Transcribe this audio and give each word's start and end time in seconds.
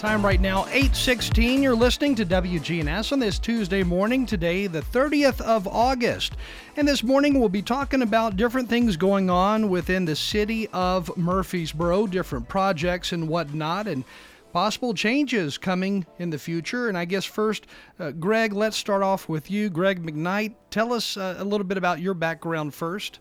Time 0.00 0.24
right 0.24 0.40
now, 0.40 0.60
816. 0.68 1.62
You're 1.62 1.74
listening 1.74 2.14
to 2.14 2.24
WGNS 2.24 3.12
on 3.12 3.18
this 3.18 3.38
Tuesday 3.38 3.82
morning, 3.82 4.24
today, 4.24 4.66
the 4.66 4.80
30th 4.80 5.42
of 5.42 5.68
August. 5.68 6.38
And 6.78 6.88
this 6.88 7.02
morning, 7.02 7.38
we'll 7.38 7.50
be 7.50 7.60
talking 7.60 8.00
about 8.00 8.38
different 8.38 8.70
things 8.70 8.96
going 8.96 9.28
on 9.28 9.68
within 9.68 10.06
the 10.06 10.16
city 10.16 10.68
of 10.68 11.14
Murfreesboro, 11.18 12.06
different 12.06 12.48
projects 12.48 13.12
and 13.12 13.28
whatnot, 13.28 13.86
and 13.86 14.04
possible 14.54 14.94
changes 14.94 15.58
coming 15.58 16.06
in 16.18 16.30
the 16.30 16.38
future. 16.38 16.88
And 16.88 16.96
I 16.96 17.04
guess 17.04 17.26
first, 17.26 17.66
uh, 17.98 18.12
Greg, 18.12 18.54
let's 18.54 18.78
start 18.78 19.02
off 19.02 19.28
with 19.28 19.50
you. 19.50 19.68
Greg 19.68 20.02
McKnight, 20.02 20.54
tell 20.70 20.94
us 20.94 21.18
uh, 21.18 21.34
a 21.36 21.44
little 21.44 21.66
bit 21.66 21.76
about 21.76 22.00
your 22.00 22.14
background 22.14 22.72
first. 22.72 23.18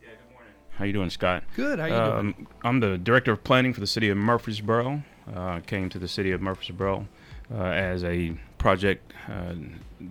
Yeah, 0.00 0.08
good 0.12 0.32
morning. 0.32 0.54
How 0.70 0.86
you 0.86 0.94
doing, 0.94 1.10
Scott? 1.10 1.44
Good. 1.54 1.78
How 1.78 1.84
you 1.84 1.94
um, 1.94 2.32
doing? 2.32 2.46
I'm 2.64 2.80
the 2.80 2.96
director 2.96 3.32
of 3.32 3.44
planning 3.44 3.74
for 3.74 3.80
the 3.80 3.86
city 3.86 4.08
of 4.08 4.16
Murfreesboro. 4.16 5.02
Uh, 5.34 5.60
came 5.60 5.88
to 5.88 5.98
the 5.98 6.08
city 6.08 6.32
of 6.32 6.40
Murfreesboro 6.40 7.06
uh, 7.54 7.62
as 7.62 8.02
a 8.04 8.36
project 8.58 9.12
uh, 9.28 9.54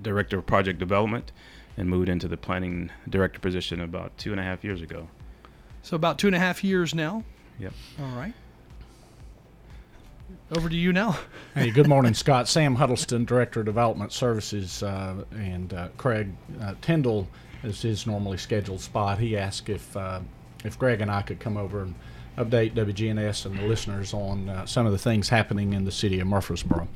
director 0.01 0.39
of 0.39 0.45
project 0.45 0.79
development 0.79 1.31
and 1.77 1.89
moved 1.89 2.09
into 2.09 2.27
the 2.27 2.37
planning 2.37 2.89
director 3.09 3.39
position 3.39 3.81
about 3.81 4.17
two 4.17 4.31
and 4.31 4.39
a 4.39 4.43
half 4.43 4.63
years 4.63 4.81
ago. 4.81 5.07
So 5.81 5.95
about 5.95 6.19
two 6.19 6.27
and 6.27 6.35
a 6.35 6.39
half 6.39 6.63
years 6.63 6.93
now. 6.93 7.23
Yep. 7.59 7.73
All 7.99 8.17
right. 8.17 8.33
Over 10.55 10.69
to 10.69 10.75
you 10.75 10.91
now. 10.93 11.17
hey, 11.55 11.71
good 11.71 11.87
morning, 11.87 12.13
Scott. 12.13 12.47
Sam 12.47 12.75
Huddleston, 12.75 13.25
Director 13.25 13.59
of 13.61 13.65
Development 13.65 14.11
Services, 14.11 14.83
uh, 14.83 15.23
and 15.31 15.73
uh, 15.73 15.89
Craig 15.97 16.29
uh, 16.61 16.75
Tyndall 16.81 17.27
is 17.63 17.81
his 17.81 18.07
normally 18.07 18.37
scheduled 18.37 18.81
spot. 18.81 19.19
He 19.19 19.37
asked 19.37 19.69
if 19.69 19.95
uh, 19.95 20.21
if 20.63 20.77
Greg 20.77 21.01
and 21.01 21.11
I 21.11 21.21
could 21.21 21.39
come 21.39 21.57
over 21.57 21.81
and 21.83 21.95
update 22.39 22.73
WGNS 22.73 23.45
and 23.45 23.59
the 23.59 23.63
listeners 23.63 24.13
on 24.13 24.49
uh, 24.49 24.65
some 24.65 24.85
of 24.85 24.91
the 24.91 24.97
things 24.97 25.29
happening 25.29 25.73
in 25.73 25.83
the 25.83 25.91
city 25.91 26.19
of 26.19 26.27
Murfreesboro. 26.27 26.87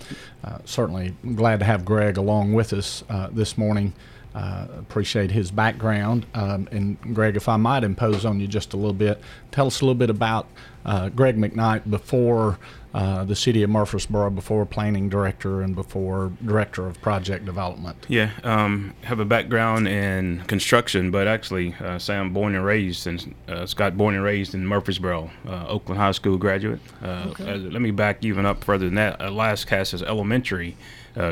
Uh, 0.44 0.58
certainly 0.66 1.14
glad 1.36 1.60
to 1.60 1.66
have 1.66 1.84
Greg 1.84 2.18
along 2.18 2.54
with 2.54 2.74
us 2.74 3.04
uh, 3.10 3.28
this 3.32 3.58
morning. 3.58 3.94
Uh, 4.36 4.66
appreciate 4.80 5.30
his 5.30 5.52
background. 5.52 6.26
Um, 6.34 6.68
and 6.72 7.00
Greg, 7.14 7.36
if 7.36 7.48
I 7.48 7.58
might 7.58 7.84
impose 7.84 8.26
on 8.26 8.40
you 8.40 8.48
just 8.48 8.74
a 8.74 8.78
little 8.78 8.94
bit, 8.94 9.22
tell 9.52 9.68
us 9.68 9.82
a 9.82 9.86
little 9.86 9.94
bit 9.94 10.10
about 10.10 10.48
uh, 10.86 11.10
Greg 11.10 11.38
McKnight 11.38 11.88
before 11.90 12.58
uh, 12.96 13.24
the 13.24 13.36
city 13.36 13.62
of 13.62 13.70
Murfreesboro, 13.70 14.32
before 14.32 14.66
planning 14.66 15.08
director 15.08 15.62
and 15.62 15.76
before 15.76 16.32
director 16.44 16.88
of 16.88 17.00
project 17.02 17.46
development. 17.46 17.96
Yeah, 18.08 18.32
um, 18.44 18.96
have 19.04 19.20
a 19.20 19.26
background 19.26 19.88
in 19.88 20.42
construction, 20.48 21.12
but 21.12 21.28
actually, 21.28 21.76
uh, 21.80 22.00
Sam 22.00 22.34
born 22.34 22.56
and 22.56 22.66
raised 22.66 23.06
and 23.06 23.36
uh, 23.48 23.68
Scott 23.68 23.98
born 23.98 24.16
and 24.16 24.24
raised 24.24 24.56
in 24.56 24.66
Murfreesboro, 24.66 25.30
uh, 25.48 25.68
Oakland 25.68 26.00
High 26.02 26.12
School 26.12 26.38
graduate. 26.38 26.80
Okay. 27.04 27.58
let 27.58 27.82
me 27.82 27.92
back 27.92 28.26
even 28.26 28.48
up 28.48 28.64
further 28.64 28.86
than 28.86 28.96
that. 28.96 29.20
Lascassas 29.20 30.02
elementary 30.02 30.76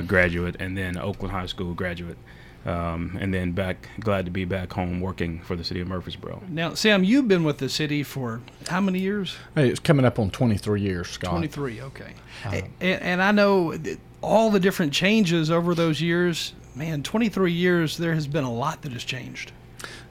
graduate 0.06 0.56
and 0.60 0.78
then 0.78 0.98
Oakland 0.98 1.32
High 1.32 1.48
School 1.48 1.74
graduate. 1.74 2.18
Um, 2.66 3.18
and 3.20 3.34
then 3.34 3.54
back, 3.54 3.90
glad 4.00 4.26
to 4.26 4.32
be 4.32 4.46
back 4.46 4.72
home 4.72 5.02
working 5.02 5.40
for 5.40 5.56
the 5.56 5.64
city 5.64 5.82
of 5.82 5.88
Murfreesboro. 5.88 6.44
Now, 6.48 6.76
Sam, 6.76 7.04
you've 7.04 7.28
been 7.28 7.44
with 7.44 7.58
the 7.58 7.70
city 7.70 8.04
for 8.04 8.42
how 8.68 8.80
many 8.80 9.00
years? 9.00 9.36
Hey, 9.56 9.70
it's 9.70 9.80
coming 9.80 10.06
up 10.06 10.20
on 10.20 10.30
23 10.30 10.80
years, 10.80 11.10
Scott. 11.10 11.32
23, 11.32 11.82
okay. 11.82 12.14
Uh, 12.46 12.62
and, 12.80 13.02
and, 13.02 13.22
I 13.22 13.32
know 13.32 13.78
all 14.22 14.52
the 14.52 14.60
different 14.60 14.94
changes 14.94 15.50
over 15.50 15.74
those 15.74 16.02
years. 16.02 16.54
Man, 16.76 17.02
23 17.02 17.52
years, 17.52 17.98
there 17.98 18.14
has 18.14 18.28
been 18.28 18.44
a 18.44 18.54
lot 18.54 18.84
that 18.84 18.92
has 18.92 19.04
changed. 19.04 19.52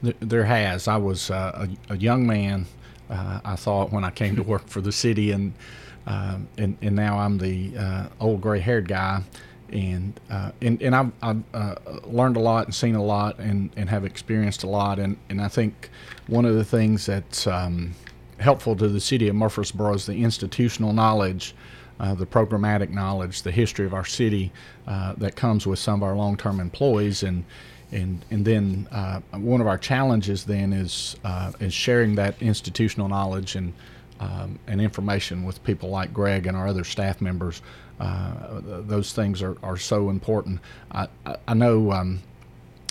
There 0.02 0.44
has. 0.44 0.88
I 0.88 0.96
was 0.96 1.30
uh, 1.30 1.68
a, 1.88 1.92
a, 1.92 1.96
young 1.96 2.26
man, 2.26 2.66
uh, 3.08 3.40
I 3.44 3.54
thought, 3.54 3.92
when 3.92 4.02
I 4.02 4.10
came 4.10 4.34
to 4.36 4.42
work 4.42 4.66
for 4.66 4.80
the 4.80 4.92
city, 4.92 5.30
and 5.30 5.52
um, 6.06 6.48
and, 6.58 6.76
and 6.82 6.96
now 6.96 7.18
I'm 7.18 7.38
the 7.38 7.76
uh, 7.76 8.08
old 8.18 8.40
gray 8.40 8.58
haired 8.58 8.88
guy 8.88 9.22
and 9.72 10.18
uh, 10.30 10.52
and 10.60 10.82
and 10.82 10.94
I've, 10.94 11.12
I've 11.22 11.42
uh, 11.54 11.74
learned 12.04 12.36
a 12.36 12.40
lot 12.40 12.66
and 12.66 12.74
seen 12.74 12.94
a 12.94 13.02
lot 13.02 13.38
and, 13.38 13.70
and 13.76 13.88
have 13.88 14.04
experienced 14.04 14.62
a 14.64 14.68
lot. 14.68 14.98
And, 14.98 15.16
and 15.28 15.40
I 15.40 15.48
think 15.48 15.90
one 16.26 16.44
of 16.44 16.54
the 16.54 16.64
things 16.64 17.06
that's 17.06 17.46
um, 17.46 17.94
helpful 18.38 18.76
to 18.76 18.88
the 18.88 19.00
city 19.00 19.28
of 19.28 19.36
Murfreesboro 19.36 19.94
is 19.94 20.06
the 20.06 20.22
institutional 20.22 20.92
knowledge, 20.92 21.54
uh, 21.98 22.14
the 22.14 22.26
programmatic 22.26 22.90
knowledge, 22.90 23.42
the 23.42 23.50
history 23.50 23.86
of 23.86 23.94
our 23.94 24.04
city 24.04 24.52
uh, 24.86 25.14
that 25.18 25.36
comes 25.36 25.66
with 25.66 25.78
some 25.78 26.02
of 26.02 26.08
our 26.08 26.16
long-term 26.16 26.60
employees. 26.60 27.22
And 27.22 27.44
and 27.92 28.24
and 28.30 28.44
then 28.44 28.88
uh, 28.92 29.20
one 29.32 29.60
of 29.60 29.66
our 29.66 29.78
challenges 29.78 30.44
then 30.44 30.72
is 30.72 31.16
uh, 31.24 31.52
is 31.60 31.74
sharing 31.74 32.14
that 32.16 32.40
institutional 32.40 33.08
knowledge 33.08 33.56
and 33.56 33.72
um, 34.20 34.58
and 34.66 34.80
information 34.80 35.44
with 35.44 35.62
people 35.64 35.90
like 35.90 36.12
Greg 36.12 36.46
and 36.46 36.56
our 36.56 36.68
other 36.68 36.84
staff 36.84 37.20
members 37.20 37.62
uh, 38.00 38.60
those 38.64 39.12
things 39.12 39.42
are, 39.42 39.56
are 39.62 39.76
so 39.76 40.08
important. 40.08 40.60
I, 40.90 41.06
I 41.46 41.54
know, 41.54 41.92
um, 41.92 42.20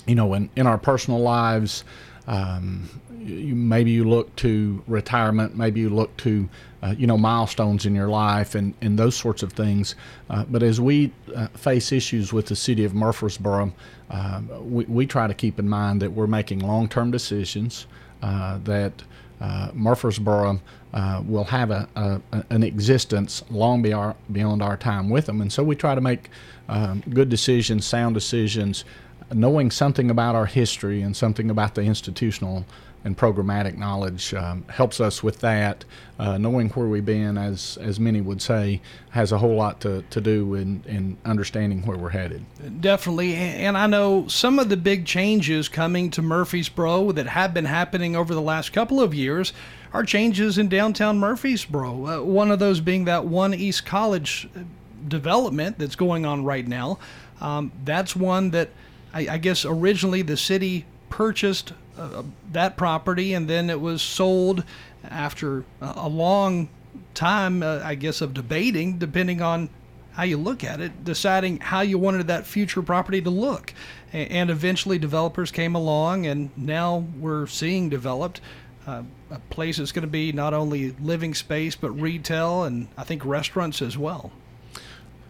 you 0.05 0.15
know, 0.15 0.33
in, 0.35 0.49
in 0.55 0.67
our 0.67 0.77
personal 0.77 1.19
lives, 1.19 1.83
um, 2.27 2.87
you, 3.19 3.55
maybe 3.55 3.89
you 3.89 4.07
look 4.07 4.33
to 4.37 4.83
retirement, 4.87 5.57
maybe 5.57 5.79
you 5.79 5.89
look 5.89 6.15
to, 6.17 6.47
uh, 6.83 6.93
you 6.95 7.07
know, 7.07 7.17
milestones 7.17 7.87
in 7.87 7.95
your 7.95 8.07
life 8.07 8.53
and, 8.53 8.75
and 8.81 8.99
those 8.99 9.15
sorts 9.15 9.41
of 9.41 9.51
things. 9.51 9.95
Uh, 10.29 10.45
but 10.45 10.61
as 10.61 10.79
we 10.79 11.11
uh, 11.35 11.47
face 11.47 11.91
issues 11.91 12.31
with 12.31 12.45
the 12.45 12.55
city 12.55 12.85
of 12.85 12.93
Murfreesboro, 12.93 13.73
uh, 14.11 14.41
we, 14.61 14.85
we 14.85 15.07
try 15.07 15.25
to 15.25 15.33
keep 15.33 15.57
in 15.57 15.67
mind 15.67 16.03
that 16.03 16.11
we're 16.11 16.27
making 16.27 16.59
long 16.59 16.87
term 16.87 17.09
decisions, 17.09 17.87
uh, 18.21 18.59
that 18.59 18.93
uh, 19.41 19.71
Murfreesboro 19.73 20.59
uh, 20.93 21.21
will 21.25 21.43
have 21.45 21.71
a, 21.71 21.87
a, 21.95 22.21
an 22.49 22.63
existence 22.63 23.43
long 23.49 23.81
beyond, 23.81 24.61
our 24.61 24.77
time 24.77 25.09
with 25.09 25.25
them. 25.25 25.41
And 25.41 25.51
so 25.51 25.63
we 25.63 25.75
try 25.75 25.95
to 25.95 26.01
make 26.01 26.29
um, 26.67 27.03
good 27.09 27.29
decisions, 27.29 27.85
sound 27.85 28.15
decisions, 28.15 28.85
knowing 29.33 29.69
something 29.71 30.09
about 30.09 30.35
our 30.35 30.47
history 30.47 31.01
and 31.01 31.15
something 31.15 31.49
about 31.49 31.75
the 31.75 31.81
institutional 31.81 32.65
and 33.05 33.17
programmatic 33.17 33.77
knowledge 33.77 34.33
um, 34.33 34.65
helps 34.67 34.99
us 34.99 35.23
with 35.23 35.39
that. 35.39 35.85
Uh, 36.17 36.37
knowing 36.37 36.67
where 36.69 36.87
we've 36.87 37.05
been, 37.05 37.37
as 37.37 37.77
as 37.81 37.97
many 37.97 38.19
would 38.19 38.41
say, 38.41 38.81
has 39.11 39.31
a 39.31 39.37
whole 39.37 39.55
lot 39.55 39.79
to, 39.79 40.03
to 40.09 40.19
do 40.19 40.55
in, 40.55 40.83
in 40.85 41.17
understanding 41.23 41.81
where 41.85 41.97
we're 41.97 42.09
headed. 42.09 42.43
Definitely. 42.81 43.35
And 43.35 43.77
I 43.77 43.87
know 43.87 44.27
some 44.27 44.59
of 44.59 44.67
the 44.67 44.75
big 44.75 45.05
changes 45.05 45.69
coming 45.69 46.11
to 46.11 46.21
Murfreesboro 46.21 47.13
that 47.13 47.27
have 47.27 47.53
been 47.53 47.65
happening 47.65 48.17
over 48.17 48.33
the 48.33 48.41
last 48.41 48.73
couple 48.73 48.99
of 48.99 49.13
years 49.13 49.53
are 49.93 50.03
changes 50.03 50.57
in 50.57 50.69
downtown 50.69 51.17
Murfreesboro. 51.17 52.05
Uh, 52.05 52.23
one 52.23 52.51
of 52.51 52.59
those 52.59 52.79
being 52.79 53.05
that 53.05 53.25
One 53.25 53.53
East 53.53 53.85
College 53.85 54.47
uh, 54.55 54.59
development 55.07 55.79
that's 55.79 55.95
going 55.95 56.25
on 56.25 56.43
right 56.43 56.67
now. 56.67 56.99
Um, 57.41 57.71
that's 57.83 58.15
one 58.15 58.51
that 58.51 58.69
I, 59.13 59.27
I 59.29 59.37
guess 59.37 59.65
originally 59.65 60.21
the 60.21 60.37
city 60.37 60.85
purchased 61.09 61.73
uh, 61.97 62.23
that 62.51 62.77
property 62.77 63.33
and 63.33 63.49
then 63.49 63.69
it 63.69 63.81
was 63.81 64.01
sold 64.01 64.63
after 65.09 65.63
a 65.81 66.07
long 66.07 66.69
time, 67.13 67.63
uh, 67.63 67.81
I 67.83 67.95
guess, 67.95 68.21
of 68.21 68.33
debating, 68.33 68.97
depending 68.97 69.41
on 69.41 69.69
how 70.13 70.23
you 70.23 70.37
look 70.37 70.63
at 70.63 70.81
it, 70.81 71.03
deciding 71.03 71.59
how 71.59 71.81
you 71.81 71.97
wanted 71.97 72.27
that 72.27 72.45
future 72.45 72.81
property 72.81 73.21
to 73.21 73.29
look. 73.29 73.73
And 74.11 74.49
eventually, 74.49 74.97
developers 74.97 75.51
came 75.51 75.75
along, 75.75 76.25
and 76.25 76.49
now 76.57 77.05
we're 77.19 77.47
seeing 77.47 77.89
developed 77.89 78.41
uh, 78.87 79.03
a 79.29 79.39
place 79.49 79.77
that's 79.77 79.91
going 79.91 80.03
to 80.03 80.07
be 80.07 80.31
not 80.31 80.53
only 80.53 80.91
living 81.01 81.33
space, 81.33 81.75
but 81.75 81.91
retail 81.91 82.63
and 82.63 82.87
I 82.97 83.03
think 83.03 83.25
restaurants 83.25 83.81
as 83.81 83.97
well. 83.97 84.31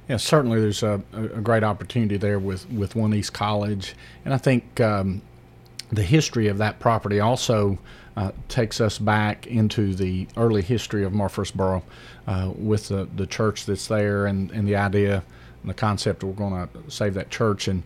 Yeah, 0.07 0.17
certainly 0.17 0.59
there's 0.59 0.81
a, 0.81 1.03
a 1.13 1.41
great 1.41 1.63
opportunity 1.63 2.17
there 2.17 2.39
with, 2.39 2.69
with 2.71 2.95
One 2.95 3.13
East 3.13 3.33
College. 3.33 3.95
And 4.25 4.33
I 4.33 4.37
think 4.37 4.79
um, 4.81 5.21
the 5.91 6.03
history 6.03 6.47
of 6.47 6.57
that 6.57 6.79
property 6.79 7.19
also 7.19 7.77
uh, 8.17 8.31
takes 8.47 8.81
us 8.81 8.97
back 8.97 9.45
into 9.45 9.93
the 9.93 10.27
early 10.35 10.61
history 10.61 11.03
of 11.03 11.13
Murfreesboro 11.13 11.83
uh, 12.27 12.51
with 12.55 12.87
the, 12.87 13.07
the 13.15 13.27
church 13.27 13.65
that's 13.65 13.87
there 13.87 14.25
and, 14.25 14.51
and 14.51 14.67
the 14.67 14.75
idea 14.75 15.23
and 15.61 15.69
the 15.69 15.73
concept 15.75 16.23
we're 16.23 16.33
going 16.33 16.67
to 16.67 16.91
save 16.91 17.13
that 17.13 17.29
church 17.29 17.67
and 17.67 17.83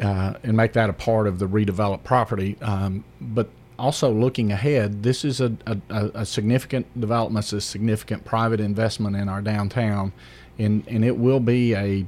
uh, 0.00 0.34
and 0.42 0.56
make 0.56 0.74
that 0.74 0.90
a 0.90 0.92
part 0.92 1.26
of 1.26 1.38
the 1.38 1.48
redeveloped 1.48 2.04
property. 2.04 2.56
Um, 2.60 3.02
but 3.18 3.48
also 3.78 4.10
looking 4.10 4.52
ahead, 4.52 5.02
this 5.02 5.24
is 5.24 5.40
a, 5.40 5.56
a, 5.66 5.78
a 6.14 6.26
significant 6.26 7.00
development, 7.00 7.52
a 7.52 7.60
significant 7.60 8.24
private 8.24 8.60
investment 8.60 9.16
in 9.16 9.28
our 9.28 9.42
downtown 9.42 10.12
and 10.58 10.86
and 10.88 11.04
it 11.04 11.16
will 11.16 11.40
be 11.40 11.74
a 11.74 12.06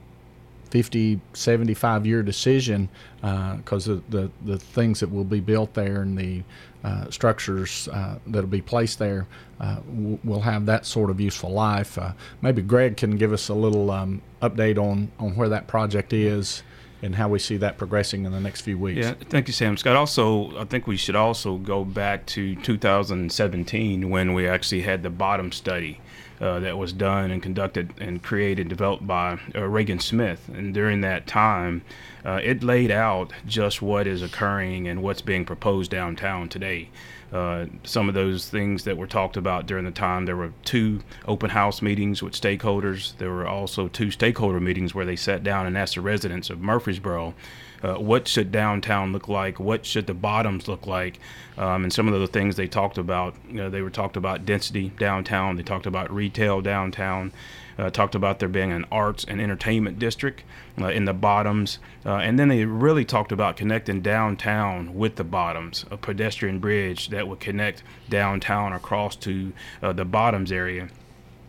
50, 0.70 1.18
75 1.32 2.06
year 2.06 2.22
decision 2.22 2.90
because 3.22 3.88
uh, 3.88 3.92
of 3.92 4.10
the, 4.10 4.30
the 4.44 4.58
things 4.58 5.00
that 5.00 5.10
will 5.10 5.24
be 5.24 5.40
built 5.40 5.72
there 5.72 6.02
and 6.02 6.16
the 6.18 6.42
uh, 6.84 7.10
structures 7.10 7.88
uh, 7.88 8.18
that'll 8.26 8.48
be 8.48 8.60
placed 8.60 8.98
there 8.98 9.26
uh, 9.60 9.78
will 10.22 10.40
have 10.40 10.66
that 10.66 10.84
sort 10.84 11.08
of 11.08 11.20
useful 11.20 11.50
life. 11.50 11.96
Uh, 11.96 12.12
maybe 12.42 12.60
Greg 12.60 12.98
can 12.98 13.16
give 13.16 13.32
us 13.32 13.48
a 13.48 13.54
little 13.54 13.90
um, 13.90 14.20
update 14.42 14.76
on, 14.76 15.10
on 15.18 15.34
where 15.36 15.48
that 15.48 15.66
project 15.66 16.12
is 16.12 16.62
and 17.02 17.14
how 17.14 17.28
we 17.28 17.38
see 17.38 17.56
that 17.58 17.78
progressing 17.78 18.24
in 18.24 18.32
the 18.32 18.40
next 18.40 18.62
few 18.62 18.78
weeks. 18.78 19.06
Yeah, 19.06 19.14
thank 19.28 19.46
you, 19.46 19.52
Sam. 19.52 19.76
Scott, 19.76 19.96
also, 19.96 20.58
I 20.58 20.64
think 20.64 20.86
we 20.86 20.96
should 20.96 21.16
also 21.16 21.56
go 21.56 21.84
back 21.84 22.26
to 22.26 22.56
2017 22.56 24.10
when 24.10 24.34
we 24.34 24.48
actually 24.48 24.82
had 24.82 25.02
the 25.02 25.10
bottom 25.10 25.52
study. 25.52 26.00
Uh, 26.40 26.60
that 26.60 26.78
was 26.78 26.92
done 26.92 27.32
and 27.32 27.42
conducted 27.42 27.92
and 27.98 28.22
created, 28.22 28.60
and 28.60 28.70
developed 28.70 29.04
by 29.04 29.40
uh, 29.56 29.62
Reagan 29.64 29.98
Smith. 29.98 30.48
And 30.54 30.72
during 30.72 31.00
that 31.00 31.26
time, 31.26 31.82
uh, 32.24 32.38
it 32.44 32.62
laid 32.62 32.92
out 32.92 33.32
just 33.44 33.82
what 33.82 34.06
is 34.06 34.22
occurring 34.22 34.86
and 34.86 35.02
what's 35.02 35.20
being 35.20 35.44
proposed 35.44 35.90
downtown 35.90 36.48
today. 36.48 36.90
Uh, 37.32 37.66
some 37.84 38.08
of 38.08 38.14
those 38.14 38.48
things 38.48 38.84
that 38.84 38.96
were 38.96 39.06
talked 39.06 39.36
about 39.36 39.66
during 39.66 39.84
the 39.84 39.90
time. 39.90 40.24
There 40.24 40.36
were 40.36 40.52
two 40.64 41.00
open 41.26 41.50
house 41.50 41.82
meetings 41.82 42.22
with 42.22 42.32
stakeholders. 42.32 43.16
There 43.18 43.30
were 43.30 43.46
also 43.46 43.88
two 43.88 44.10
stakeholder 44.10 44.60
meetings 44.60 44.94
where 44.94 45.04
they 45.04 45.16
sat 45.16 45.42
down 45.42 45.66
and 45.66 45.76
asked 45.76 45.96
the 45.96 46.00
residents 46.00 46.48
of 46.48 46.60
Murfreesboro 46.60 47.34
uh, 47.82 47.94
what 47.94 48.26
should 48.26 48.50
downtown 48.50 49.12
look 49.12 49.28
like, 49.28 49.60
what 49.60 49.84
should 49.84 50.06
the 50.06 50.14
bottoms 50.14 50.68
look 50.68 50.86
like, 50.86 51.20
um, 51.56 51.84
and 51.84 51.92
some 51.92 52.08
of 52.08 52.18
the 52.18 52.26
things 52.26 52.56
they 52.56 52.66
talked 52.66 52.98
about. 52.98 53.34
You 53.48 53.56
know, 53.56 53.70
they 53.70 53.82
were 53.82 53.90
talked 53.90 54.16
about 54.16 54.44
density 54.44 54.90
downtown. 54.98 55.56
They 55.56 55.62
talked 55.62 55.86
about 55.86 56.12
retail 56.12 56.60
downtown. 56.60 57.32
Uh, 57.78 57.90
talked 57.90 58.14
about 58.14 58.40
there 58.40 58.48
being 58.48 58.72
an 58.72 58.84
arts 58.90 59.24
and 59.28 59.40
entertainment 59.40 59.98
district 59.98 60.42
uh, 60.80 60.86
in 60.88 61.04
the 61.04 61.12
bottoms. 61.12 61.78
Uh, 62.04 62.16
and 62.16 62.38
then 62.38 62.48
they 62.48 62.64
really 62.64 63.04
talked 63.04 63.30
about 63.30 63.56
connecting 63.56 64.00
downtown 64.00 64.94
with 64.94 65.16
the 65.16 65.24
bottoms, 65.24 65.84
a 65.90 65.96
pedestrian 65.96 66.58
bridge 66.58 67.08
that 67.10 67.28
would 67.28 67.40
connect 67.40 67.82
downtown 68.08 68.72
across 68.72 69.14
to 69.14 69.52
uh, 69.82 69.92
the 69.92 70.04
bottoms 70.04 70.50
area 70.50 70.88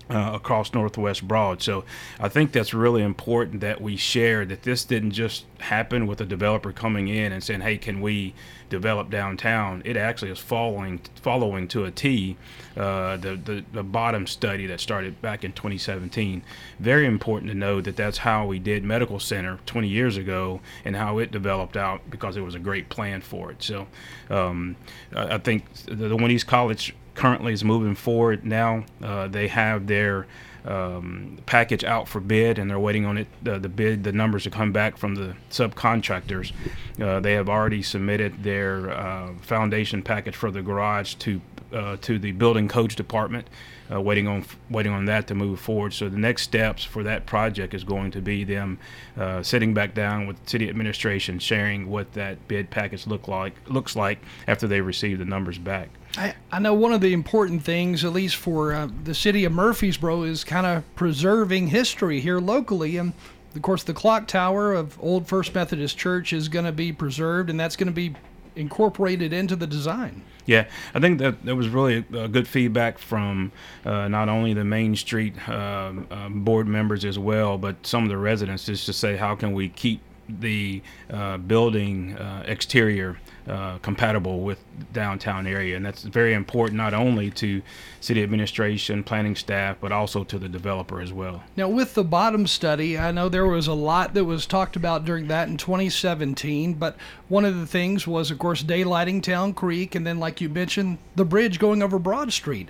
uh, 0.10 0.32
across 0.34 0.74
Northwest 0.74 1.28
Broad. 1.28 1.62
So 1.62 1.84
I 2.20 2.30
think 2.30 2.52
that's 2.52 2.74
really 2.74 3.04
important 3.04 3.62
that 3.62 3.82
we 3.82 3.96
share 3.96 4.46
that 4.46 4.64
this 4.64 4.84
didn't 4.84 5.12
just 5.12 5.46
happen 5.60 6.08
with 6.08 6.22
a 6.22 6.26
developer 6.26 6.72
coming 6.72 7.08
in 7.08 7.32
and 7.32 7.44
saying, 7.44 7.62
"Hey, 7.62 7.78
can 7.78 8.02
we 8.02 8.34
develop 8.70 9.10
downtown?" 9.10 9.82
It 9.86 9.98
actually 9.98 10.32
is 10.32 10.40
following 10.40 11.02
following 11.22 11.68
to 11.70 11.86
a 11.86 11.92
T 11.92 12.38
uh, 12.76 13.18
the, 13.18 13.36
the 13.36 13.64
the 13.72 13.84
bottom 13.84 14.26
study 14.26 14.66
that 14.68 14.80
started 14.80 15.22
back 15.22 15.44
in 15.44 15.52
2017. 15.54 16.42
Very 16.80 17.06
important 17.06 17.52
to 17.52 17.58
know 17.58 17.82
that 17.82 17.96
that's 17.96 18.20
how 18.20 18.46
we 18.48 18.58
did 18.58 18.84
Medical 18.84 19.20
Center 19.20 19.60
20 19.66 19.88
years 19.88 20.18
ago 20.18 20.62
and 20.86 20.96
how 20.96 21.20
it 21.20 21.32
developed 21.32 21.78
out 21.78 22.10
because 22.10 22.36
it 22.36 22.42
was 22.42 22.56
a 22.56 22.60
great 22.60 22.90
plan 22.90 23.22
for 23.22 23.52
it. 23.52 23.62
So 23.62 23.88
um, 24.30 24.76
I 25.16 25.38
think 25.38 25.72
the, 25.86 26.08
the 26.08 26.30
East 26.30 26.48
College 26.48 26.96
currently 27.20 27.52
is 27.52 27.66
moving 27.66 27.96
forward 27.96 28.46
now. 28.46 28.86
Uh, 29.04 29.28
they 29.28 29.50
have 29.50 29.88
their 29.88 30.26
um, 30.64 31.38
package 31.46 31.84
out 31.84 32.08
for 32.08 32.22
bid, 32.22 32.58
and 32.58 32.70
they're 32.70 32.80
waiting 32.80 33.06
on 33.06 33.18
it. 33.18 33.28
Uh, 33.46 33.60
the 33.60 33.68
bid, 33.68 34.06
the 34.06 34.14
numbers 34.14 34.44
to 34.44 34.50
come 34.50 34.72
back 34.72 34.96
from 34.96 35.16
the 35.16 35.36
subcontractors. 35.50 36.54
Uh, 36.98 37.20
they 37.20 37.34
have 37.34 37.50
already 37.50 37.84
submitted 37.84 38.42
their 38.42 38.90
uh, 38.92 39.34
foundation 39.42 40.02
package 40.02 40.36
for 40.36 40.50
the 40.50 40.62
garage 40.62 41.16
to 41.16 41.42
uh, 41.74 41.98
to 42.02 42.20
the 42.20 42.32
building 42.32 42.68
codes 42.68 42.96
department. 42.96 43.48
Uh, 43.92 44.00
waiting 44.00 44.28
on 44.28 44.46
waiting 44.70 44.92
on 44.92 45.06
that 45.06 45.26
to 45.26 45.34
move 45.34 45.60
forward. 45.60 45.92
So 45.92 46.10
the 46.10 46.18
next 46.18 46.44
steps 46.44 46.84
for 46.84 47.02
that 47.04 47.26
project 47.26 47.74
is 47.74 47.84
going 47.84 48.12
to 48.12 48.22
be 48.22 48.44
them 48.44 48.78
uh, 49.18 49.42
sitting 49.42 49.74
back 49.74 49.96
down 49.96 50.28
with 50.28 50.38
city 50.48 50.70
administration, 50.70 51.40
sharing 51.40 51.90
what 51.90 52.14
that 52.14 52.48
bid 52.48 52.70
package 52.70 53.08
look 53.08 53.28
like 53.28 53.56
looks 53.68 53.96
like 53.96 54.20
after 54.48 54.68
they 54.68 54.80
receive 54.82 55.18
the 55.18 55.26
numbers 55.26 55.58
back. 55.58 55.90
I, 56.18 56.36
I 56.52 56.60
know 56.60 56.76
one 56.76 56.94
of 56.94 57.02
the 57.02 57.14
important 57.14 57.64
things, 57.64 58.06
at 58.06 58.14
least 58.14 58.36
for 58.36 58.74
uh, 58.74 58.90
the 59.04 59.16
city 59.16 59.44
of 59.44 59.54
Murfreesboro, 59.54 60.22
is 60.22 60.44
kind 60.44 60.68
of 60.68 60.84
preserving 60.96 61.70
history 61.70 62.20
here 62.20 62.40
locally. 62.40 62.98
And 62.98 63.14
of 63.56 63.62
course, 63.64 63.82
the 63.82 63.96
clock 63.96 64.28
tower 64.28 64.72
of 64.72 65.02
Old 65.02 65.28
First 65.28 65.56
Methodist 65.56 65.98
Church 65.98 66.32
is 66.32 66.48
going 66.48 66.66
to 66.66 66.72
be 66.72 66.94
preserved, 66.94 67.50
and 67.50 67.60
that's 67.60 67.76
going 67.76 67.88
to 67.88 67.94
be 67.94 68.14
incorporated 68.60 69.34
into 69.34 69.56
the 69.56 69.66
design. 69.66 70.24
Yeah, 70.46 70.66
I 70.94 71.00
think 71.00 71.20
that 71.20 71.46
there 71.46 71.56
was 71.56 71.70
really 71.70 72.04
uh, 72.14 72.28
good 72.28 72.48
feedback 72.48 72.98
from 72.98 73.52
uh, 73.86 74.08
not 74.08 74.30
only 74.30 74.54
the 74.54 74.66
Main 74.66 74.96
Street 74.96 75.36
uh, 75.48 75.92
board 76.30 76.68
members 76.68 77.06
as 77.06 77.20
well, 77.20 77.58
but 77.58 77.86
some 77.86 78.04
of 78.04 78.10
the 78.10 78.18
residents 78.18 78.66
just 78.66 78.86
to 78.88 78.94
say 78.94 79.16
how 79.16 79.36
can 79.36 79.54
we 79.54 79.70
keep 79.70 80.02
the 80.28 80.82
uh, 81.10 81.38
building 81.38 82.18
uh, 82.18 82.44
exterior 82.46 83.18
uh, 83.48 83.78
compatible 83.80 84.42
with 84.42 84.64
downtown 84.94 85.48
area, 85.48 85.76
and 85.76 85.86
that's 85.86 86.04
very 86.04 86.34
important 86.34 86.78
not 86.78 86.94
only 86.94 87.32
to 87.32 87.62
city 88.02 88.24
administration, 88.24 89.04
planning 89.04 89.36
staff, 89.36 89.78
but 89.82 89.92
also 89.92 90.24
to 90.24 90.38
the 90.38 90.48
developer 90.48 91.02
as 91.02 91.12
well. 91.12 91.44
Now, 91.56 91.68
with 91.68 91.94
the 91.94 92.04
bottom 92.04 92.48
study, 92.48 92.98
I 92.98 93.12
know 93.12 93.30
there 93.30 93.46
was 93.46 93.68
a 93.68 93.74
lot 93.74 94.14
that 94.14 94.26
was 94.26 94.46
talked 94.46 94.76
about 94.76 95.06
during 95.06 95.28
that 95.28 95.48
in 95.48 95.58
2017, 95.58 96.76
but 96.76 96.96
one 97.28 97.46
of 97.46 97.60
the 97.60 97.68
things 97.68 98.08
was, 98.08 98.32
of 98.32 98.40
course, 98.40 98.64
daylighting 98.64 99.22
Town 99.22 99.54
Creek, 99.54 99.96
and 99.96 100.06
then, 100.06 100.20
like 100.20 100.42
you 100.42 100.50
mentioned, 100.50 100.98
the 101.16 101.26
bridge 101.26 101.60
going 101.60 101.84
over 101.84 102.00
Broad 102.00 102.32
Street. 102.32 102.70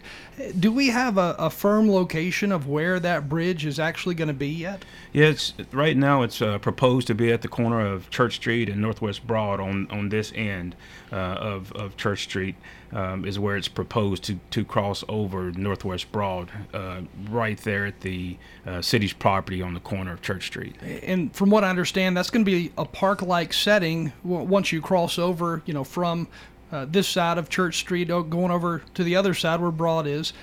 Do 0.59 0.71
we 0.71 0.87
have 0.87 1.17
a, 1.17 1.35
a 1.37 1.49
firm 1.49 1.91
location 1.91 2.51
of 2.51 2.67
where 2.67 2.99
that 2.99 3.29
bridge 3.29 3.65
is 3.65 3.79
actually 3.79 4.15
going 4.15 4.29
to 4.29 4.33
be 4.33 4.49
yet? 4.49 4.83
Yeah, 5.13 5.27
it's 5.27 5.53
right 5.71 5.97
now 5.97 6.21
it's 6.21 6.41
uh, 6.41 6.57
proposed 6.59 7.07
to 7.07 7.15
be 7.15 7.31
at 7.31 7.41
the 7.41 7.47
corner 7.47 7.85
of 7.85 8.09
Church 8.09 8.35
Street 8.35 8.69
and 8.69 8.81
Northwest 8.81 9.25
Broad 9.25 9.59
on 9.59 9.87
on 9.89 10.09
this 10.09 10.31
end 10.35 10.68
uh, 11.11 11.15
of 11.15 11.71
of 11.73 11.97
Church 11.97 12.23
Street 12.23 12.55
um, 12.91 13.25
is 13.25 13.39
where 13.39 13.57
it's 13.57 13.67
proposed 13.67 14.23
to 14.23 14.39
to 14.51 14.65
cross 14.65 15.03
over 15.07 15.51
Northwest 15.51 16.11
Broad, 16.11 16.49
uh, 16.73 17.01
right 17.29 17.57
there 17.59 17.85
at 17.85 18.01
the 18.01 18.37
uh, 18.65 18.81
city's 18.81 19.13
property 19.13 19.61
on 19.61 19.73
the 19.73 19.79
corner 19.79 20.13
of 20.13 20.21
Church 20.21 20.47
Street. 20.47 20.75
And 21.03 21.35
from 21.35 21.49
what 21.49 21.63
I 21.63 21.69
understand, 21.69 22.17
that's 22.17 22.29
going 22.29 22.45
to 22.45 22.51
be 22.51 22.71
a 22.77 22.85
park-like 22.85 23.53
setting 23.53 24.11
once 24.23 24.71
you 24.71 24.81
cross 24.81 25.19
over, 25.19 25.61
you 25.65 25.73
know, 25.73 25.83
from 25.83 26.27
uh, 26.71 26.85
this 26.89 27.07
side 27.07 27.37
of 27.37 27.49
Church 27.49 27.77
Street 27.77 28.07
going 28.07 28.51
over 28.51 28.83
to 28.93 29.03
the 29.03 29.15
other 29.15 29.33
side 29.33 29.61
where 29.61 29.71
Broad 29.71 30.07
is. 30.07 30.33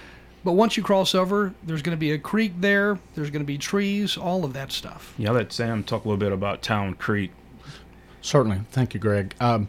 But 0.45 0.53
once 0.53 0.77
you 0.77 0.83
cross 0.85 1.13
over, 1.15 1.53
there's 1.65 1.83
going 1.83 1.97
to 1.97 2.01
be 2.01 2.13
a 2.13 2.19
creek 2.19 2.53
there. 2.61 3.01
There's 3.17 3.31
going 3.31 3.43
to 3.43 3.47
be 3.47 3.59
trees, 3.59 4.17
all 4.17 4.45
of 4.45 4.53
that 4.53 4.71
stuff. 4.71 5.13
Yeah, 5.19 5.31
I'll 5.31 5.35
let 5.35 5.53
Sam 5.53 5.83
talk 5.83 6.05
a 6.05 6.09
little 6.09 6.21
bit 6.21 6.31
about 6.31 6.63
Town 6.63 6.95
Creek. 6.95 7.33
Certainly. 8.27 8.61
Thank 8.73 8.93
you, 8.93 8.99
Greg. 8.99 9.35
Um, 9.41 9.69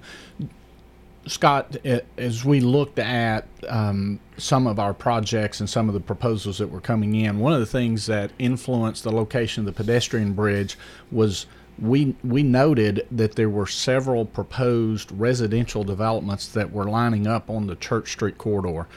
Scott, 1.27 1.77
as 2.17 2.43
we 2.43 2.59
looked 2.59 2.97
at 2.97 3.45
um, 3.67 4.19
some 4.37 4.65
of 4.65 4.79
our 4.79 4.93
projects 4.93 5.59
and 5.59 5.69
some 5.69 5.87
of 5.87 5.93
the 5.93 5.99
proposals 5.99 6.57
that 6.57 6.71
were 6.71 6.81
coming 6.81 7.13
in, 7.13 7.37
one 7.37 7.53
of 7.53 7.59
the 7.59 7.67
things 7.67 8.07
that 8.07 8.31
influenced 8.39 9.03
the 9.03 9.11
location 9.11 9.61
of 9.61 9.65
the 9.65 9.83
pedestrian 9.83 10.33
bridge 10.33 10.75
was 11.11 11.45
we 11.79 12.15
we 12.23 12.41
noted 12.41 13.05
that 13.11 13.35
there 13.35 13.49
were 13.49 13.67
several 13.67 14.25
proposed 14.25 15.11
residential 15.11 15.83
developments 15.83 16.47
that 16.47 16.71
were 16.71 16.85
lining 16.85 17.27
up 17.27 17.51
on 17.51 17.67
the 17.67 17.75
Church 17.75 18.11
Street 18.11 18.39
corridor. 18.39 18.87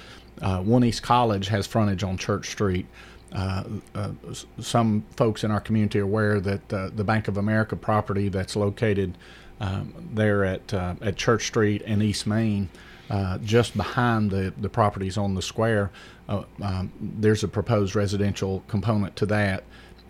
Uh, 0.41 0.61
One 0.63 0.85
East 0.85 1.03
College 1.03 1.49
has 1.49 1.67
frontage 1.67 2.03
on 2.03 2.17
Church 2.17 2.49
Street. 2.49 2.87
Uh, 3.33 3.65
uh, 3.95 4.11
some 4.59 5.05
folks 5.17 5.45
in 5.45 5.51
our 5.51 5.61
community 5.61 6.01
are 6.01 6.05
aware 6.05 6.41
that 6.41 6.73
uh, 6.73 6.91
the 6.95 7.05
Bank 7.05 7.29
of 7.29 7.37
America 7.37 7.77
property 7.77 8.29
that's 8.29 8.57
located 8.57 9.17
um, 9.61 9.93
there 10.13 10.45
at 10.45 10.73
uh, 10.73 10.95
at 11.03 11.17
Church 11.17 11.47
Street 11.47 11.83
and 11.87 12.03
East 12.03 12.27
Main, 12.27 12.69
uh, 13.09 13.39
just 13.39 13.77
behind 13.77 14.31
the, 14.31 14.53
the 14.59 14.69
properties 14.69 15.17
on 15.19 15.35
the 15.35 15.43
square, 15.43 15.91
um, 16.29 16.93
there's 17.01 17.45
a 17.45 17.49
proposed 17.49 17.95
residential 17.95 18.63
component 18.69 19.17
to 19.17 19.27
that. 19.27 19.65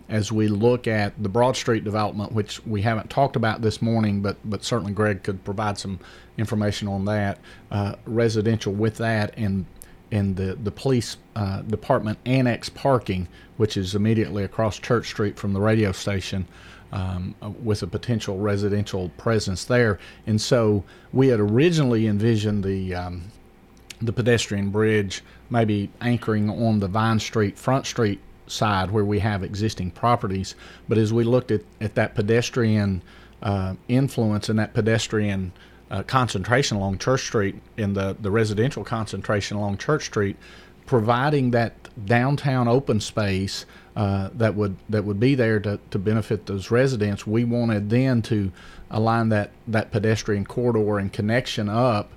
As 0.09 0.29
we 0.29 0.49
look 0.49 0.87
at 0.87 1.13
the 1.23 1.29
Broad 1.29 1.55
Street 1.55 1.85
development, 1.85 2.33
which 2.33 2.65
we 2.65 2.81
haven't 2.81 3.09
talked 3.09 3.37
about 3.37 3.61
this 3.61 3.81
morning, 3.81 4.21
but 4.21 4.37
but 4.43 4.63
certainly 4.63 4.91
Greg 4.91 5.23
could 5.23 5.43
provide 5.45 5.77
some 5.77 5.99
information 6.37 6.87
on 6.87 7.05
that, 7.05 7.39
residential 8.05 8.73
with 8.73 8.97
that 8.97 9.33
and 9.37 9.65
in 10.11 10.35
the, 10.35 10.57
the 10.61 10.71
police 10.71 11.17
uh, 11.35 11.61
department 11.61 12.19
annex 12.25 12.69
parking, 12.69 13.27
which 13.57 13.77
is 13.77 13.95
immediately 13.95 14.43
across 14.43 14.77
Church 14.77 15.07
Street 15.07 15.37
from 15.37 15.53
the 15.53 15.61
radio 15.61 15.91
station, 15.91 16.45
um, 16.91 17.35
uh, 17.41 17.49
with 17.49 17.83
a 17.83 17.87
potential 17.87 18.37
residential 18.37 19.09
presence 19.17 19.65
there. 19.65 19.99
And 20.27 20.39
so 20.39 20.83
we 21.13 21.29
had 21.29 21.39
originally 21.39 22.07
envisioned 22.07 22.63
the 22.63 22.95
um, 22.95 23.31
the 24.01 24.11
pedestrian 24.11 24.71
bridge 24.71 25.23
maybe 25.49 25.89
anchoring 26.01 26.49
on 26.49 26.79
the 26.79 26.87
Vine 26.87 27.19
Street 27.19 27.57
Front 27.57 27.85
Street 27.85 28.19
side 28.47 28.91
where 28.91 29.05
we 29.05 29.19
have 29.19 29.43
existing 29.43 29.91
properties. 29.91 30.55
But 30.89 30.97
as 30.97 31.13
we 31.13 31.23
looked 31.23 31.51
at, 31.51 31.61
at 31.79 31.95
that 31.95 32.15
pedestrian 32.15 33.01
uh, 33.41 33.75
influence 33.87 34.49
and 34.49 34.59
that 34.59 34.73
pedestrian 34.73 35.51
uh, 35.89 36.03
concentration 36.03 36.77
along 36.77 36.97
Church 36.97 37.25
Street 37.25 37.55
and 37.77 37.95
the, 37.95 38.15
the 38.19 38.31
residential 38.31 38.83
concentration 38.83 39.57
along 39.57 39.77
Church 39.77 40.05
Street, 40.05 40.37
providing 40.85 41.51
that 41.51 41.73
downtown 42.05 42.67
open 42.67 42.99
space 42.99 43.65
uh, 43.95 44.29
that 44.33 44.55
would 44.55 44.75
that 44.89 45.03
would 45.03 45.19
be 45.19 45.35
there 45.35 45.59
to, 45.59 45.79
to 45.89 45.99
benefit 45.99 46.45
those 46.45 46.71
residents. 46.71 47.27
We 47.27 47.43
wanted 47.43 47.89
then 47.89 48.21
to 48.23 48.51
align 48.89 49.29
that 49.29 49.51
that 49.67 49.91
pedestrian 49.91 50.45
corridor 50.45 50.97
and 50.97 51.11
connection 51.11 51.69
up 51.69 52.11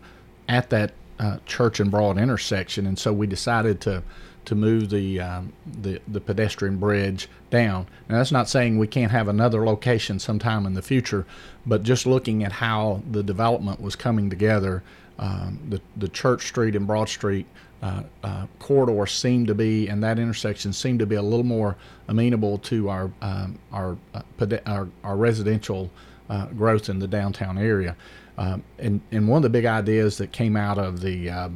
at 0.48 0.70
that 0.70 0.92
uh, 1.18 1.38
Church 1.46 1.80
and 1.80 1.90
Broad 1.90 2.18
intersection, 2.18 2.86
and 2.86 2.98
so 2.98 3.12
we 3.12 3.26
decided 3.26 3.80
to 3.82 4.02
to 4.44 4.54
move 4.54 4.90
the, 4.90 5.20
um, 5.20 5.52
the 5.66 6.00
the 6.06 6.20
pedestrian 6.20 6.76
bridge 6.76 7.28
down. 7.50 7.86
Now 8.08 8.18
that's 8.18 8.32
not 8.32 8.48
saying 8.48 8.78
we 8.78 8.86
can't 8.86 9.10
have 9.10 9.28
another 9.28 9.64
location 9.64 10.18
sometime 10.18 10.66
in 10.66 10.74
the 10.74 10.82
future, 10.82 11.26
but 11.66 11.82
just 11.82 12.06
looking 12.06 12.44
at 12.44 12.52
how 12.52 13.02
the 13.10 13.22
development 13.22 13.80
was 13.80 13.96
coming 13.96 14.30
together, 14.30 14.82
um, 15.18 15.58
the 15.68 15.80
the 15.96 16.08
Church 16.08 16.46
Street 16.46 16.76
and 16.76 16.86
Broad 16.86 17.08
Street 17.08 17.46
uh, 17.84 18.02
uh, 18.22 18.46
corridor 18.60 19.06
seemed 19.06 19.46
to 19.46 19.54
be, 19.54 19.88
and 19.88 20.02
that 20.02 20.18
intersection 20.18 20.72
seemed 20.72 20.98
to 20.98 21.04
be 21.04 21.16
a 21.16 21.22
little 21.22 21.44
more 21.44 21.76
amenable 22.08 22.56
to 22.56 22.88
our 22.88 23.10
um, 23.20 23.58
our, 23.72 23.98
uh, 24.14 24.22
our, 24.64 24.88
our 25.04 25.16
residential 25.16 25.90
uh, 26.30 26.46
growth 26.46 26.88
in 26.88 26.98
the 26.98 27.06
downtown 27.06 27.58
area. 27.58 27.94
Um, 28.38 28.64
and 28.78 29.02
and 29.12 29.28
one 29.28 29.36
of 29.36 29.42
the 29.42 29.50
big 29.50 29.66
ideas 29.66 30.16
that 30.16 30.32
came 30.32 30.56
out 30.56 30.78
of 30.78 31.02
the 31.02 31.28
uh, 31.28 31.48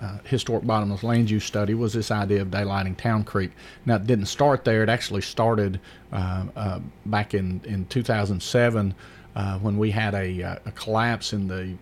uh, 0.00 0.18
historic 0.24 0.66
bottomless 0.66 1.04
land 1.04 1.30
use 1.30 1.44
study 1.44 1.74
was 1.74 1.92
this 1.92 2.10
idea 2.10 2.42
of 2.42 2.48
daylighting 2.48 2.96
Town 2.96 3.22
Creek. 3.22 3.52
Now, 3.86 3.96
it 3.96 4.06
didn't 4.08 4.26
start 4.26 4.64
there. 4.64 4.82
It 4.82 4.88
actually 4.88 5.22
started 5.22 5.78
back 6.10 7.34
in, 7.34 7.60
in 7.64 7.86
2007 7.86 8.94
uh, 9.36 9.58
when 9.60 9.78
we 9.78 9.92
had 9.92 10.14
a, 10.14 10.40
a, 10.66 10.72
collapse 10.72 11.32
in 11.32 11.46
the 11.46 11.76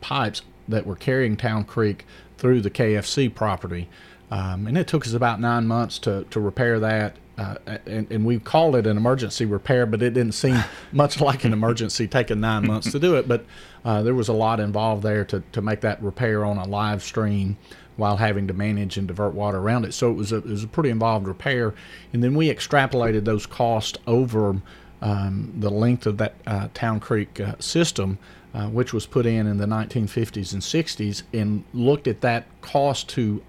pipes 0.00 0.42
that 0.68 0.84
were 0.84 0.96
carrying 0.96 1.36
Town 1.36 1.64
Creek 1.64 2.06
through 2.42 2.60
the 2.60 2.70
KFC 2.70 3.32
property. 3.32 3.88
Um, 4.28 4.66
and 4.66 4.76
it 4.76 4.88
took 4.88 5.06
us 5.06 5.12
about 5.12 5.40
nine 5.40 5.68
months 5.68 5.96
to, 6.00 6.24
to 6.30 6.40
repair 6.40 6.80
that. 6.80 7.16
Uh, 7.38 7.54
and, 7.86 8.10
and, 8.10 8.24
we 8.26 8.38
called 8.40 8.74
it 8.74 8.86
an 8.86 8.96
emergency 8.96 9.46
repair, 9.46 9.86
but 9.86 10.02
it 10.02 10.12
didn't 10.12 10.32
seem 10.32 10.62
much 10.92 11.20
like 11.20 11.44
an 11.44 11.52
emergency 11.52 12.08
taking 12.08 12.40
nine 12.40 12.66
months 12.66 12.90
to 12.90 12.98
do 12.98 13.14
it. 13.14 13.28
But 13.28 13.46
uh, 13.84 14.02
there 14.02 14.14
was 14.14 14.28
a 14.28 14.32
lot 14.32 14.58
involved 14.58 15.04
there 15.04 15.24
to, 15.26 15.42
to 15.52 15.62
make 15.62 15.82
that 15.82 16.02
repair 16.02 16.44
on 16.44 16.58
a 16.58 16.66
live 16.66 17.02
stream 17.02 17.56
while 17.96 18.16
having 18.16 18.48
to 18.48 18.54
manage 18.54 18.96
and 18.98 19.06
divert 19.06 19.34
water 19.34 19.58
around 19.58 19.84
it. 19.84 19.94
So 19.94 20.10
it 20.10 20.14
was 20.14 20.32
a, 20.32 20.38
it 20.38 20.46
was 20.46 20.64
a 20.64 20.68
pretty 20.68 20.90
involved 20.90 21.28
repair. 21.28 21.74
And 22.12 22.24
then 22.24 22.34
we 22.34 22.52
extrapolated 22.52 23.24
those 23.24 23.46
costs 23.46 23.98
over 24.06 24.60
um, 25.00 25.52
the 25.56 25.70
length 25.70 26.06
of 26.06 26.18
that 26.18 26.34
uh, 26.46 26.68
Town 26.74 26.98
Creek 26.98 27.38
uh, 27.38 27.54
system. 27.60 28.18
Uh, 28.54 28.66
which 28.68 28.92
was 28.92 29.06
put 29.06 29.24
in 29.24 29.46
in 29.46 29.56
the 29.56 29.64
1950s 29.64 30.52
and 30.52 30.60
60s, 30.60 31.22
and 31.32 31.64
looked 31.72 32.06
at 32.06 32.20
that 32.20 32.44
cost 32.60 33.08
to 33.08 33.42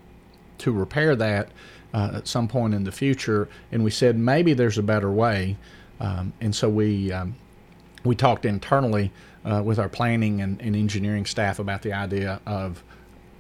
to 0.60 0.72
repair 0.72 1.13
that 1.13 1.50
uh, 1.93 2.12
at 2.13 2.25
some 2.25 2.48
point 2.48 2.74
in 2.74 2.86
the 2.86 2.91
future. 2.91 3.50
And 3.69 3.83
we 3.83 3.91
said 3.91 4.17
maybe 4.17 4.53
there's 4.53 4.77
a 4.77 4.83
better 4.83 5.12
way, 5.12 5.57
um, 6.00 6.31
and 6.39 6.55
so 6.55 6.69
we 6.69 7.12
um, 7.12 7.36
we 8.05 8.15
talked 8.15 8.45
internally 8.45 9.12
uh, 9.43 9.62
with 9.63 9.77
our 9.77 9.89
planning 9.89 10.41
and, 10.41 10.62
and, 10.62 10.74
engineering 10.74 11.25
staff 11.25 11.60
about 11.60 11.81
the 11.81 11.91
idea 11.91 12.39
of 12.45 12.81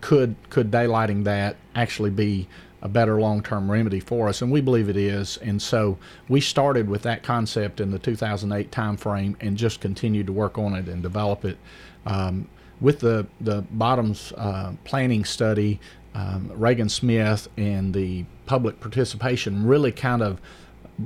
could 0.01 0.35
could 0.49 0.69
daylighting 0.69 1.23
that 1.23 1.55
actually 1.75 2.09
be 2.09 2.47
a 2.83 2.89
better 2.89 3.19
long-term 3.19 3.71
remedy 3.71 4.01
for 4.01 4.27
us, 4.27 4.41
and 4.41 4.51
we 4.51 4.59
believe 4.59 4.89
it 4.89 4.97
is. 4.97 5.37
And 5.37 5.61
so 5.61 5.97
we 6.27 6.41
started 6.41 6.89
with 6.89 7.01
that 7.03 7.23
concept 7.23 7.79
in 7.79 7.91
the 7.91 7.97
2008 7.97 8.69
timeframe 8.71 9.35
and 9.39 9.57
just 9.57 9.79
continued 9.79 10.27
to 10.27 10.33
work 10.33 10.57
on 10.57 10.75
it 10.75 10.87
and 10.87 11.01
develop 11.01 11.45
it. 11.45 11.57
Um, 12.05 12.49
with 12.81 12.99
the 12.99 13.25
the 13.39 13.61
bottoms 13.71 14.33
uh, 14.37 14.73
planning 14.83 15.23
study, 15.23 15.79
um, 16.13 16.51
Reagan 16.53 16.89
Smith 16.89 17.47
and 17.55 17.93
the 17.93 18.25
public 18.45 18.81
participation 18.81 19.65
really 19.65 19.93
kind 19.93 20.21
of 20.21 20.41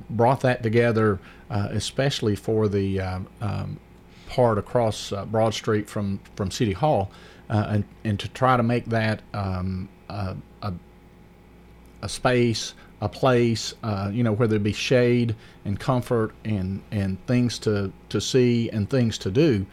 brought 0.09 0.41
that 0.41 0.63
together, 0.63 1.19
uh, 1.51 1.67
especially 1.71 2.35
for 2.35 2.67
the 2.67 2.99
um, 2.99 3.27
um 3.39 3.79
part 4.27 4.57
across 4.57 5.11
uh, 5.11 5.25
Broad 5.25 5.53
Street 5.53 5.87
from 5.87 6.19
from 6.35 6.49
City 6.49 6.73
Hall, 6.73 7.11
uh, 7.51 7.67
and 7.69 7.83
and 8.03 8.19
to 8.19 8.27
try 8.29 8.57
to 8.57 8.63
make 8.63 8.85
that 8.85 9.21
um, 9.35 9.87
a, 10.09 10.35
a, 10.63 10.73
a 12.01 12.09
space, 12.09 12.73
a 13.01 13.09
place, 13.09 13.73
uh, 13.83 14.09
you 14.11 14.23
know, 14.23 14.31
where 14.31 14.47
there'd 14.47 14.63
be 14.63 14.73
shade 14.73 15.35
and 15.65 15.79
comfort 15.79 16.33
and 16.43 16.81
and 16.91 17.25
things 17.27 17.59
to 17.59 17.91
to 18.09 18.19
see 18.19 18.69
and 18.69 18.89
things 18.89 19.17
to 19.19 19.31
do, 19.31 19.65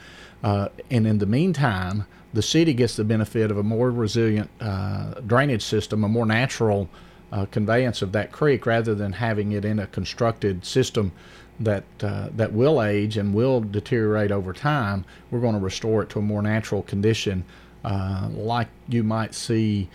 uh, 0.42 0.68
and 0.90 1.06
in 1.06 1.18
the 1.18 1.26
meantime, 1.26 2.06
the 2.32 2.42
city 2.42 2.74
gets 2.74 2.96
the 2.96 3.04
benefit 3.04 3.50
of 3.50 3.58
a 3.58 3.62
more 3.62 3.90
resilient 3.90 4.50
uh, 4.60 5.14
drainage 5.26 5.62
system, 5.62 6.04
a 6.04 6.08
more 6.08 6.26
natural. 6.26 6.88
Uh, 7.32 7.46
conveyance 7.46 8.00
of 8.00 8.12
that 8.12 8.30
creek 8.30 8.64
rather 8.64 8.94
than 8.94 9.12
having 9.12 9.50
it 9.50 9.64
in 9.64 9.80
a 9.80 9.88
constructed 9.88 10.64
system 10.64 11.10
that 11.58 11.82
uh, 12.00 12.28
that 12.36 12.52
will 12.52 12.80
age 12.80 13.16
and 13.16 13.34
will 13.34 13.60
deteriorate 13.60 14.30
over 14.30 14.52
time, 14.52 15.04
we're 15.32 15.40
going 15.40 15.54
to 15.54 15.58
restore 15.60 16.04
it 16.04 16.08
to 16.08 16.20
a 16.20 16.22
more 16.22 16.42
natural 16.42 16.82
condition, 16.82 17.42
uh, 17.84 18.28
like 18.30 18.68
you 18.88 19.02
might 19.02 19.34
see 19.34 19.88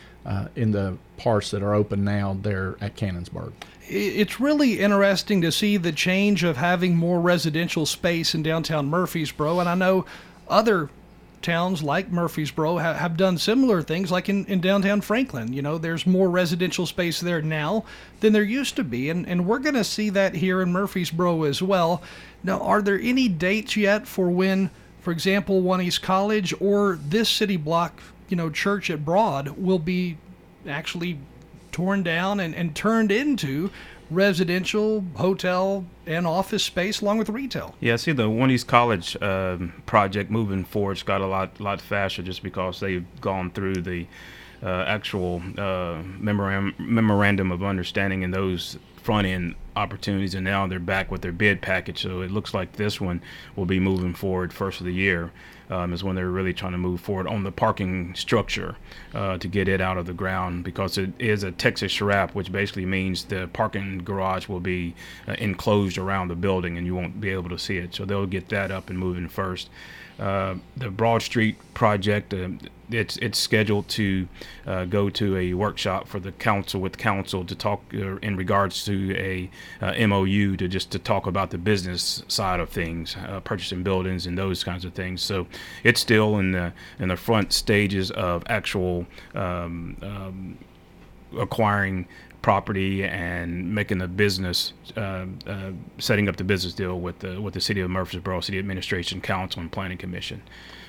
in 0.57 0.71
the 0.71 0.97
parts 1.19 1.51
that 1.51 1.61
are 1.61 1.73
open 1.73 2.03
now 2.03 2.37
there 2.41 2.75
at 2.81 2.95
Cannonsburg. 2.95 3.53
It's 3.87 4.39
really 4.39 4.79
interesting 4.79 5.41
to 5.41 5.51
see 5.51 5.77
the 5.77 5.91
change 5.91 6.43
of 6.43 6.57
having 6.57 6.95
more 6.95 7.19
residential 7.19 7.85
space 7.85 8.33
in 8.33 8.43
downtown 8.43 8.87
Murfreesboro, 8.87 9.59
and 9.59 9.67
I 9.67 9.75
know 9.75 10.05
other 10.47 10.89
towns 11.41 11.81
like 11.81 12.11
Murfreesboro 12.11 12.77
ha- 12.77 12.93
have 12.93 13.17
done 13.17 13.37
similar 13.37 13.81
things, 13.81 14.11
like 14.11 14.29
in, 14.29 14.45
in 14.45 14.61
downtown 14.61 15.01
Franklin. 15.01 15.53
You 15.53 15.61
know, 15.61 15.77
there's 15.77 16.05
more 16.05 16.29
residential 16.29 16.85
space 16.85 17.19
there 17.19 17.41
now 17.41 17.85
than 18.19 18.33
there 18.33 18.43
used 18.43 18.75
to 18.75 18.83
be, 18.83 19.09
and, 19.09 19.27
and 19.27 19.45
we're 19.45 19.59
going 19.59 19.75
to 19.75 19.83
see 19.83 20.09
that 20.11 20.35
here 20.35 20.61
in 20.61 20.71
Murfreesboro 20.71 21.43
as 21.43 21.61
well. 21.61 22.01
Now, 22.43 22.59
are 22.59 22.81
there 22.81 22.99
any 22.99 23.27
dates 23.27 23.75
yet 23.75 24.07
for 24.07 24.29
when, 24.29 24.69
for 25.01 25.11
example, 25.11 25.61
One 25.61 25.81
East 25.81 26.01
College 26.01 26.53
or 26.59 26.99
this 27.01 27.29
city 27.29 27.57
block, 27.57 28.01
you 28.27 28.37
know, 28.37 28.49
church 28.49 28.89
at 28.89 29.03
Broad 29.03 29.49
will 29.57 29.79
be 29.79 30.17
actually 30.67 31.19
torn 31.71 32.03
down 32.03 32.39
and, 32.39 32.55
and 32.55 32.75
turned 32.75 33.11
into 33.11 33.71
residential, 34.11 35.05
hotel, 35.15 35.85
and 36.05 36.25
office 36.25 36.63
space, 36.63 37.01
along 37.01 37.19
with 37.19 37.29
retail. 37.29 37.75
Yeah, 37.79 37.93
I 37.93 37.97
see 37.97 38.11
the 38.11 38.29
One 38.29 38.49
East 38.49 38.67
College 38.67 39.15
um, 39.21 39.73
project 39.85 40.31
moving 40.31 40.63
forward. 40.63 40.93
It's 40.93 41.03
got 41.03 41.21
a 41.21 41.27
lot, 41.27 41.59
lot 41.59 41.79
faster 41.79 42.23
just 42.23 42.41
because 42.41 42.79
they've 42.79 43.05
gone 43.21 43.51
through 43.51 43.75
the 43.75 44.07
uh, 44.63 44.83
actual 44.87 45.41
uh, 45.57 46.01
memorandum 46.19 47.51
of 47.51 47.63
understanding 47.63 48.23
and 48.23 48.33
those 48.33 48.77
front 49.03 49.25
end 49.25 49.55
opportunities, 49.75 50.35
and 50.35 50.43
now 50.43 50.67
they're 50.67 50.79
back 50.79 51.09
with 51.11 51.21
their 51.21 51.31
bid 51.31 51.61
package. 51.61 52.01
So 52.01 52.21
it 52.21 52.31
looks 52.31 52.53
like 52.53 52.73
this 52.73 52.99
one 52.99 53.21
will 53.55 53.65
be 53.65 53.79
moving 53.79 54.13
forward 54.13 54.51
first 54.51 54.81
of 54.81 54.85
the 54.85 54.93
year 54.93 55.31
um, 55.69 55.93
is 55.93 56.03
when 56.03 56.15
they're 56.15 56.29
really 56.29 56.53
trying 56.53 56.71
to 56.71 56.77
move 56.77 56.99
forward 56.99 57.27
on 57.27 57.43
the 57.43 57.51
parking 57.51 58.15
structure 58.15 58.75
uh, 59.13 59.37
to 59.37 59.47
get 59.47 59.67
it 59.67 59.81
out 59.81 59.97
of 59.97 60.05
the 60.05 60.13
ground 60.13 60.63
because 60.63 60.97
it 60.97 61.11
is 61.19 61.43
a 61.43 61.51
Texas 61.51 62.01
wrap, 62.01 62.33
which 62.33 62.51
basically 62.51 62.85
means 62.85 63.25
the 63.25 63.47
parking 63.53 63.99
garage 63.99 64.47
will 64.47 64.59
be 64.59 64.95
uh, 65.27 65.33
enclosed 65.33 65.97
around 65.97 66.27
the 66.27 66.35
building 66.35 66.77
and 66.77 66.85
you 66.85 66.95
won't 66.95 67.21
be 67.21 67.29
able 67.29 67.49
to 67.49 67.59
see 67.59 67.77
it. 67.77 67.93
So 67.93 68.05
they'll 68.05 68.25
get 68.25 68.49
that 68.49 68.71
up 68.71 68.89
and 68.89 68.97
moving 68.97 69.27
first. 69.27 69.69
Uh, 70.19 70.55
the 70.75 70.89
Broad 70.89 71.21
Street 71.21 71.55
project, 71.73 72.33
uh, 72.33 72.49
it's 72.91 73.15
it's 73.17 73.39
scheduled 73.39 73.87
to 73.87 74.27
uh, 74.67 74.83
go 74.85 75.09
to 75.09 75.37
a 75.37 75.53
workshop 75.53 76.07
for 76.07 76.19
the 76.19 76.33
council 76.33 76.81
with 76.81 76.97
council 76.97 77.45
to 77.45 77.55
talk 77.55 77.81
uh, 77.93 78.17
in 78.17 78.35
regards 78.35 78.83
to 78.83 79.15
a 79.15 79.49
uh, 79.81 80.07
MOU 80.07 80.57
to 80.57 80.67
just 80.67 80.91
to 80.91 80.99
talk 80.99 81.25
about 81.25 81.51
the 81.51 81.57
business 81.57 82.23
side 82.27 82.59
of 82.59 82.69
things, 82.69 83.15
purchasing 83.45 83.81
buildings 83.81 84.25
and 84.25 84.37
those 84.37 84.63
kinds 84.63 84.83
of 84.83 84.93
things. 84.93 85.21
So 85.21 85.47
it's 85.83 86.01
still 86.01 86.37
in 86.37 86.51
the 86.51 86.73
in 86.99 87.07
the 87.07 87.17
front 87.17 87.53
stages 87.53 88.11
of 88.11 88.43
actual 88.47 89.05
um, 89.35 89.95
um, 90.01 90.57
acquiring 91.37 92.07
property 92.41 93.03
and 93.03 93.73
making 93.73 94.01
a 94.01 94.07
business, 94.07 94.73
uh, 94.95 95.25
uh, 95.45 95.71
setting 95.97 96.29
up 96.29 96.37
the 96.37 96.43
business 96.43 96.73
deal 96.73 96.99
with 96.99 97.19
the 97.19 97.41
with 97.41 97.53
the 97.53 97.61
city 97.61 97.81
of 97.81 97.89
Murfreesboro 97.89 98.41
City 98.41 98.59
Administration 98.59 99.21
Council 99.21 99.61
and 99.61 99.71
Planning 99.71 99.97
Commission. 99.97 100.41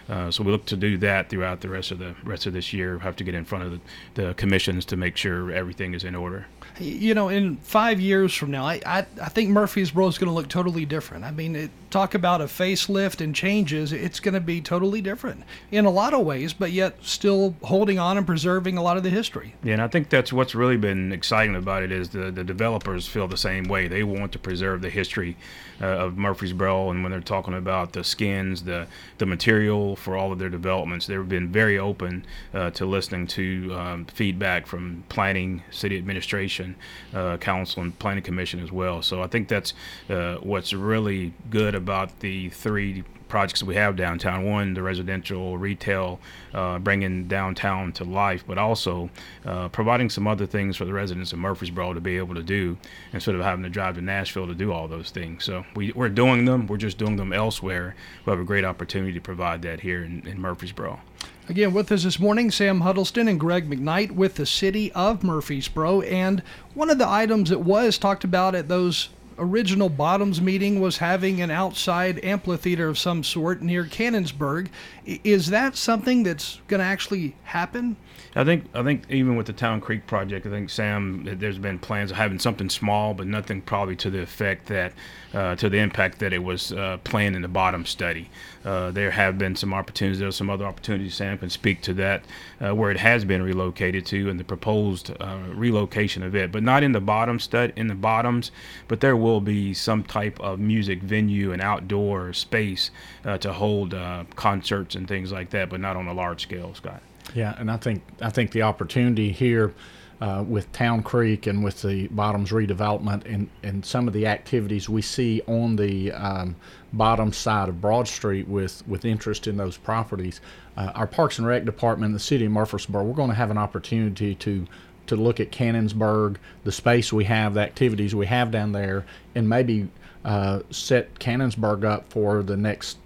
Uh, 0.08 0.30
so 0.30 0.42
we 0.42 0.50
look 0.50 0.66
to 0.66 0.76
do 0.76 0.98
that 0.98 1.28
throughout 1.30 1.60
the 1.60 1.68
rest 1.68 1.90
of 1.92 1.98
the 1.98 2.14
rest 2.24 2.46
of 2.46 2.52
this 2.52 2.72
year. 2.72 2.98
Have 2.98 3.16
to 3.16 3.24
get 3.24 3.34
in 3.34 3.44
front 3.44 3.64
of 3.64 3.70
the, 3.72 3.80
the 4.22 4.34
commissions 4.34 4.84
to 4.86 4.96
make 4.96 5.16
sure 5.16 5.52
everything 5.52 5.94
is 5.94 6.04
in 6.04 6.14
order. 6.14 6.46
You 6.78 7.14
know, 7.14 7.28
in 7.28 7.56
five 7.58 8.00
years 8.00 8.34
from 8.34 8.50
now, 8.50 8.64
I 8.64 8.80
I, 8.86 8.98
I 9.20 9.28
think 9.28 9.50
Murfreesboro 9.50 10.06
is 10.08 10.18
going 10.18 10.28
to 10.28 10.34
look 10.34 10.48
totally 10.48 10.84
different. 10.84 11.24
I 11.24 11.30
mean, 11.30 11.56
it, 11.56 11.70
talk 11.90 12.14
about 12.14 12.40
a 12.40 12.44
facelift 12.44 13.20
and 13.20 13.34
changes, 13.34 13.92
it's 13.92 14.20
going 14.20 14.34
to 14.34 14.40
be 14.40 14.60
totally 14.60 15.00
different 15.00 15.42
in 15.70 15.84
a 15.84 15.90
lot 15.90 16.14
of 16.14 16.24
ways, 16.24 16.52
but 16.52 16.72
yet 16.72 16.96
still 17.02 17.54
holding 17.62 17.98
on 17.98 18.16
and 18.16 18.26
preserving 18.26 18.76
a 18.76 18.82
lot 18.82 18.96
of 18.96 19.02
the 19.02 19.10
history. 19.10 19.54
Yeah, 19.62 19.74
and 19.74 19.82
I 19.82 19.88
think 19.88 20.08
that's 20.08 20.32
what's 20.32 20.54
really 20.54 20.76
been 20.76 21.12
exciting 21.12 21.56
about 21.56 21.82
it 21.82 21.92
is 21.92 22.10
the, 22.10 22.30
the 22.30 22.44
developers 22.44 23.06
feel 23.06 23.28
the 23.28 23.36
same 23.36 23.64
way. 23.64 23.88
They 23.88 24.04
want 24.04 24.32
to 24.32 24.38
preserve 24.38 24.82
the 24.82 24.90
history 24.90 25.36
uh, 25.80 25.86
of 25.86 26.18
Murfreesboro, 26.18 26.90
and 26.90 27.02
when 27.02 27.10
they're 27.10 27.20
talking 27.20 27.54
about 27.54 27.92
the 27.92 28.04
skins, 28.04 28.64
the 28.64 28.86
the 29.18 29.26
material 29.26 29.96
for 29.96 30.16
all 30.16 30.32
of 30.32 30.38
their 30.38 30.48
developments, 30.48 31.06
they've 31.06 31.28
been 31.28 31.48
very 31.48 31.78
open 31.78 32.24
uh, 32.52 32.70
to 32.70 32.84
listening 32.84 33.26
to 33.26 33.74
um, 33.74 34.04
feedback 34.06 34.66
from 34.66 35.04
planning, 35.08 35.62
city 35.70 35.96
administration, 35.96 36.76
uh, 37.14 37.36
council, 37.38 37.82
and 37.82 37.98
planning 37.98 38.22
commission 38.22 38.60
as 38.60 38.70
well. 38.70 39.02
So 39.02 39.22
I 39.22 39.26
think 39.26 39.48
that's 39.48 39.72
uh, 40.08 40.36
what's 40.36 40.72
really 40.72 41.32
good 41.48 41.74
about 41.80 42.20
the 42.20 42.50
three 42.50 43.04
projects 43.30 43.62
we 43.62 43.76
have 43.76 43.96
downtown. 43.96 44.44
One, 44.44 44.74
the 44.74 44.82
residential, 44.82 45.56
retail, 45.56 46.20
uh, 46.52 46.78
bringing 46.78 47.28
downtown 47.28 47.92
to 47.94 48.04
life, 48.04 48.44
but 48.46 48.58
also 48.58 49.08
uh, 49.46 49.68
providing 49.70 50.10
some 50.10 50.26
other 50.26 50.44
things 50.44 50.76
for 50.76 50.84
the 50.84 50.92
residents 50.92 51.32
of 51.32 51.38
Murfreesboro 51.38 51.94
to 51.94 52.00
be 52.00 52.18
able 52.18 52.34
to 52.34 52.42
do 52.42 52.76
instead 53.12 53.34
of 53.34 53.40
having 53.40 53.62
to 53.62 53.70
drive 53.70 53.94
to 53.94 54.02
Nashville 54.02 54.46
to 54.46 54.54
do 54.54 54.72
all 54.72 54.88
those 54.88 55.10
things. 55.10 55.44
So 55.44 55.64
we, 55.74 55.92
we're 55.92 56.08
doing 56.10 56.44
them. 56.44 56.66
We're 56.66 56.76
just 56.76 56.98
doing 56.98 57.16
them 57.16 57.32
elsewhere. 57.32 57.94
We 58.26 58.30
have 58.30 58.40
a 58.40 58.44
great 58.44 58.64
opportunity 58.64 59.14
to 59.14 59.20
provide 59.20 59.62
that 59.62 59.80
here 59.80 60.02
in, 60.02 60.26
in 60.26 60.40
Murfreesboro. 60.40 61.00
Again, 61.48 61.72
with 61.72 61.90
us 61.90 62.04
this 62.04 62.20
morning, 62.20 62.52
Sam 62.52 62.82
Huddleston 62.82 63.26
and 63.26 63.40
Greg 63.40 63.68
McKnight 63.68 64.12
with 64.12 64.36
the 64.36 64.46
city 64.46 64.92
of 64.92 65.24
Murfreesboro. 65.24 66.02
And 66.02 66.44
one 66.74 66.90
of 66.90 66.98
the 66.98 67.08
items 67.08 67.50
that 67.50 67.60
was 67.60 67.98
talked 67.98 68.22
about 68.22 68.54
at 68.54 68.68
those 68.68 69.08
original 69.40 69.88
bottoms 69.88 70.40
meeting 70.40 70.80
was 70.80 70.98
having 70.98 71.40
an 71.40 71.50
outside 71.50 72.22
amphitheater 72.22 72.88
of 72.88 72.98
some 72.98 73.24
sort 73.24 73.62
near 73.62 73.84
Cannonsburg. 73.84 74.68
Is 75.04 75.48
that 75.48 75.76
something 75.76 76.22
that's 76.22 76.60
going 76.68 76.80
to 76.80 76.84
actually 76.84 77.34
happen? 77.44 77.96
I 78.36 78.44
think 78.44 78.66
I 78.74 78.84
think 78.84 79.10
even 79.10 79.34
with 79.34 79.46
the 79.46 79.52
Town 79.52 79.80
Creek 79.80 80.06
project, 80.06 80.46
I 80.46 80.50
think 80.50 80.70
Sam, 80.70 81.24
there's 81.24 81.58
been 81.58 81.80
plans 81.80 82.12
of 82.12 82.16
having 82.16 82.38
something 82.38 82.70
small, 82.70 83.12
but 83.12 83.26
nothing 83.26 83.60
probably 83.60 83.96
to 83.96 84.10
the 84.10 84.22
effect 84.22 84.66
that, 84.66 84.92
uh, 85.34 85.56
to 85.56 85.68
the 85.68 85.78
impact 85.78 86.20
that 86.20 86.32
it 86.32 86.44
was 86.44 86.70
uh, 86.70 86.98
planned 87.02 87.34
in 87.34 87.42
the 87.42 87.48
bottom 87.48 87.84
study. 87.84 88.30
Uh, 88.64 88.92
there 88.92 89.10
have 89.10 89.36
been 89.36 89.56
some 89.56 89.74
opportunities. 89.74 90.20
There's 90.20 90.36
some 90.36 90.48
other 90.48 90.64
opportunities. 90.64 91.16
Sam 91.16 91.38
can 91.38 91.50
speak 91.50 91.82
to 91.82 91.94
that, 91.94 92.24
uh, 92.60 92.72
where 92.72 92.92
it 92.92 92.98
has 92.98 93.24
been 93.24 93.42
relocated 93.42 94.06
to, 94.06 94.30
and 94.30 94.38
the 94.38 94.44
proposed 94.44 95.10
uh, 95.18 95.38
relocation 95.52 96.22
of 96.22 96.36
it, 96.36 96.52
but 96.52 96.62
not 96.62 96.84
in 96.84 96.92
the 96.92 97.00
bottom 97.00 97.40
stud 97.40 97.72
in 97.74 97.88
the 97.88 97.96
bottoms. 97.96 98.52
But 98.86 99.00
there 99.00 99.16
will 99.16 99.40
be 99.40 99.74
some 99.74 100.04
type 100.04 100.38
of 100.38 100.60
music 100.60 101.02
venue 101.02 101.50
and 101.50 101.60
outdoor 101.60 102.32
space 102.32 102.92
uh, 103.24 103.38
to 103.38 103.52
hold 103.54 103.92
concerts 104.36 104.94
and 104.94 105.08
things 105.08 105.32
like 105.32 105.50
that, 105.50 105.68
but 105.68 105.80
not 105.80 105.96
on 105.96 106.06
a 106.06 106.14
large 106.14 106.42
scale, 106.42 106.74
Scott. 106.76 107.02
Yeah, 107.34 107.54
and 107.58 107.70
I 107.70 107.76
think 107.76 108.02
I 108.20 108.30
think 108.30 108.50
the 108.50 108.62
opportunity 108.62 109.30
here 109.32 109.72
uh, 110.20 110.44
with 110.46 110.70
Town 110.72 111.02
Creek 111.02 111.46
and 111.46 111.64
with 111.64 111.82
the 111.82 112.08
Bottoms 112.08 112.50
redevelopment 112.50 113.24
and, 113.24 113.48
and 113.62 113.84
some 113.84 114.06
of 114.06 114.12
the 114.12 114.26
activities 114.26 114.88
we 114.88 115.00
see 115.00 115.40
on 115.46 115.76
the 115.76 116.12
um, 116.12 116.56
bottom 116.92 117.32
side 117.32 117.68
of 117.68 117.80
Broad 117.80 118.06
Street 118.06 118.46
with, 118.46 118.86
with 118.86 119.06
interest 119.06 119.46
in 119.46 119.56
those 119.56 119.78
properties, 119.78 120.40
uh, 120.76 120.92
our 120.94 121.06
Parks 121.06 121.38
and 121.38 121.46
Rec 121.46 121.64
department, 121.64 122.10
in 122.10 122.12
the 122.12 122.18
city 122.18 122.44
of 122.44 122.52
Murfreesboro, 122.52 123.02
we're 123.02 123.14
going 123.14 123.30
to 123.30 123.34
have 123.34 123.50
an 123.50 123.58
opportunity 123.58 124.34
to 124.36 124.66
to 125.06 125.16
look 125.16 125.40
at 125.40 125.50
Cannonsburg, 125.50 126.36
the 126.62 126.70
space 126.70 127.12
we 127.12 127.24
have, 127.24 127.54
the 127.54 127.60
activities 127.60 128.14
we 128.14 128.26
have 128.26 128.52
down 128.52 128.70
there, 128.70 129.04
and 129.34 129.48
maybe 129.48 129.88
uh, 130.24 130.60
set 130.70 131.12
Cannonsburg 131.18 131.84
up 131.84 132.08
for 132.12 132.44
the 132.44 132.56
next 132.56 132.98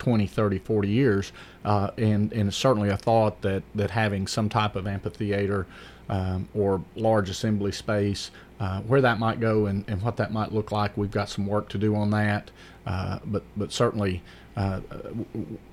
20, 0.00 0.26
30, 0.26 0.58
40 0.58 0.88
years. 0.88 1.32
Uh, 1.64 1.90
and, 1.96 2.32
and 2.32 2.52
certainly 2.52 2.88
a 2.88 2.96
thought 2.96 3.40
that, 3.42 3.62
that 3.74 3.90
having 3.90 4.26
some 4.26 4.48
type 4.48 4.74
of 4.74 4.86
amphitheater 4.86 5.66
um, 6.08 6.48
or 6.54 6.82
large 6.96 7.30
assembly 7.30 7.72
space, 7.72 8.30
uh, 8.58 8.80
where 8.80 9.00
that 9.00 9.18
might 9.18 9.40
go 9.40 9.66
and, 9.66 9.84
and 9.88 10.02
what 10.02 10.16
that 10.16 10.32
might 10.32 10.52
look 10.52 10.72
like, 10.72 10.96
we've 10.96 11.10
got 11.10 11.28
some 11.28 11.46
work 11.46 11.68
to 11.68 11.78
do 11.78 11.94
on 11.94 12.10
that. 12.10 12.50
Uh, 12.86 13.18
but, 13.24 13.44
but 13.56 13.72
certainly, 13.72 14.22
uh, 14.56 14.80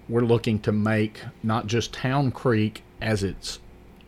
we're 0.07 0.21
looking 0.21 0.59
to 0.59 0.71
make 0.71 1.21
not 1.43 1.67
just 1.67 1.91
Town 1.91 2.31
Creek 2.31 2.83
as 3.01 3.23
it's 3.23 3.59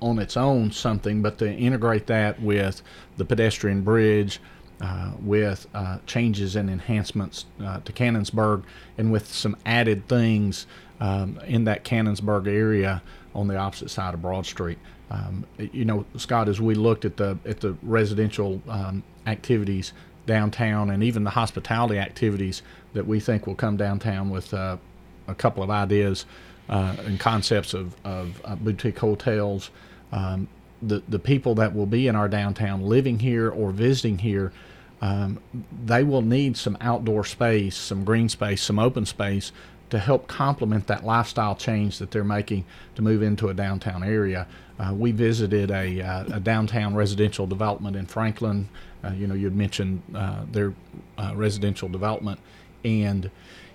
on 0.01 0.19
its 0.19 0.37
own 0.37 0.71
something, 0.71 1.21
but 1.21 1.37
to 1.37 1.51
integrate 1.51 2.07
that 2.07 2.41
with 2.41 2.81
the 3.17 3.25
pedestrian 3.25 3.81
bridge, 3.81 4.39
uh, 4.81 5.11
with 5.21 5.67
uh, 5.75 5.99
changes 6.07 6.55
and 6.55 6.69
enhancements 6.69 7.45
uh, 7.63 7.79
to 7.81 7.93
Cannonsburg 7.93 8.63
and 8.97 9.11
with 9.11 9.31
some 9.31 9.55
added 9.63 10.07
things 10.07 10.65
um, 11.01 11.37
in 11.47 11.65
that 11.65 11.83
Cannonsburg 11.83 12.47
area 12.47 13.01
on 13.35 13.47
the 13.47 13.57
opposite 13.57 13.89
side 13.89 14.13
of 14.13 14.21
Broad 14.21 14.45
Street. 14.45 14.77
Um, 15.09 15.45
you 15.57 15.83
know, 15.83 16.05
Scott, 16.15 16.47
as 16.47 16.61
we 16.61 16.75
looked 16.75 17.03
at 17.03 17.17
the 17.17 17.37
at 17.45 17.59
the 17.59 17.75
residential 17.81 18.61
um, 18.69 19.03
activities 19.27 19.91
downtown 20.25 20.91
and 20.91 21.03
even 21.03 21.23
the 21.25 21.31
hospitality 21.31 21.97
activities 21.97 22.61
that 22.93 23.05
we 23.05 23.19
think 23.19 23.47
will 23.47 23.55
come 23.55 23.75
downtown 23.75 24.29
with 24.29 24.53
uh, 24.53 24.77
a 25.27 25.35
couple 25.35 25.63
of 25.63 25.69
ideas 25.69 26.25
uh, 26.69 26.95
and 27.05 27.19
concepts 27.19 27.73
of, 27.73 27.95
of 28.05 28.39
uh, 28.45 28.55
boutique 28.55 28.99
hotels. 28.99 29.71
Um, 30.11 30.47
the, 30.81 31.01
the 31.09 31.19
people 31.19 31.55
that 31.55 31.75
will 31.75 31.85
be 31.85 32.07
in 32.07 32.15
our 32.15 32.29
downtown 32.29 32.81
living 32.81 33.19
here 33.19 33.49
or 33.49 33.71
visiting 33.71 34.19
here 34.19 34.53
um, 35.01 35.39
they 35.83 36.03
will 36.03 36.21
need 36.21 36.55
some 36.55 36.77
outdoor 36.79 37.23
space, 37.25 37.75
some 37.75 38.03
green 38.03 38.29
space, 38.29 38.61
some 38.61 38.77
open 38.77 39.05
space 39.05 39.51
to 39.91 39.99
help 39.99 40.25
complement 40.27 40.87
that 40.87 41.05
lifestyle 41.05 41.53
change 41.53 41.99
that 41.99 42.11
they're 42.11 42.23
making 42.23 42.65
to 42.95 43.01
move 43.01 43.21
into 43.21 43.49
a 43.49 43.53
downtown 43.53 44.03
area. 44.03 44.47
Uh, 44.79 44.93
we 44.93 45.11
visited 45.11 45.69
a, 45.69 46.01
uh, 46.01 46.23
a, 46.37 46.39
downtown 46.39 46.95
residential 46.95 47.45
development 47.45 47.95
in 47.95 48.05
Franklin. 48.05 48.67
Uh, 49.03 49.11
you 49.11 49.27
know, 49.27 49.35
you'd 49.35 49.55
mentioned 49.55 50.01
uh, 50.15 50.43
their 50.51 50.73
uh, 51.17 51.33
residential 51.35 51.89
development, 51.89 52.39
and 52.85 53.29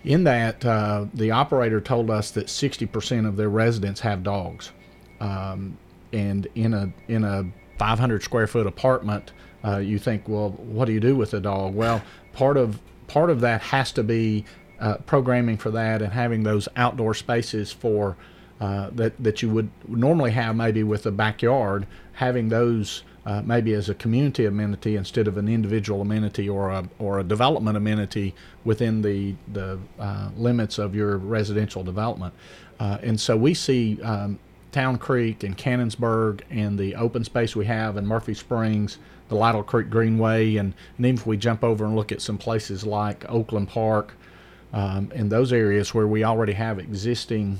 in 0.04 0.24
that, 0.24 0.64
uh, 0.64 1.04
the 1.14 1.30
operator 1.30 1.80
told 1.80 2.10
us 2.10 2.30
that 2.30 2.46
60% 2.46 3.28
of 3.28 3.36
their 3.36 3.50
residents 3.50 4.00
have 4.00 4.22
dogs, 4.22 4.72
um, 5.20 5.76
and 6.12 6.48
in 6.54 6.72
a 6.72 6.90
in 7.08 7.24
a 7.24 7.44
500 7.78 8.22
square 8.22 8.46
foot 8.46 8.66
apartment, 8.66 9.32
you 9.80 9.98
think, 9.98 10.28
well, 10.28 10.50
what 10.50 10.84
do 10.84 10.92
you 10.92 11.00
do 11.00 11.16
with 11.16 11.34
a 11.34 11.40
dog? 11.40 11.74
Well, 11.74 12.00
part 12.32 12.56
of 12.56 12.80
part 13.08 13.30
of 13.30 13.40
that 13.40 13.60
has 13.62 13.92
to 13.92 14.04
be 14.04 14.44
uh, 14.80 14.96
programming 14.98 15.56
for 15.56 15.70
that 15.70 16.02
and 16.02 16.12
having 16.12 16.42
those 16.42 16.68
outdoor 16.76 17.14
spaces 17.14 17.72
for 17.72 18.16
uh, 18.60 18.90
that 18.92 19.12
that 19.22 19.42
you 19.42 19.50
would 19.50 19.70
normally 19.88 20.30
have 20.30 20.56
maybe 20.56 20.82
with 20.82 21.04
a 21.06 21.10
backyard, 21.10 21.86
having 22.14 22.48
those. 22.48 23.02
Uh, 23.26 23.42
maybe 23.44 23.72
as 23.72 23.88
a 23.88 23.94
community 23.94 24.44
amenity 24.44 24.94
instead 24.94 25.26
of 25.26 25.36
an 25.36 25.48
individual 25.48 26.00
amenity 26.00 26.48
or 26.48 26.70
a 26.70 26.88
or 27.00 27.18
a 27.18 27.24
development 27.24 27.76
amenity 27.76 28.32
within 28.62 29.02
the 29.02 29.34
the 29.52 29.76
uh, 29.98 30.28
limits 30.36 30.78
of 30.78 30.94
your 30.94 31.16
residential 31.18 31.82
development, 31.82 32.32
uh, 32.78 32.98
and 33.02 33.18
so 33.18 33.36
we 33.36 33.52
see 33.52 34.00
um, 34.02 34.38
Town 34.70 34.96
Creek 34.96 35.42
and 35.42 35.58
Cannonsburg 35.58 36.42
and 36.50 36.78
the 36.78 36.94
open 36.94 37.24
space 37.24 37.56
we 37.56 37.66
have 37.66 37.96
in 37.96 38.06
Murfree 38.06 38.36
Springs 38.36 39.00
the 39.28 39.34
Lytle 39.34 39.62
Creek 39.62 39.90
Greenway, 39.90 40.56
and, 40.56 40.74
and 40.96 41.06
even 41.06 41.18
if 41.18 41.26
we 41.26 41.36
jump 41.36 41.64
over 41.64 41.84
and 41.84 41.96
look 41.96 42.12
at 42.12 42.22
some 42.22 42.38
places 42.38 42.86
like 42.86 43.24
Oakland 43.28 43.68
Park, 43.68 44.14
um, 44.76 45.10
in 45.14 45.30
those 45.30 45.54
areas 45.54 45.94
where 45.94 46.06
we 46.06 46.22
already 46.22 46.52
have 46.52 46.78
existing 46.78 47.58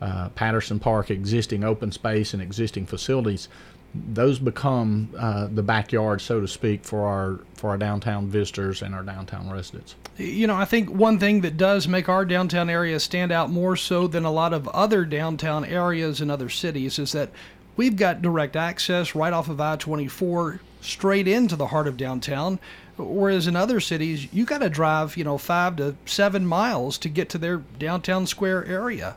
uh, 0.00 0.30
Patterson 0.30 0.80
Park, 0.80 1.10
existing 1.10 1.62
open 1.62 1.92
space, 1.92 2.32
and 2.32 2.42
existing 2.42 2.86
facilities, 2.86 3.48
those 3.94 4.38
become 4.38 5.10
uh, 5.18 5.46
the 5.52 5.62
backyard, 5.62 6.22
so 6.22 6.40
to 6.40 6.48
speak, 6.48 6.82
for 6.82 7.04
our 7.04 7.40
for 7.54 7.68
our 7.68 7.76
downtown 7.76 8.28
visitors 8.28 8.80
and 8.80 8.94
our 8.94 9.02
downtown 9.02 9.50
residents. 9.50 9.94
You 10.16 10.46
know, 10.46 10.56
I 10.56 10.64
think 10.64 10.88
one 10.88 11.18
thing 11.18 11.42
that 11.42 11.58
does 11.58 11.86
make 11.86 12.08
our 12.08 12.24
downtown 12.24 12.70
area 12.70 12.98
stand 12.98 13.30
out 13.30 13.50
more 13.50 13.76
so 13.76 14.06
than 14.06 14.24
a 14.24 14.32
lot 14.32 14.54
of 14.54 14.66
other 14.68 15.04
downtown 15.04 15.66
areas 15.66 16.22
in 16.22 16.30
other 16.30 16.48
cities 16.48 16.98
is 16.98 17.12
that 17.12 17.28
we've 17.76 17.96
got 17.96 18.22
direct 18.22 18.56
access 18.56 19.14
right 19.14 19.34
off 19.34 19.50
of 19.50 19.60
I-24 19.60 20.60
straight 20.80 21.28
into 21.28 21.56
the 21.56 21.66
heart 21.66 21.86
of 21.86 21.98
downtown. 21.98 22.58
Whereas 22.96 23.46
in 23.46 23.56
other 23.56 23.80
cities, 23.80 24.32
you 24.32 24.44
got 24.44 24.58
to 24.58 24.70
drive, 24.70 25.16
you 25.16 25.24
know, 25.24 25.38
five 25.38 25.76
to 25.76 25.96
seven 26.06 26.46
miles 26.46 26.96
to 26.98 27.08
get 27.08 27.28
to 27.30 27.38
their 27.38 27.58
downtown 27.78 28.26
square 28.26 28.64
area. 28.66 29.16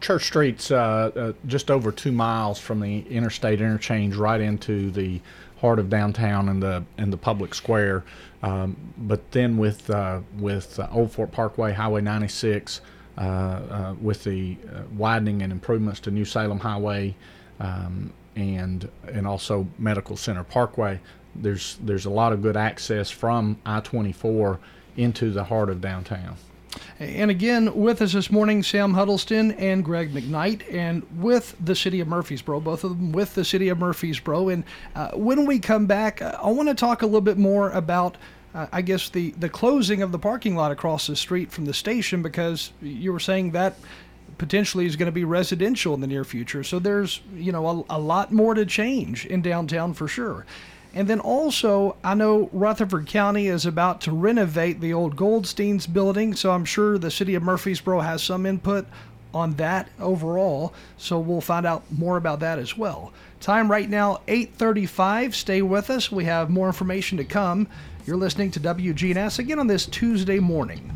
Church 0.00 0.24
Street's 0.26 0.70
uh, 0.70 1.10
uh, 1.14 1.32
just 1.46 1.70
over 1.70 1.90
two 1.92 2.12
miles 2.12 2.58
from 2.58 2.80
the 2.80 3.00
interstate 3.08 3.60
interchange, 3.60 4.16
right 4.16 4.40
into 4.40 4.90
the 4.90 5.20
heart 5.60 5.78
of 5.78 5.90
downtown 5.90 6.48
and 6.48 6.62
the 6.62 6.84
and 6.98 7.12
the 7.12 7.16
public 7.16 7.54
square. 7.54 8.04
Um, 8.42 8.76
but 8.96 9.30
then 9.32 9.56
with 9.56 9.90
uh, 9.90 10.20
with 10.38 10.78
uh, 10.78 10.88
Old 10.90 11.12
Fort 11.12 11.32
Parkway, 11.32 11.72
Highway 11.72 12.00
96, 12.00 12.80
uh, 13.18 13.20
uh, 13.20 13.94
with 14.00 14.24
the 14.24 14.56
widening 14.96 15.42
and 15.42 15.52
improvements 15.52 16.00
to 16.00 16.10
New 16.10 16.24
Salem 16.24 16.60
Highway, 16.60 17.14
um, 17.58 18.12
and 18.36 18.88
and 19.08 19.26
also 19.26 19.66
Medical 19.78 20.16
Center 20.16 20.44
Parkway. 20.44 21.00
There's 21.34 21.78
there's 21.82 22.06
a 22.06 22.10
lot 22.10 22.32
of 22.32 22.42
good 22.42 22.56
access 22.56 23.10
from 23.10 23.58
I-24 23.64 24.58
into 24.96 25.30
the 25.30 25.44
heart 25.44 25.70
of 25.70 25.80
downtown. 25.80 26.36
And 26.98 27.30
again, 27.30 27.74
with 27.74 28.02
us 28.02 28.12
this 28.12 28.30
morning, 28.30 28.62
Sam 28.62 28.94
Huddleston 28.94 29.52
and 29.52 29.84
Greg 29.84 30.12
McKnight, 30.12 30.72
and 30.72 31.04
with 31.20 31.56
the 31.64 31.74
city 31.74 32.00
of 32.00 32.08
Murfreesboro, 32.08 32.60
both 32.60 32.84
of 32.84 32.90
them 32.90 33.12
with 33.12 33.34
the 33.34 33.44
city 33.44 33.68
of 33.70 33.78
Murfreesboro. 33.78 34.50
And 34.50 34.64
uh, 34.94 35.10
when 35.12 35.46
we 35.46 35.58
come 35.58 35.86
back, 35.86 36.22
I 36.22 36.48
want 36.50 36.68
to 36.68 36.74
talk 36.74 37.02
a 37.02 37.06
little 37.06 37.20
bit 37.20 37.38
more 37.38 37.70
about. 37.70 38.16
Uh, 38.52 38.66
I 38.72 38.82
guess 38.82 39.08
the, 39.08 39.30
the 39.38 39.48
closing 39.48 40.02
of 40.02 40.10
the 40.10 40.18
parking 40.18 40.56
lot 40.56 40.72
across 40.72 41.06
the 41.06 41.14
street 41.14 41.52
from 41.52 41.66
the 41.66 41.72
station 41.72 42.20
because 42.20 42.72
you 42.82 43.12
were 43.12 43.20
saying 43.20 43.52
that 43.52 43.76
potentially 44.38 44.86
is 44.86 44.96
going 44.96 45.06
to 45.06 45.12
be 45.12 45.22
residential 45.22 45.94
in 45.94 46.00
the 46.00 46.08
near 46.08 46.24
future. 46.24 46.64
So 46.64 46.80
there's, 46.80 47.20
you 47.32 47.52
know, 47.52 47.84
a, 47.88 47.96
a 47.96 48.00
lot 48.00 48.32
more 48.32 48.54
to 48.54 48.66
change 48.66 49.24
in 49.26 49.40
downtown 49.40 49.94
for 49.94 50.08
sure. 50.08 50.46
And 50.92 51.06
then 51.06 51.20
also, 51.20 51.96
I 52.02 52.14
know 52.14 52.50
Rutherford 52.52 53.06
County 53.06 53.46
is 53.46 53.64
about 53.64 54.00
to 54.02 54.12
renovate 54.12 54.80
the 54.80 54.92
old 54.92 55.14
Goldstein's 55.16 55.86
building, 55.86 56.34
so 56.34 56.50
I'm 56.50 56.64
sure 56.64 56.98
the 56.98 57.10
city 57.10 57.34
of 57.34 57.42
Murfreesboro 57.42 58.00
has 58.00 58.22
some 58.22 58.44
input 58.44 58.86
on 59.32 59.54
that 59.54 59.88
overall. 60.00 60.74
So 60.98 61.20
we'll 61.20 61.40
find 61.40 61.64
out 61.64 61.84
more 61.92 62.16
about 62.16 62.40
that 62.40 62.58
as 62.58 62.76
well. 62.76 63.12
Time 63.38 63.70
right 63.70 63.88
now 63.88 64.20
8:35. 64.26 65.34
Stay 65.34 65.62
with 65.62 65.90
us. 65.90 66.10
We 66.10 66.24
have 66.24 66.50
more 66.50 66.66
information 66.66 67.16
to 67.18 67.24
come. 67.24 67.68
You're 68.04 68.16
listening 68.16 68.50
to 68.52 68.60
WGNS 68.60 69.38
again 69.38 69.60
on 69.60 69.68
this 69.68 69.86
Tuesday 69.86 70.40
morning. 70.40 70.90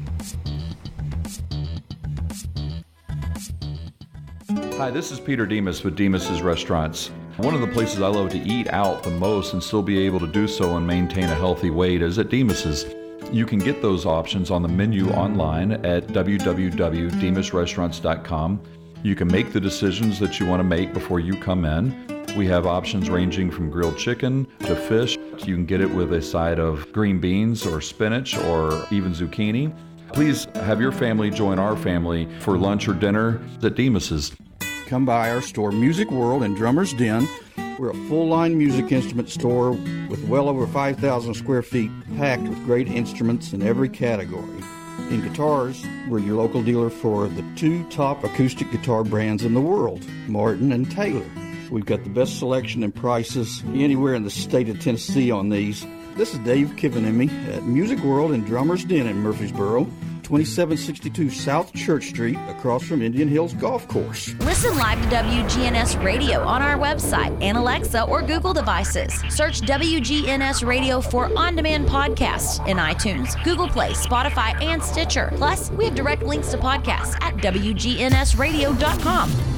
Hi, 4.77 4.91
this 4.91 5.13
is 5.13 5.21
Peter 5.21 5.47
Demos 5.47 5.85
with 5.85 5.95
Demos's 5.95 6.43
Restaurants. 6.43 7.13
One 7.39 7.53
of 7.53 7.61
the 7.61 7.67
places 7.67 8.01
I 8.01 8.07
love 8.07 8.31
to 8.31 8.39
eat 8.39 8.69
out 8.69 9.03
the 9.03 9.11
most 9.11 9.55
and 9.55 9.63
still 9.63 9.83
be 9.83 9.99
able 10.07 10.21
to 10.21 10.27
do 10.29 10.47
so 10.47 10.77
and 10.77 10.87
maintain 10.87 11.25
a 11.25 11.35
healthy 11.35 11.69
weight 11.69 12.01
is 12.01 12.17
at 12.21 12.29
Demos's. 12.29 12.87
You 13.33 13.45
can 13.45 13.59
get 13.59 13.83
those 13.83 14.07
options 14.07 14.53
on 14.53 14.63
the 14.63 14.69
menu 14.69 15.11
online 15.11 15.73
at 15.73 16.07
www.demosrestaurants.com. 16.07 18.63
You 19.03 19.17
can 19.17 19.27
make 19.27 19.53
the 19.53 19.61
decisions 19.61 20.21
that 20.21 20.39
you 20.39 20.47
want 20.47 20.61
to 20.61 20.65
make 20.65 20.95
before 20.95 21.19
you 21.19 21.35
come 21.35 21.65
in. 21.65 22.25
We 22.37 22.47
have 22.47 22.67
options 22.67 23.11
ranging 23.11 23.51
from 23.51 23.69
grilled 23.69 23.99
chicken 23.99 24.47
to 24.61 24.77
fish. 24.77 25.19
You 25.39 25.57
can 25.57 25.67
get 25.67 25.81
it 25.81 25.91
with 25.91 26.13
a 26.13 26.23
side 26.23 26.61
of 26.61 26.93
green 26.93 27.19
beans 27.19 27.67
or 27.67 27.81
spinach 27.81 28.39
or 28.39 28.87
even 28.93 29.13
zucchini. 29.13 29.77
Please 30.13 30.47
have 30.55 30.81
your 30.81 30.93
family 30.93 31.31
join 31.31 31.59
our 31.59 31.77
family 31.77 32.29
for 32.39 32.57
lunch 32.57 32.87
or 32.87 32.95
dinner 32.95 33.43
at 33.61 33.75
Demos's. 33.75 34.37
Come 34.87 35.07
by 35.07 35.31
our 35.31 35.41
store, 35.41 35.73
Music 35.73 36.11
World 36.11 36.43
and 36.43 36.55
Drummer's 36.55 36.93
Den. 36.93 37.27
We're 37.79 37.91
a 37.91 38.09
full 38.09 38.29
line 38.29 38.59
music 38.59 38.93
instrument 38.93 39.31
store 39.31 39.73
with 39.73 40.23
well 40.29 40.47
over 40.47 40.67
5,000 40.67 41.33
square 41.35 41.63
feet 41.63 41.91
packed 42.19 42.43
with 42.43 42.65
great 42.67 42.87
instruments 42.89 43.55
in 43.55 43.63
every 43.63 43.89
category. 43.89 44.63
In 45.09 45.23
guitars, 45.23 45.83
we're 46.09 46.19
your 46.19 46.37
local 46.37 46.63
dealer 46.63 46.91
for 46.91 47.29
the 47.29 47.45
two 47.57 47.83
top 47.89 48.23
acoustic 48.25 48.71
guitar 48.71 49.05
brands 49.05 49.43
in 49.43 49.55
the 49.55 49.61
world, 49.61 50.05
Martin 50.29 50.71
and 50.71 50.91
Taylor. 50.91 51.27
We've 51.71 51.87
got 51.87 52.05
the 52.05 52.11
best 52.11 52.39
selection 52.39 52.83
and 52.83 52.95
prices 52.95 53.63
anywhere 53.69 54.15
in 54.15 54.25
the 54.25 54.31
state 54.31 54.69
of 54.69 54.81
Tennessee 54.81 55.31
on 55.31 55.49
these. 55.49 55.87
This 56.17 56.35
is 56.35 56.41
Dave 56.41 56.69
Kivenemy 56.77 57.55
at 57.55 57.65
Music 57.65 58.01
World 58.01 58.33
and 58.33 58.45
Drummer's 58.45 58.85
Den 58.85 59.07
in 59.07 59.23
Murfreesboro. 59.23 59.89
2762 60.25 61.31
South 61.31 61.73
Church 61.75 62.09
Street, 62.09 62.37
across 62.49 62.83
from 62.83 63.03
Indian 63.03 63.29
Hills 63.29 63.55
Golf 63.55 63.87
Course. 63.87 64.35
Listen 64.41 64.77
live 64.77 65.01
to 65.03 65.17
WGNS 65.17 66.03
Radio 66.03 66.41
on 66.41 66.63
our 66.63 66.77
website 66.77 67.37
and 67.43 67.57
Alexa 67.57 68.03
or 68.05 68.23
Google 68.23 68.53
devices. 68.53 69.15
Search 69.29 69.61
WGNS 69.61 70.67
Radio 70.67 71.01
for 71.01 71.37
on 71.39 71.57
demand 71.57 71.87
podcasts 71.87 72.67
in 72.67 72.79
iTunes, 72.79 73.43
Google 73.45 73.69
Play, 73.69 73.93
Spotify, 73.93 74.61
and 74.63 74.83
Stitcher. 74.83 75.33
Plus, 75.37 75.71
we 75.73 75.85
have 75.85 75.95
direct 75.95 76.23
links 76.23 76.51
to 76.51 76.59
podcasts 76.59 77.17
at 77.21 77.37
WGNSradio.com. 77.37 79.54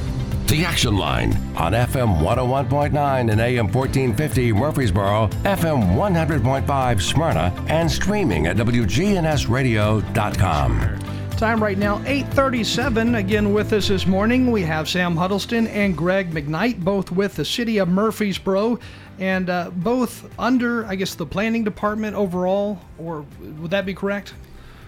The 0.47 0.63
Action 0.63 0.95
Line 0.95 1.33
on 1.57 1.73
FM 1.73 2.21
101.9 2.21 3.29
and 3.29 3.41
AM 3.41 3.67
1450 3.67 4.53
Murfreesboro, 4.53 5.27
FM 5.43 5.93
100.5 5.93 7.01
Smyrna, 7.01 7.53
and 7.67 7.91
streaming 7.91 8.47
at 8.47 8.55
WGNSradio.com. 8.55 10.99
Time 11.31 11.61
right 11.61 11.77
now, 11.77 11.97
837. 12.05 13.15
Again 13.15 13.53
with 13.53 13.73
us 13.73 13.89
this 13.89 14.07
morning, 14.07 14.49
we 14.49 14.61
have 14.61 14.87
Sam 14.87 15.17
Huddleston 15.17 15.67
and 15.67 15.97
Greg 15.97 16.31
McKnight, 16.31 16.79
both 16.79 17.11
with 17.11 17.35
the 17.35 17.43
city 17.43 17.79
of 17.79 17.89
Murfreesboro, 17.89 18.79
and 19.19 19.49
uh, 19.49 19.69
both 19.75 20.33
under, 20.39 20.85
I 20.85 20.95
guess, 20.95 21.15
the 21.15 21.25
planning 21.25 21.65
department 21.65 22.15
overall, 22.15 22.79
or 22.97 23.25
would 23.59 23.71
that 23.71 23.85
be 23.85 23.93
correct? 23.93 24.33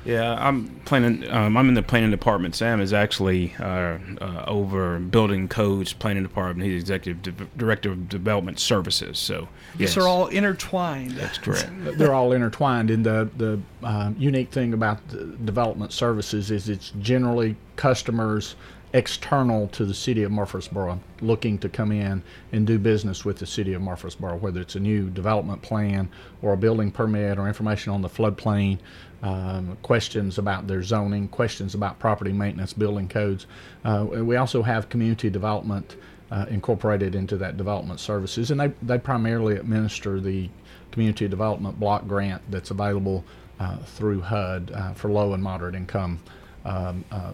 Yeah, 0.06 0.36
I'm 0.40 0.70
planning. 0.86 1.30
Um, 1.30 1.58
I'm 1.58 1.68
in 1.68 1.76
the 1.76 1.84
planning 1.84 2.12
department. 2.12 2.56
Sam 2.56 2.80
is 2.80 2.94
actually 2.94 3.54
uh, 3.60 3.98
uh, 4.22 4.44
over 4.48 5.00
building 5.00 5.48
codes 5.48 5.94
planning 5.94 6.24
department. 6.24 6.70
He's 6.70 6.82
executive 6.82 7.22
di- 7.22 7.46
director 7.58 7.92
of 7.92 8.10
development 8.10 8.60
services. 8.60 9.20
So 9.20 9.50
yes, 9.78 9.96
they're 9.96 10.08
all 10.08 10.28
intertwined. 10.28 11.12
That's 11.12 11.38
correct. 11.38 11.70
they're 11.98 12.14
all 12.14 12.32
intertwined. 12.32 12.90
And 12.92 13.06
the 13.06 13.30
the 13.38 13.60
uh, 13.84 14.12
unique 14.18 14.52
thing 14.52 14.74
about 14.74 15.00
development 15.46 15.92
services 15.92 16.50
is 16.50 16.70
it's 16.70 16.92
generally 17.00 17.56
customers 17.76 18.56
external 18.94 19.68
to 19.68 19.86
the 19.86 19.94
city 19.94 20.24
of 20.24 20.32
Murfreesboro 20.32 21.00
looking 21.22 21.60
to 21.60 21.70
come 21.70 21.92
in 21.92 22.24
and 22.52 22.66
do 22.66 22.80
business 22.80 23.24
with 23.24 23.38
the 23.38 23.46
city 23.46 23.74
of 23.74 23.82
Murfreesboro, 23.82 24.38
whether 24.38 24.62
it's 24.62 24.76
a 24.76 24.80
new 24.80 25.10
development 25.10 25.62
plan 25.62 26.10
or 26.42 26.54
a 26.54 26.58
building 26.58 26.92
permit 26.92 27.38
or 27.38 27.48
information 27.48 27.94
on 27.94 28.02
the 28.02 28.10
floodplain, 28.10 28.80
um, 29.22 29.78
questions 29.82 30.38
about 30.38 30.68
their 30.68 30.82
zoning, 30.82 31.28
questions 31.28 31.76
about 31.76 32.00
property 32.00 32.32
maintenance, 32.32 32.74
building 32.74 33.08
codes. 33.08 33.46
Uh, 33.84 34.06
we 34.10 34.36
also 34.36 34.62
have 34.62 34.90
community 34.90 35.30
development 35.30 35.98
uh, 36.32 36.46
incorporated 36.50 37.16
into 37.16 37.38
that 37.38 37.58
development 37.58 38.00
services, 38.00 38.52
and 38.52 38.60
they, 38.60 38.72
they 38.82 38.98
primarily 38.98 39.56
administer 39.56 40.20
the 40.20 40.50
community 40.92 41.28
development 41.28 41.80
block 41.80 42.08
grant 42.08 42.42
that's 42.50 42.72
available 42.72 43.24
uh, 43.60 43.78
through 43.78 44.22
HUD 44.22 44.72
uh, 44.74 44.94
for 44.94 45.10
low 45.10 45.34
and 45.34 45.44
moderate 45.44 45.76
income 45.76 46.20
um, 46.66 47.04
uh, 47.12 47.34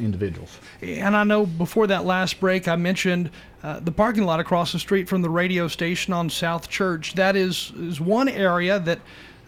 individuals. 0.00 0.58
And 0.82 1.16
I 1.16 1.24
know 1.24 1.46
before 1.46 1.86
that 1.88 2.04
last 2.04 2.40
break, 2.40 2.68
I 2.68 2.76
mentioned 2.76 3.30
uh, 3.62 3.80
the 3.80 3.92
parking 3.92 4.24
lot 4.24 4.40
across 4.40 4.72
the 4.72 4.78
street 4.78 5.08
from 5.08 5.22
the 5.22 5.30
radio 5.30 5.68
station 5.68 6.12
on 6.12 6.30
South 6.30 6.68
Church. 6.68 7.14
That 7.14 7.36
is 7.36 7.72
is 7.76 8.00
one 8.00 8.28
area 8.28 8.78
that 8.80 9.00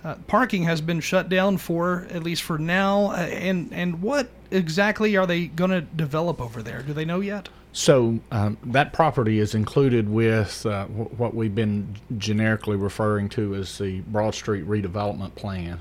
uh, 0.05 0.15
parking 0.27 0.65
has 0.65 0.81
been 0.81 1.01
shut 1.01 1.29
down 1.29 1.57
for 1.57 2.07
at 2.11 2.23
least 2.23 2.43
for 2.43 2.59
now. 2.59 3.11
Uh, 3.11 3.17
and 3.17 3.73
and 3.73 4.03
what 4.03 4.29
exactly 4.51 5.17
are 5.17 5.27
they 5.27 5.47
going 5.47 5.71
to 5.71 5.81
develop 5.81 6.41
over 6.41 6.63
there? 6.63 6.83
Do 6.83 6.93
they 6.93 7.05
know 7.05 7.21
yet? 7.21 7.49
So 7.73 8.21
um, 8.31 8.57
that 8.65 8.93
property 8.93 9.39
is 9.39 9.55
included 9.55 10.09
with 10.09 10.65
uh, 10.65 10.87
w- 10.87 11.11
what 11.17 11.35
we've 11.35 11.55
been 11.55 11.95
generically 12.17 12.77
referring 12.77 13.29
to 13.31 13.55
as 13.55 13.77
the 13.79 14.01
Broad 14.03 14.35
Street 14.35 14.67
redevelopment 14.67 15.35
plan. 15.35 15.81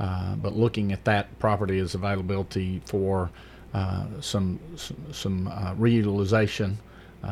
Uh, 0.00 0.34
but 0.36 0.54
looking 0.56 0.92
at 0.92 1.04
that 1.04 1.38
property 1.38 1.78
as 1.78 1.94
availability 1.94 2.82
for 2.84 3.30
uh, 3.74 4.06
some 4.20 4.58
some 5.12 5.48
uh, 5.48 5.74
reutilization. 5.74 6.76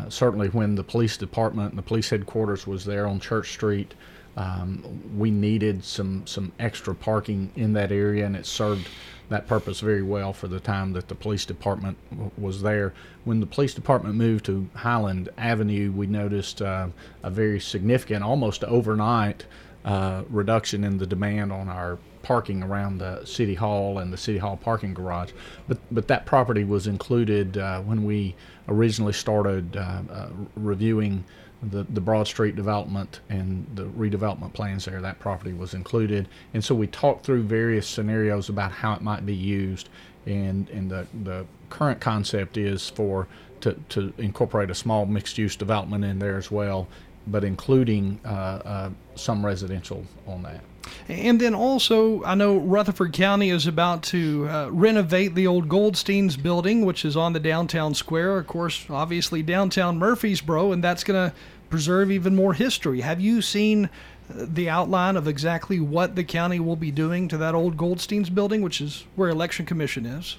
Certainly, 0.08 0.48
when 0.48 0.74
the 0.74 0.82
police 0.82 1.16
department 1.16 1.70
and 1.70 1.78
the 1.78 1.82
police 1.82 2.10
headquarters 2.10 2.66
was 2.66 2.84
there 2.84 3.06
on 3.06 3.20
Church 3.20 3.52
Street, 3.52 3.94
um, 4.36 5.00
we 5.16 5.30
needed 5.30 5.84
some 5.84 6.26
some 6.26 6.52
extra 6.58 6.94
parking 6.94 7.50
in 7.56 7.72
that 7.74 7.92
area, 7.92 8.26
and 8.26 8.36
it 8.36 8.46
served 8.46 8.88
that 9.28 9.46
purpose 9.46 9.80
very 9.80 10.02
well 10.02 10.32
for 10.32 10.48
the 10.48 10.60
time 10.60 10.92
that 10.92 11.08
the 11.08 11.14
police 11.14 11.44
department 11.46 11.96
w- 12.10 12.30
was 12.36 12.62
there. 12.62 12.92
When 13.24 13.40
the 13.40 13.46
police 13.46 13.72
department 13.72 14.16
moved 14.16 14.44
to 14.46 14.68
Highland 14.74 15.30
Avenue, 15.38 15.92
we 15.92 16.06
noticed 16.06 16.60
uh, 16.60 16.88
a 17.22 17.30
very 17.30 17.58
significant, 17.58 18.22
almost 18.22 18.64
overnight, 18.64 19.46
uh, 19.84 20.24
reduction 20.28 20.84
in 20.84 20.98
the 20.98 21.06
demand 21.06 21.52
on 21.52 21.68
our 21.68 21.98
parking 22.22 22.62
around 22.62 22.98
the 22.98 23.24
city 23.24 23.54
hall 23.54 23.98
and 23.98 24.12
the 24.12 24.16
city 24.16 24.38
hall 24.38 24.56
parking 24.56 24.94
garage. 24.94 25.30
But 25.68 25.78
but 25.90 26.08
that 26.08 26.26
property 26.26 26.64
was 26.64 26.86
included 26.86 27.58
uh, 27.58 27.80
when 27.82 28.04
we 28.04 28.34
originally 28.68 29.12
started 29.12 29.76
uh, 29.76 30.02
uh, 30.10 30.28
reviewing 30.56 31.24
the 31.70 31.84
the 31.84 32.00
Broad 32.00 32.26
Street 32.26 32.56
development 32.56 33.20
and 33.28 33.66
the 33.74 33.84
redevelopment 33.84 34.52
plans 34.52 34.84
there. 34.84 35.00
That 35.00 35.18
property 35.18 35.52
was 35.52 35.74
included, 35.74 36.28
and 36.52 36.64
so 36.64 36.74
we 36.74 36.86
talked 36.86 37.24
through 37.24 37.42
various 37.42 37.86
scenarios 37.86 38.48
about 38.48 38.72
how 38.72 38.94
it 38.94 39.02
might 39.02 39.24
be 39.26 39.34
used. 39.34 39.88
And 40.26 40.68
and 40.70 40.90
the 40.90 41.06
the 41.24 41.46
current 41.70 42.00
concept 42.00 42.56
is 42.56 42.88
for 42.88 43.28
to, 43.60 43.74
to 43.90 44.12
incorporate 44.18 44.70
a 44.70 44.74
small 44.74 45.06
mixed 45.06 45.38
use 45.38 45.56
development 45.56 46.04
in 46.04 46.18
there 46.18 46.36
as 46.36 46.50
well, 46.50 46.86
but 47.26 47.44
including 47.44 48.20
uh, 48.24 48.28
uh, 48.28 48.90
some 49.14 49.44
residential 49.44 50.04
on 50.26 50.42
that. 50.42 50.60
And 51.08 51.40
then 51.40 51.54
also, 51.54 52.22
I 52.24 52.34
know 52.34 52.58
Rutherford 52.58 53.14
County 53.14 53.48
is 53.50 53.66
about 53.66 54.02
to 54.04 54.46
uh, 54.48 54.68
renovate 54.70 55.34
the 55.34 55.46
old 55.46 55.68
Goldstein's 55.68 56.36
building, 56.36 56.84
which 56.84 57.06
is 57.06 57.16
on 57.16 57.32
the 57.32 57.40
downtown 57.40 57.94
square. 57.94 58.38
Of 58.38 58.46
course, 58.46 58.86
obviously 58.90 59.42
downtown 59.42 59.98
Murfreesboro, 59.98 60.72
and 60.72 60.84
that's 60.84 61.02
going 61.02 61.30
to 61.30 61.36
preserve 61.74 62.08
even 62.08 62.36
more 62.36 62.54
history. 62.54 63.00
Have 63.00 63.20
you 63.20 63.42
seen 63.42 63.90
the 64.30 64.70
outline 64.70 65.16
of 65.16 65.26
exactly 65.26 65.80
what 65.80 66.14
the 66.14 66.22
county 66.22 66.60
will 66.60 66.76
be 66.76 66.92
doing 66.92 67.26
to 67.26 67.36
that 67.38 67.52
old 67.52 67.76
Goldstein's 67.76 68.30
building, 68.30 68.62
which 68.62 68.80
is 68.80 69.06
where 69.16 69.28
Election 69.28 69.66
Commission 69.66 70.06
is? 70.06 70.36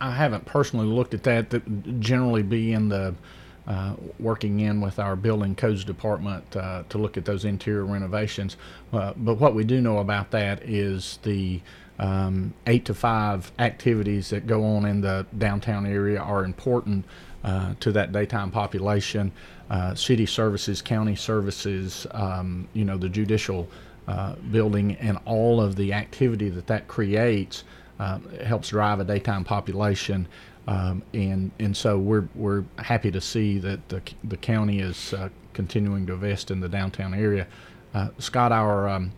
I 0.00 0.10
haven't 0.10 0.44
personally 0.44 0.88
looked 0.88 1.14
at 1.14 1.22
that. 1.22 1.50
That 1.50 2.00
generally 2.00 2.42
be 2.42 2.72
in 2.72 2.88
the 2.88 3.14
uh, 3.68 3.94
working 4.18 4.58
in 4.58 4.80
with 4.80 4.98
our 4.98 5.14
building 5.14 5.54
codes 5.54 5.84
department 5.84 6.56
uh, 6.56 6.82
to 6.88 6.98
look 6.98 7.16
at 7.16 7.26
those 7.26 7.44
interior 7.44 7.84
renovations. 7.84 8.56
Uh, 8.92 9.12
but 9.16 9.34
what 9.34 9.54
we 9.54 9.62
do 9.62 9.80
know 9.80 9.98
about 9.98 10.32
that 10.32 10.64
is 10.64 11.20
the 11.22 11.60
um, 12.00 12.54
eight 12.66 12.84
to 12.86 12.94
five 12.94 13.52
activities 13.60 14.30
that 14.30 14.48
go 14.48 14.64
on 14.64 14.84
in 14.84 15.00
the 15.00 15.26
downtown 15.38 15.86
area 15.86 16.18
are 16.18 16.44
important 16.44 17.04
uh, 17.44 17.74
to 17.80 17.92
that 17.92 18.12
daytime 18.12 18.50
population. 18.50 19.32
Uh, 19.72 19.94
city 19.94 20.26
services, 20.26 20.82
county 20.82 21.16
services, 21.16 22.06
um, 22.12 22.68
you 22.74 22.84
know, 22.84 22.98
the 22.98 23.08
judicial 23.08 23.66
uh, 24.06 24.34
building, 24.50 24.94
and 24.96 25.18
all 25.24 25.60
of 25.60 25.76
the 25.76 25.92
activity 25.94 26.50
that 26.50 26.66
that 26.66 26.86
creates 26.88 27.64
helps 28.44 28.68
drive 28.68 29.00
a 29.00 29.04
daytime 29.04 29.44
population. 29.44 30.28
Um, 30.68 31.02
and 31.12 31.50
and 31.58 31.76
so 31.76 31.98
we're 31.98 32.28
we're 32.34 32.64
happy 32.78 33.10
to 33.10 33.20
see 33.20 33.58
that 33.58 33.88
the 33.88 34.00
the 34.24 34.36
county 34.36 34.80
is 34.80 35.14
uh, 35.14 35.28
continuing 35.54 36.06
to 36.06 36.12
invest 36.12 36.50
in 36.50 36.60
the 36.60 36.68
downtown 36.68 37.14
area. 37.14 37.46
Uh, 37.94 38.08
Scott, 38.18 38.52
our 38.52 38.88
um, 38.88 39.12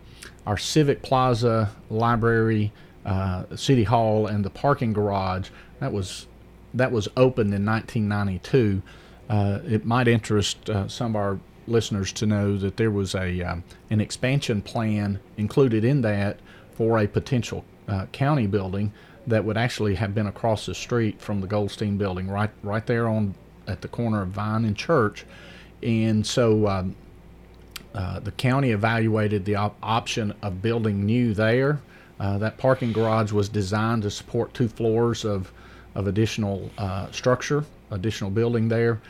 our 0.47 0.57
civic 0.57 1.01
plaza, 1.03 1.69
library, 1.89 2.71
uh, 3.05 3.43
city 3.55 3.83
hall, 3.83 4.27
and 4.27 4.43
the 4.43 4.49
parking 4.49 4.93
garage 4.93 5.49
that 5.79 5.91
was 5.91 6.27
that 6.73 6.91
was 6.91 7.07
opened 7.15 7.53
in 7.53 7.65
1992. 7.65 8.81
Uh, 9.29 9.59
it 9.65 9.85
might 9.85 10.07
interest 10.07 10.69
uh, 10.69 10.87
some 10.87 11.11
of 11.11 11.15
our 11.15 11.39
listeners 11.67 12.11
to 12.13 12.25
know 12.25 12.57
that 12.57 12.77
there 12.77 12.91
was 12.91 13.15
a 13.15 13.41
um, 13.41 13.63
an 13.89 13.99
expansion 13.99 14.61
plan 14.61 15.19
included 15.37 15.83
in 15.83 16.01
that 16.01 16.39
for 16.75 16.99
a 16.99 17.07
potential 17.07 17.65
uh, 17.87 18.05
county 18.11 18.45
building 18.45 18.93
that 19.27 19.43
would 19.43 19.57
actually 19.57 19.95
have 19.95 20.13
been 20.13 20.27
across 20.27 20.67
the 20.67 20.75
street 20.75 21.19
from 21.19 21.41
the 21.41 21.47
Goldstein 21.47 21.97
building, 21.97 22.27
right 22.27 22.51
right 22.61 22.85
there 22.85 23.07
on 23.07 23.33
at 23.67 23.81
the 23.81 23.87
corner 23.87 24.21
of 24.21 24.29
Vine 24.29 24.65
and 24.65 24.75
Church. 24.77 25.25
And 25.81 26.25
so 26.25 26.67
um, 26.67 26.95
uh, 27.93 28.19
the 28.19 28.31
county 28.31 28.71
evaluated 28.71 29.45
the 29.45 29.55
op- 29.55 29.77
option 29.81 30.33
of 30.41 30.61
building 30.61 31.05
new 31.05 31.33
there. 31.33 31.79
Uh, 32.19 32.37
that 32.37 32.57
parking 32.57 32.93
garage 32.93 33.31
was 33.31 33.49
designed 33.49 34.03
to 34.03 34.11
support 34.11 34.53
two 34.53 34.67
floors 34.67 35.25
of, 35.25 35.51
of 35.95 36.07
additional 36.07 36.69
uh, 36.77 37.11
structure, 37.11 37.65
additional 37.91 38.31
building 38.31 38.69
there. 38.69 39.01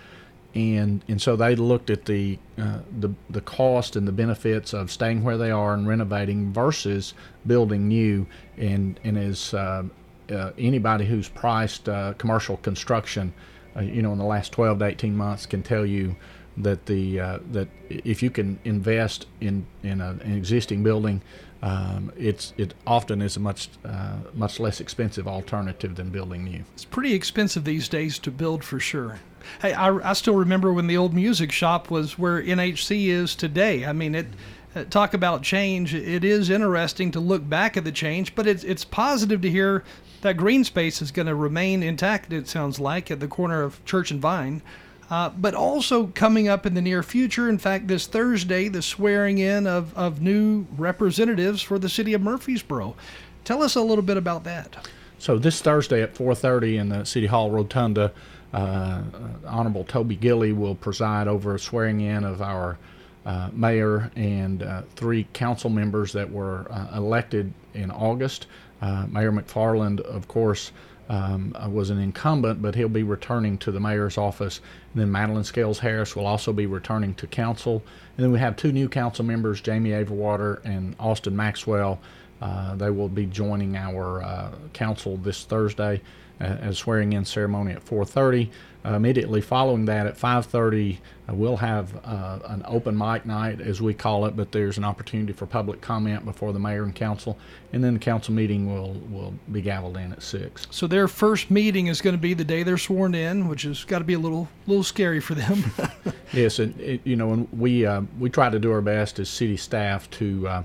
And, 0.53 1.03
and 1.09 1.21
so 1.21 1.35
they 1.35 1.55
looked 1.55 1.89
at 1.89 2.05
the, 2.05 2.39
uh, 2.57 2.79
the 2.99 3.13
the 3.29 3.41
cost 3.41 3.97
and 3.97 4.07
the 4.07 4.13
benefits 4.13 4.73
of 4.73 4.89
staying 4.89 5.21
where 5.21 5.37
they 5.37 5.51
are 5.51 5.73
and 5.73 5.85
renovating 5.85 6.53
versus 6.53 7.13
building 7.45 7.89
new. 7.89 8.25
And 8.57 8.97
and 9.03 9.17
as 9.17 9.53
uh, 9.53 9.83
uh, 10.31 10.51
anybody 10.57 11.05
who's 11.05 11.27
priced 11.27 11.89
uh, 11.89 12.13
commercial 12.13 12.55
construction, 12.57 13.33
uh, 13.75 13.81
you 13.81 14.01
know, 14.01 14.13
in 14.13 14.17
the 14.17 14.25
last 14.25 14.53
12 14.53 14.79
to 14.79 14.85
18 14.85 15.15
months 15.15 15.45
can 15.45 15.61
tell 15.61 15.85
you 15.85 16.15
that 16.57 16.85
the 16.85 17.19
uh, 17.19 17.39
that 17.51 17.67
if 17.89 18.23
you 18.23 18.29
can 18.29 18.57
invest 18.63 19.27
in 19.41 19.65
in 19.83 19.99
a, 20.01 20.11
an 20.11 20.33
existing 20.33 20.83
building, 20.83 21.21
um, 21.61 22.11
it's 22.17 22.53
it 22.57 22.73
often 22.85 23.21
is 23.21 23.37
a 23.37 23.39
much 23.39 23.69
uh, 23.83 24.17
much 24.33 24.59
less 24.59 24.79
expensive 24.79 25.27
alternative 25.27 25.95
than 25.95 26.09
building 26.09 26.43
new. 26.43 26.63
It's 26.73 26.85
pretty 26.85 27.13
expensive 27.13 27.63
these 27.63 27.89
days 27.89 28.19
to 28.19 28.31
build 28.31 28.63
for 28.63 28.79
sure. 28.79 29.19
Hey, 29.61 29.73
I, 29.73 30.09
I 30.09 30.13
still 30.13 30.35
remember 30.35 30.73
when 30.73 30.87
the 30.87 30.97
old 30.97 31.13
music 31.13 31.51
shop 31.51 31.91
was 31.91 32.17
where 32.17 32.41
NHC 32.41 33.07
is 33.07 33.35
today. 33.35 33.85
I 33.85 33.93
mean 33.93 34.15
it. 34.15 34.27
Uh, 34.75 34.83
talk 34.83 35.13
about 35.13 35.41
change. 35.41 35.95
It 35.95 36.25
is 36.25 36.49
interesting 36.49 37.09
to 37.11 37.19
look 37.21 37.47
back 37.47 37.77
at 37.77 37.85
the 37.85 37.93
change, 37.93 38.35
but 38.35 38.45
it's 38.45 38.63
it's 38.65 38.83
positive 38.83 39.39
to 39.41 39.49
hear 39.49 39.85
that 40.21 40.37
green 40.37 40.63
space 40.63 41.01
is 41.01 41.11
going 41.11 41.27
to 41.27 41.35
remain 41.35 41.83
intact, 41.83 42.33
it 42.33 42.47
sounds 42.47 42.79
like, 42.79 43.11
at 43.11 43.19
the 43.19 43.27
corner 43.27 43.61
of 43.61 43.83
Church 43.85 44.11
and 44.11 44.19
Vine. 44.19 44.61
Uh, 45.09 45.29
but 45.29 45.53
also 45.53 46.07
coming 46.07 46.47
up 46.47 46.65
in 46.65 46.73
the 46.73 46.81
near 46.81 47.03
future, 47.03 47.47
in 47.47 47.59
fact, 47.59 47.87
this 47.87 48.07
Thursday, 48.07 48.67
the 48.67 48.81
swearing 48.81 49.37
in 49.37 49.67
of, 49.67 49.95
of 49.95 50.21
new 50.21 50.65
representatives 50.77 51.61
for 51.61 51.77
the 51.77 51.89
city 51.89 52.13
of 52.13 52.21
Murfreesboro. 52.21 52.95
Tell 53.43 53.61
us 53.61 53.75
a 53.75 53.81
little 53.81 54.03
bit 54.03 54.17
about 54.17 54.43
that. 54.45 54.87
So 55.19 55.37
this 55.37 55.61
Thursday 55.61 56.01
at 56.01 56.15
4:30 56.15 56.77
in 56.77 56.89
the 56.89 57.05
City 57.05 57.27
Hall 57.27 57.51
Rotunda, 57.51 58.11
uh, 58.53 59.01
Honorable 59.45 59.83
Toby 59.83 60.15
Gilly 60.15 60.51
will 60.51 60.75
preside 60.75 61.27
over 61.27 61.55
a 61.55 61.59
swearing 61.59 62.01
in 62.01 62.23
of 62.23 62.41
our 62.41 62.77
uh, 63.25 63.49
mayor 63.53 64.11
and 64.15 64.63
uh, 64.63 64.81
three 64.95 65.27
council 65.33 65.69
members 65.69 66.13
that 66.13 66.31
were 66.31 66.67
uh, 66.69 66.87
elected 66.95 67.53
in 67.73 67.91
August. 67.91 68.47
Uh, 68.81 69.05
mayor 69.09 69.31
McFarland, 69.31 69.99
of 70.01 70.27
course, 70.27 70.71
um, 71.09 71.55
was 71.71 71.89
an 71.89 71.99
incumbent, 71.99 72.61
but 72.61 72.75
he'll 72.75 72.89
be 72.89 73.03
returning 73.03 73.57
to 73.59 73.71
the 73.71 73.79
mayor's 73.79 74.17
office. 74.17 74.59
And 74.93 75.01
then 75.01 75.11
Madelyn 75.11 75.45
Scales 75.45 75.79
Harris 75.79 76.15
will 76.15 76.25
also 76.25 76.51
be 76.53 76.65
returning 76.65 77.13
to 77.15 77.27
council. 77.27 77.83
And 78.17 78.23
then 78.23 78.31
we 78.31 78.39
have 78.39 78.55
two 78.55 78.71
new 78.71 78.89
council 78.89 79.25
members, 79.25 79.61
Jami 79.61 79.91
Averwater 79.91 80.63
and 80.65 80.95
Austin 80.99 81.35
Maxwell. 81.35 81.99
Uh, 82.41 82.75
they 82.75 82.89
will 82.89 83.09
be 83.09 83.25
joining 83.25 83.75
our 83.77 84.21
uh, 84.21 84.51
council 84.73 85.17
this 85.17 85.43
Thursday 85.43 86.01
a 86.39 86.73
swearing 86.73 87.13
in 87.13 87.25
ceremony 87.25 87.71
at 87.71 87.85
4:30. 87.85 88.49
Uh, 88.83 88.93
immediately 88.93 89.41
following 89.41 89.85
that, 89.85 90.05
at 90.05 90.15
5:30, 90.15 90.99
uh, 91.27 91.33
we'll 91.33 91.57
have 91.57 91.95
uh, 92.05 92.39
an 92.45 92.61
open 92.67 92.95
mic 92.95 93.25
night, 93.25 93.59
as 93.59 93.81
we 93.81 93.93
call 93.93 94.25
it. 94.25 94.35
But 94.35 94.51
there's 94.51 94.77
an 94.77 94.83
opportunity 94.83 95.33
for 95.33 95.45
public 95.47 95.81
comment 95.81 96.23
before 96.23 96.53
the 96.53 96.59
mayor 96.59 96.83
and 96.83 96.93
council, 96.93 97.37
and 97.73 97.83
then 97.83 97.93
the 97.93 97.99
council 97.99 98.33
meeting 98.33 98.71
will 98.71 98.93
will 99.09 99.33
be 99.51 99.61
gavelled 99.61 99.97
in 99.97 100.11
at 100.11 100.21
six. 100.21 100.67
So 100.69 100.87
their 100.87 101.07
first 101.07 101.49
meeting 101.49 101.87
is 101.87 102.01
going 102.01 102.15
to 102.15 102.21
be 102.21 102.33
the 102.33 102.43
day 102.43 102.63
they're 102.63 102.77
sworn 102.77 103.15
in, 103.15 103.47
which 103.47 103.63
has 103.63 103.83
got 103.83 103.99
to 103.99 104.05
be 104.05 104.13
a 104.13 104.19
little 104.19 104.47
little 104.67 104.83
scary 104.83 105.19
for 105.19 105.33
them. 105.33 105.63
yes, 106.33 106.59
and 106.59 106.79
it, 106.79 107.01
you 107.05 107.15
know, 107.15 107.33
and 107.33 107.47
we 107.51 107.85
uh, 107.85 108.01
we 108.19 108.29
try 108.29 108.49
to 108.49 108.59
do 108.59 108.71
our 108.71 108.81
best 108.81 109.17
as 109.19 109.29
city 109.29 109.57
staff 109.57 110.09
to 110.11 110.47
uh, 110.47 110.63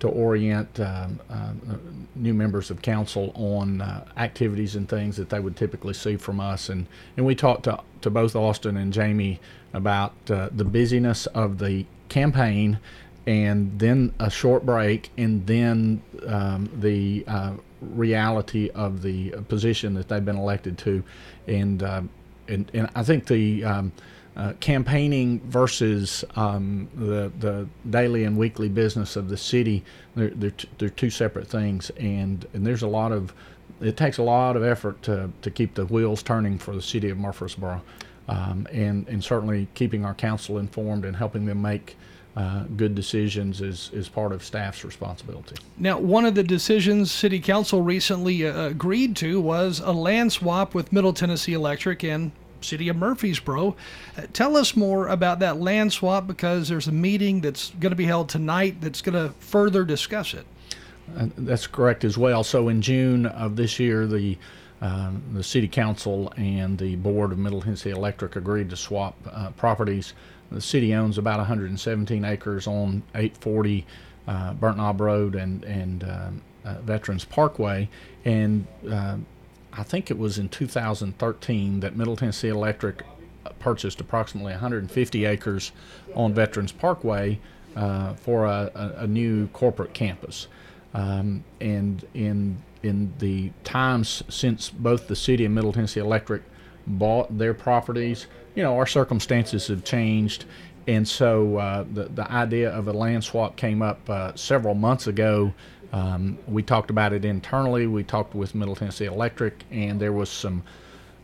to 0.00 0.08
orient 0.08 0.80
um, 0.80 1.20
uh, 1.30 1.52
new 2.16 2.34
members 2.34 2.70
of 2.70 2.82
council 2.82 3.32
on 3.34 3.80
uh, 3.80 4.04
activities 4.16 4.74
and 4.74 4.88
things 4.88 5.16
that 5.16 5.28
they 5.28 5.38
would 5.38 5.56
typically 5.56 5.94
see 5.94 6.16
from 6.16 6.40
us. 6.40 6.68
And, 6.68 6.86
and 7.16 7.24
we 7.24 7.34
talked 7.34 7.64
to, 7.64 7.80
to 8.00 8.10
both 8.10 8.34
Austin 8.34 8.76
and 8.76 8.92
Jami 8.92 9.40
about 9.72 10.14
uh, 10.30 10.48
the 10.52 10.64
busyness 10.64 11.26
of 11.26 11.58
the 11.58 11.86
campaign 12.08 12.78
and 13.26 13.78
then 13.78 14.12
a 14.18 14.30
short 14.30 14.64
break 14.64 15.10
and 15.18 15.46
then 15.46 16.02
um, 16.26 16.70
the 16.80 17.22
uh, 17.28 17.52
reality 17.80 18.70
of 18.70 19.02
the 19.02 19.30
position 19.48 19.94
that 19.94 20.08
they've 20.08 20.24
been 20.24 20.38
elected 20.38 20.78
to. 20.78 21.04
And, 21.46 21.82
uh, 21.82 22.02
and, 22.48 22.70
and 22.72 22.90
I 22.94 23.02
think 23.02 23.26
the 23.26 23.64
um, 23.64 23.92
uh, 24.40 24.54
campaigning 24.54 25.38
versus 25.40 26.24
um, 26.34 26.88
the 26.94 27.30
the 27.40 27.68
daily 27.90 28.24
and 28.24 28.38
weekly 28.38 28.70
business 28.70 29.14
of 29.14 29.28
the 29.28 29.36
city 29.36 29.84
they're, 30.14 30.30
they're, 30.30 30.50
t- 30.50 30.68
they're 30.78 30.88
two 30.88 31.10
separate 31.10 31.46
things 31.46 31.90
and 31.98 32.46
and 32.54 32.66
there's 32.66 32.80
a 32.82 32.88
lot 32.88 33.12
of 33.12 33.34
it 33.82 33.98
takes 33.98 34.16
a 34.16 34.22
lot 34.22 34.56
of 34.56 34.62
effort 34.62 35.02
to, 35.02 35.30
to 35.42 35.50
keep 35.50 35.74
the 35.74 35.84
wheels 35.86 36.22
turning 36.22 36.58
for 36.58 36.74
the 36.74 36.80
city 36.80 37.10
of 37.10 37.18
Murfreesboro 37.18 37.82
um, 38.28 38.66
and 38.72 39.06
and 39.08 39.22
certainly 39.22 39.68
keeping 39.74 40.06
our 40.06 40.14
council 40.14 40.56
informed 40.56 41.04
and 41.04 41.14
helping 41.14 41.44
them 41.44 41.60
make 41.60 41.96
uh, 42.34 42.62
good 42.76 42.94
decisions 42.94 43.60
is, 43.60 43.90
is 43.92 44.08
part 44.08 44.32
of 44.32 44.42
staff's 44.42 44.84
responsibility. 44.84 45.56
Now, 45.76 45.98
one 45.98 46.24
of 46.24 46.34
the 46.34 46.44
decisions 46.44 47.10
City 47.10 47.40
Council 47.40 47.82
recently 47.82 48.46
uh, 48.46 48.68
agreed 48.68 49.16
to 49.16 49.38
was 49.40 49.80
a 49.80 49.90
land 49.90 50.32
swap 50.32 50.72
with 50.72 50.92
Middle 50.92 51.12
Tennessee 51.12 51.52
Electric 51.52 52.04
and 52.04 52.30
city 52.62 52.88
of 52.88 52.96
Murfreesboro. 52.96 53.76
Uh, 54.16 54.22
tell 54.32 54.56
us 54.56 54.76
more 54.76 55.08
about 55.08 55.38
that 55.40 55.60
land 55.60 55.92
swap 55.92 56.26
because 56.26 56.68
there's 56.68 56.88
a 56.88 56.92
meeting 56.92 57.40
that's 57.40 57.70
going 57.80 57.90
to 57.90 57.96
be 57.96 58.06
held 58.06 58.28
tonight 58.28 58.80
that's 58.80 59.02
going 59.02 59.14
to 59.14 59.34
further 59.40 59.84
discuss 59.84 60.34
it. 60.34 60.46
Uh, 61.16 61.28
that's 61.38 61.66
correct 61.66 62.04
as 62.04 62.16
well. 62.16 62.44
So 62.44 62.68
in 62.68 62.80
June 62.82 63.26
of 63.26 63.56
this 63.56 63.78
year, 63.78 64.06
the 64.06 64.36
um, 64.82 65.22
the 65.34 65.42
city 65.42 65.68
council 65.68 66.32
and 66.38 66.78
the 66.78 66.96
board 66.96 67.32
of 67.32 67.38
Middle 67.38 67.60
Tennessee 67.60 67.90
Electric 67.90 68.36
agreed 68.36 68.70
to 68.70 68.76
swap 68.76 69.14
uh, 69.30 69.50
properties. 69.50 70.14
The 70.50 70.60
city 70.60 70.94
owns 70.94 71.18
about 71.18 71.36
117 71.36 72.24
acres 72.24 72.66
on 72.66 73.02
840 73.14 73.86
uh, 74.26 74.54
Burnt 74.54 74.78
Knob 74.78 75.00
Road 75.00 75.34
and 75.34 75.64
and 75.64 76.04
um, 76.04 76.42
uh, 76.64 76.74
Veterans 76.82 77.24
Parkway, 77.24 77.88
and 78.24 78.66
uh, 78.90 79.16
I 79.72 79.82
think 79.82 80.10
it 80.10 80.18
was 80.18 80.38
in 80.38 80.48
2013 80.48 81.80
that 81.80 81.96
Middle 81.96 82.16
Tennessee 82.16 82.48
Electric 82.48 83.04
purchased 83.58 84.00
approximately 84.00 84.52
150 84.52 85.24
acres 85.24 85.72
on 86.14 86.34
Veterans 86.34 86.72
Parkway 86.72 87.38
uh, 87.76 88.14
for 88.14 88.46
a, 88.46 88.70
a, 88.74 89.04
a, 89.04 89.06
new 89.06 89.46
corporate 89.48 89.94
campus. 89.94 90.48
Um, 90.92 91.44
and 91.60 92.04
in 92.14 92.58
in 92.82 93.12
the 93.18 93.52
times 93.62 94.24
since 94.28 94.70
both 94.70 95.06
the 95.06 95.14
city 95.14 95.44
and 95.44 95.54
Middle 95.54 95.72
Tennessee 95.72 96.00
Electric 96.00 96.42
bought 96.86 97.36
their 97.38 97.54
properties, 97.54 98.26
you 98.54 98.62
know, 98.62 98.76
our 98.76 98.86
circumstances 98.86 99.68
have 99.68 99.84
changed, 99.84 100.46
and 100.88 101.06
so 101.06 101.58
uh, 101.58 101.84
the 101.92 102.04
the 102.04 102.30
idea 102.32 102.70
of 102.70 102.88
a 102.88 102.92
land 102.92 103.22
swap 103.22 103.54
came 103.56 103.82
up 103.82 104.08
uh, 104.10 104.34
several 104.34 104.74
months 104.74 105.06
ago. 105.06 105.54
Um, 105.92 106.38
we 106.46 106.62
talked 106.62 106.90
about 106.90 107.12
it 107.12 107.24
internally. 107.24 107.86
We 107.86 108.04
talked 108.04 108.34
with 108.34 108.54
Middle 108.54 108.76
Tennessee 108.76 109.06
Electric, 109.06 109.64
and 109.70 110.00
there 110.00 110.12
was 110.12 110.28
some 110.28 110.62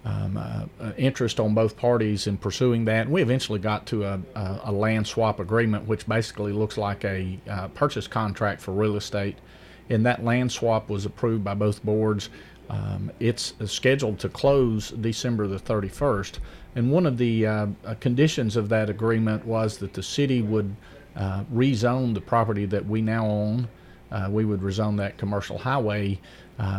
um, 0.05 0.37
uh, 0.37 0.67
uh, 0.81 0.93
interest 0.97 1.41
on 1.41 1.53
both 1.55 1.77
parties 1.77 2.27
in 2.27 2.37
pursuing 2.37 2.85
that. 2.85 3.03
And 3.03 3.11
we 3.11 3.23
eventually 3.23 3.59
got 3.59 3.87
to 3.87 4.05
a, 4.05 4.21
a, 4.35 4.61
a 4.65 4.73
land 4.73 5.07
swap 5.07 5.41
agreement, 5.41 5.87
which 5.87 6.07
basically 6.07 6.53
looks 6.53 6.79
like 6.79 7.05
a 7.05 7.39
uh, 7.51 7.69
purchase 7.69 8.07
contract 8.07 8.61
for 8.61 8.73
real 8.73 8.97
estate. 8.97 9.37
And 9.91 10.07
that 10.07 10.25
land 10.25 10.51
swap 10.53 10.89
was 10.89 11.07
approved 11.07 11.45
by 11.45 11.55
both 11.55 11.85
boards. 11.85 12.31
Um, 12.69 13.11
it's 13.21 13.55
scheduled 13.65 14.19
to 14.21 14.29
close 14.29 14.91
December 14.91 15.47
the 15.47 15.59
31st. 15.59 16.39
And 16.77 16.93
one 16.93 17.07
of 17.07 17.19
the 17.19 17.47
uh, 17.47 17.67
uh, 17.85 17.95
conditions 18.01 18.57
of 18.57 18.69
that 18.69 18.91
agreement 18.91 19.45
was 19.45 19.79
that 19.79 19.93
the 19.93 20.03
city 20.03 20.43
would 20.43 20.75
uh, 21.17 21.45
rezone 21.53 22.15
the 22.15 22.21
property 22.21 22.67
that 22.67 22.85
we 22.85 23.01
now 23.01 23.27
own. 23.27 23.69
We 24.31 24.45
would 24.45 24.61
rezone 24.61 24.97
that 24.99 25.19
commercial 25.19 25.59
highway 25.59 26.19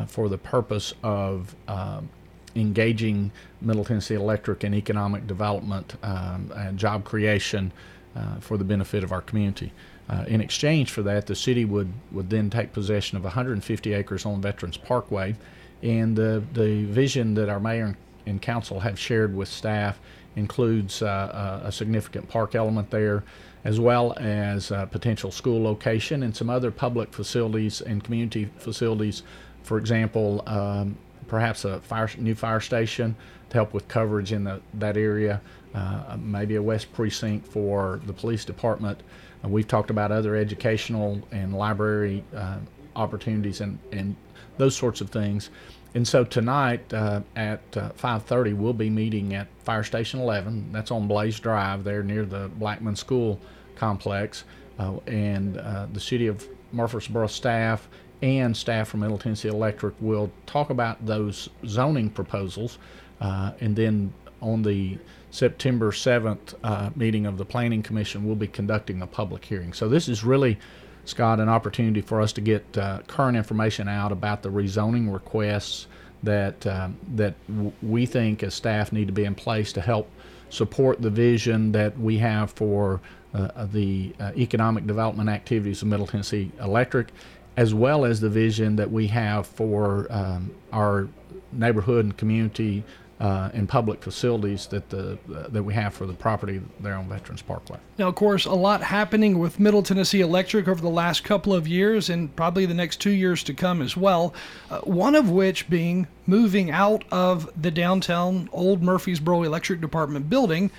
for 0.07 0.29
the 0.29 0.37
purpose 0.37 0.93
of 1.03 1.55
um, 1.67 2.09
engaging 2.57 3.31
Middle 3.61 3.85
Tennessee 3.85 4.15
Electric 4.15 4.63
in 4.63 4.73
economic 4.73 5.27
development 5.27 5.95
um, 6.03 6.51
and 6.55 6.77
job 6.77 7.03
creation 7.03 7.71
uh, 8.15 8.39
for 8.39 8.57
the 8.57 8.63
benefit 8.63 9.03
of 9.03 9.11
our 9.11 9.21
community. 9.21 9.71
Uh, 10.09 10.23
in 10.27 10.41
exchange 10.41 10.89
for 10.89 11.01
that, 11.03 11.27
the 11.27 11.35
city 11.35 11.65
would, 11.65 11.91
would 12.11 12.29
then 12.29 12.49
take 12.49 12.73
possession 12.73 13.17
of 13.17 13.23
150 13.23 13.93
acres 13.93 14.25
on 14.25 14.41
Veterans 14.41 14.77
Parkway. 14.77 15.35
And 15.83 16.15
the, 16.15 16.43
the 16.53 16.85
vision 16.85 17.33
that 17.35 17.49
our 17.49 17.59
mayor 17.59 17.95
and 18.25 18.41
council 18.41 18.79
have 18.79 18.97
shared 18.97 19.35
with 19.35 19.49
staff 19.49 19.99
includes 20.35 21.01
uh, 21.01 21.61
a 21.63 21.71
significant 21.71 22.29
park 22.29 22.55
element 22.55 22.89
there, 22.89 23.23
as 23.63 23.79
well 23.79 24.13
as 24.17 24.71
a 24.71 24.87
potential 24.91 25.31
school 25.31 25.61
location 25.61 26.23
and 26.23 26.35
some 26.35 26.49
other 26.49 26.71
public 26.71 27.13
facilities 27.13 27.81
and 27.81 28.03
community 28.03 28.49
facilities. 28.57 29.23
For 29.63 29.77
example, 29.77 30.43
um, 30.47 30.97
perhaps 31.27 31.65
a 31.65 31.79
fire, 31.81 32.09
new 32.17 32.35
fire 32.35 32.59
station 32.59 33.15
to 33.49 33.53
help 33.53 33.73
with 33.73 33.87
coverage 33.87 34.31
in 34.31 34.43
the, 34.43 34.61
that 34.75 34.97
area, 34.97 35.41
uh, 35.73 36.17
maybe 36.19 36.55
a 36.55 36.61
west 36.61 36.91
precinct 36.93 37.47
for 37.47 37.99
the 38.05 38.13
police 38.13 38.45
department. 38.45 39.01
Uh, 39.43 39.49
we've 39.49 39.67
talked 39.67 39.89
about 39.89 40.11
other 40.11 40.35
educational 40.35 41.21
and 41.31 41.53
library 41.53 42.23
uh, 42.35 42.57
opportunities 42.95 43.61
and, 43.61 43.77
and 43.91 44.15
those 44.57 44.75
sorts 44.75 45.01
of 45.01 45.09
things. 45.09 45.49
And 45.95 46.07
so 46.07 46.23
tonight 46.23 46.93
uh, 46.93 47.21
at 47.35 47.71
5:30 47.71 48.53
uh, 48.53 48.55
we'll 48.55 48.73
be 48.73 48.89
meeting 48.89 49.33
at 49.33 49.47
Fire 49.63 49.83
Station 49.83 50.19
11. 50.19 50.71
That's 50.71 50.91
on 50.91 51.07
Blaze 51.07 51.39
Drive 51.39 51.83
there 51.83 52.03
near 52.03 52.25
the 52.25 52.49
Blackman 52.55 52.95
School 52.95 53.39
complex, 53.75 54.43
uh, 54.79 54.97
and 55.07 55.55
the 55.55 55.99
city 55.99 56.27
of 56.27 56.47
Murfreesboro 56.71 57.27
staff 57.27 57.87
and 58.21 58.55
staff 58.55 58.89
from 58.89 59.01
Middle 59.01 59.17
Tennessee 59.17 59.49
Electric 59.49 59.93
will 59.99 60.31
talk 60.45 60.69
about 60.69 61.05
those 61.05 61.49
zoning 61.65 62.09
proposals, 62.09 62.79
uh, 63.21 63.51
and 63.59 63.75
then 63.75 64.13
on 64.41 64.63
the 64.63 64.97
September 65.31 65.91
7th 65.91 66.55
uh, 66.63 66.89
meeting 66.95 67.25
of 67.25 67.37
the 67.37 67.45
Planning 67.45 67.83
Commission, 67.83 68.25
we'll 68.25 68.35
be 68.35 68.47
conducting 68.47 69.01
a 69.01 69.07
public 69.07 69.43
hearing. 69.43 69.73
So 69.73 69.89
this 69.89 70.07
is 70.07 70.23
really, 70.23 70.57
Scott, 71.07 71.39
an 71.39 71.49
opportunity 71.49 72.01
for 72.01 72.21
us 72.21 72.33
to 72.33 72.41
get 72.41 72.77
uh, 72.77 72.99
current 73.07 73.37
information 73.37 73.87
out 73.87 74.11
about 74.11 74.43
the 74.43 74.49
rezoning 74.49 75.11
requests 75.11 75.87
that 76.23 76.65
um, 76.67 76.97
that 77.15 77.35
w- 77.47 77.71
we 77.81 78.05
think 78.05 78.43
as 78.43 78.53
staff 78.53 78.91
need 78.91 79.07
to 79.07 79.13
be 79.13 79.23
in 79.23 79.35
place 79.35 79.71
to 79.73 79.81
help 79.81 80.09
support 80.49 81.01
the 81.01 81.09
vision 81.09 81.71
that 81.71 81.97
we 81.99 82.17
have 82.17 82.51
for 82.51 82.99
uh, 83.33 83.65
the 83.71 84.13
uh, 84.19 84.31
economic 84.35 84.87
development 84.87 85.29
activities 85.29 85.81
of 85.81 85.87
Middle 85.87 86.07
Tennessee 86.07 86.51
Electric 86.61 87.09
as 87.57 87.73
well 87.73 88.05
as 88.05 88.21
the 88.21 88.29
vision 88.29 88.75
that 88.75 88.89
we 88.89 89.07
have 89.07 89.45
for 89.47 90.07
um, 90.11 90.51
our 90.71 91.07
neighborhood 91.51 92.05
and 92.05 92.15
community 92.17 92.83
uh, 93.19 93.49
and 93.53 93.67
public 93.67 94.03
facilities 94.03 94.67
that 94.67 94.89
the 94.89 95.17
uh, 95.33 95.47
that 95.49 95.63
we 95.63 95.73
have 95.73 95.93
for 95.93 96.05
the 96.05 96.13
property 96.13 96.61
there 96.79 96.93
on 96.93 97.09
Veterans 97.09 97.41
Parkway. 97.41 97.77
Now, 97.97 98.09
of 98.09 98.15
course, 98.15 98.45
a 98.45 98.53
lot 98.53 98.81
happening 98.81 99.39
with 99.39 99.59
Middle 99.59 99.81
Tennessee 99.81 100.21
Electric 100.21 100.67
over 100.67 100.81
the 100.81 100.89
last 100.89 101.23
couple 101.23 101.53
of 101.53 101.67
years, 101.67 102.09
and 102.09 102.35
probably 102.35 102.65
the 102.65 102.73
next 102.73 103.01
two 103.01 103.11
years 103.11 103.43
to 103.43 103.53
come 103.53 103.81
as 103.81 103.97
well. 103.97 104.33
Uh, 104.69 104.79
one 104.81 105.15
of 105.15 105.31
which 105.31 105.69
being 105.69 106.07
moving 106.27 106.69
out 106.69 107.03
of 107.11 107.49
the 107.59 107.71
downtown 107.71 108.49
old 108.51 108.83
Murfreesboro 108.83 109.43
Electric 109.43 109.81
Department 109.81 110.29
building. 110.29 110.69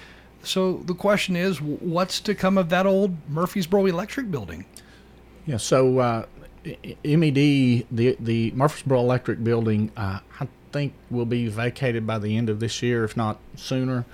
So 0.45 0.75
the 0.85 0.95
question 0.95 1.35
is, 1.35 1.61
what's 1.61 2.21
to 2.21 2.35
come 2.35 2.57
of 2.57 2.69
that 2.69 2.87
old 2.87 3.17
Murfreesboro 3.29 3.87
Electric 3.87 4.31
building? 4.31 4.65
Yeah, 5.47 5.57
so 5.57 5.99
uh, 5.99 6.27
MED, 7.05 7.35
the 7.91 8.17
the 8.21 8.53
Murfreesboro 8.53 9.01
Electric 9.01 9.43
Building, 9.43 9.91
uh, 9.97 10.21
I 10.39 10.49
think 10.73 10.95
will 11.11 11.27
be 11.27 11.49
vacated 11.49 12.07
by 12.07 12.19
the 12.19 12.37
end 12.37 12.49
of 12.49 12.61
this 12.61 12.83
year, 12.83 13.05
if 13.05 13.17
not 13.17 13.39
sooner. 13.57 14.05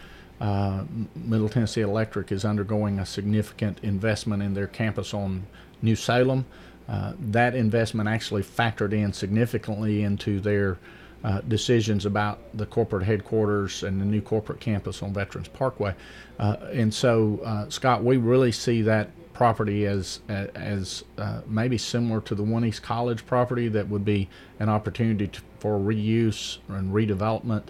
Uh, 0.40 0.84
Middle 1.14 1.48
Tennessee 1.48 1.80
Electric 1.80 2.32
is 2.32 2.44
undergoing 2.44 2.98
a 2.98 3.06
significant 3.06 3.78
investment 3.82 4.42
in 4.42 4.54
their 4.54 4.66
campus 4.66 5.14
on 5.14 5.46
New 5.80 5.96
Salem. 5.96 6.44
Uh, 6.88 7.14
that 7.18 7.54
investment 7.54 8.08
actually 8.08 8.42
factored 8.42 8.92
in 8.92 9.12
significantly 9.12 10.02
into 10.02 10.40
their 10.40 10.76
uh, 11.24 11.40
decisions 11.48 12.04
about 12.04 12.38
the 12.52 12.66
corporate 12.66 13.04
headquarters 13.04 13.82
and 13.82 14.00
the 14.00 14.04
new 14.04 14.20
corporate 14.20 14.60
campus 14.60 15.02
on 15.02 15.12
Veterans 15.14 15.48
Parkway. 15.48 15.94
Uh, 16.38 16.56
and 16.72 16.92
so, 16.92 17.40
uh, 17.44 17.68
Scott, 17.70 18.04
we 18.04 18.18
really 18.18 18.52
see 18.52 18.82
that 18.82 19.10
property 19.34 19.84
as 19.86 20.20
as 20.28 21.04
uh, 21.18 21.42
maybe 21.46 21.76
similar 21.76 22.20
to 22.22 22.34
the 22.34 22.42
One 22.42 22.64
East 22.64 22.82
College 22.82 23.26
property 23.26 23.68
that 23.68 23.88
would 23.88 24.04
be 24.04 24.28
an 24.60 24.68
opportunity 24.68 25.28
to, 25.28 25.40
for 25.58 25.78
reuse 25.78 26.58
and 26.68 26.94
redevelopment, 26.94 27.64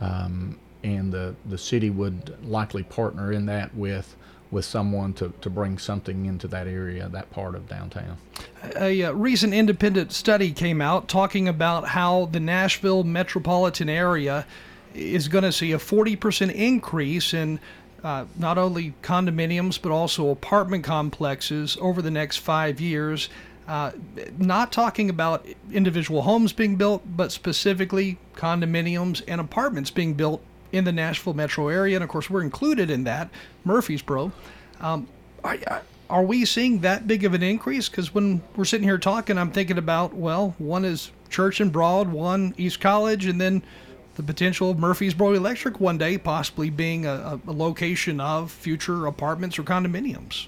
um, 0.00 0.58
and 0.82 1.12
the 1.12 1.34
the 1.46 1.56
city 1.56 1.88
would 1.88 2.36
likely 2.44 2.82
partner 2.82 3.32
in 3.32 3.46
that 3.46 3.74
with 3.74 4.16
with 4.50 4.64
someone 4.64 5.12
to, 5.12 5.32
to 5.40 5.50
bring 5.50 5.76
something 5.78 6.26
into 6.26 6.46
that 6.46 6.68
area, 6.68 7.08
that 7.08 7.28
part 7.30 7.56
of 7.56 7.68
downtown. 7.68 8.16
A, 8.76 9.00
a, 9.00 9.12
recent 9.12 9.52
independent 9.52 10.12
study 10.12 10.52
came 10.52 10.80
out 10.80 11.08
talking 11.08 11.48
about 11.48 11.88
how 11.88 12.26
the 12.26 12.38
Nashville 12.38 13.02
metropolitan 13.02 13.88
area 13.88 14.46
is 14.94 15.26
going 15.26 15.42
to 15.42 15.50
see 15.50 15.72
a 15.72 15.78
40% 15.78 16.52
increase 16.54 17.34
in 17.34 17.58
uh, 18.04 18.26
not 18.38 18.58
only 18.58 18.94
condominiums 19.02 19.80
but 19.80 19.90
also 19.90 20.28
apartment 20.28 20.84
complexes 20.84 21.76
over 21.80 22.00
the 22.02 22.10
next 22.10 22.36
five 22.36 22.80
years. 22.80 23.28
Uh, 23.66 23.92
not 24.36 24.70
talking 24.70 25.08
about 25.08 25.46
individual 25.72 26.20
homes 26.20 26.52
being 26.52 26.76
built, 26.76 27.02
but 27.16 27.32
specifically 27.32 28.18
condominiums 28.34 29.22
and 29.26 29.40
apartments 29.40 29.90
being 29.90 30.12
built 30.12 30.42
in 30.70 30.84
the 30.84 30.92
Nashville 30.92 31.32
metro 31.32 31.68
area. 31.68 31.96
And 31.96 32.04
of 32.04 32.10
course, 32.10 32.28
we're 32.28 32.42
included 32.42 32.90
in 32.90 33.04
that, 33.04 33.30
Murfreesboro. 33.64 34.32
Um, 34.80 35.08
are, 35.42 35.56
are 36.10 36.22
we 36.22 36.44
seeing 36.44 36.80
that 36.80 37.06
big 37.06 37.24
of 37.24 37.32
an 37.32 37.42
increase? 37.42 37.88
Because 37.88 38.12
when 38.12 38.42
we're 38.54 38.66
sitting 38.66 38.86
here 38.86 38.98
talking, 38.98 39.38
I'm 39.38 39.50
thinking 39.50 39.78
about, 39.78 40.12
well, 40.12 40.54
one 40.58 40.84
is 40.84 41.10
Church 41.30 41.60
and 41.60 41.72
Broad, 41.72 42.08
one 42.08 42.54
East 42.58 42.80
College, 42.80 43.24
and 43.24 43.40
then 43.40 43.62
the 44.14 44.22
potential 44.22 44.70
of 44.70 44.78
Murfreesboro 44.78 45.32
Electric 45.32 45.80
one 45.80 45.98
day 45.98 46.18
possibly 46.18 46.70
being 46.70 47.06
a, 47.06 47.40
a 47.46 47.52
location 47.52 48.20
of 48.20 48.50
future 48.50 49.06
apartments 49.06 49.58
or 49.58 49.62
condominiums. 49.62 50.46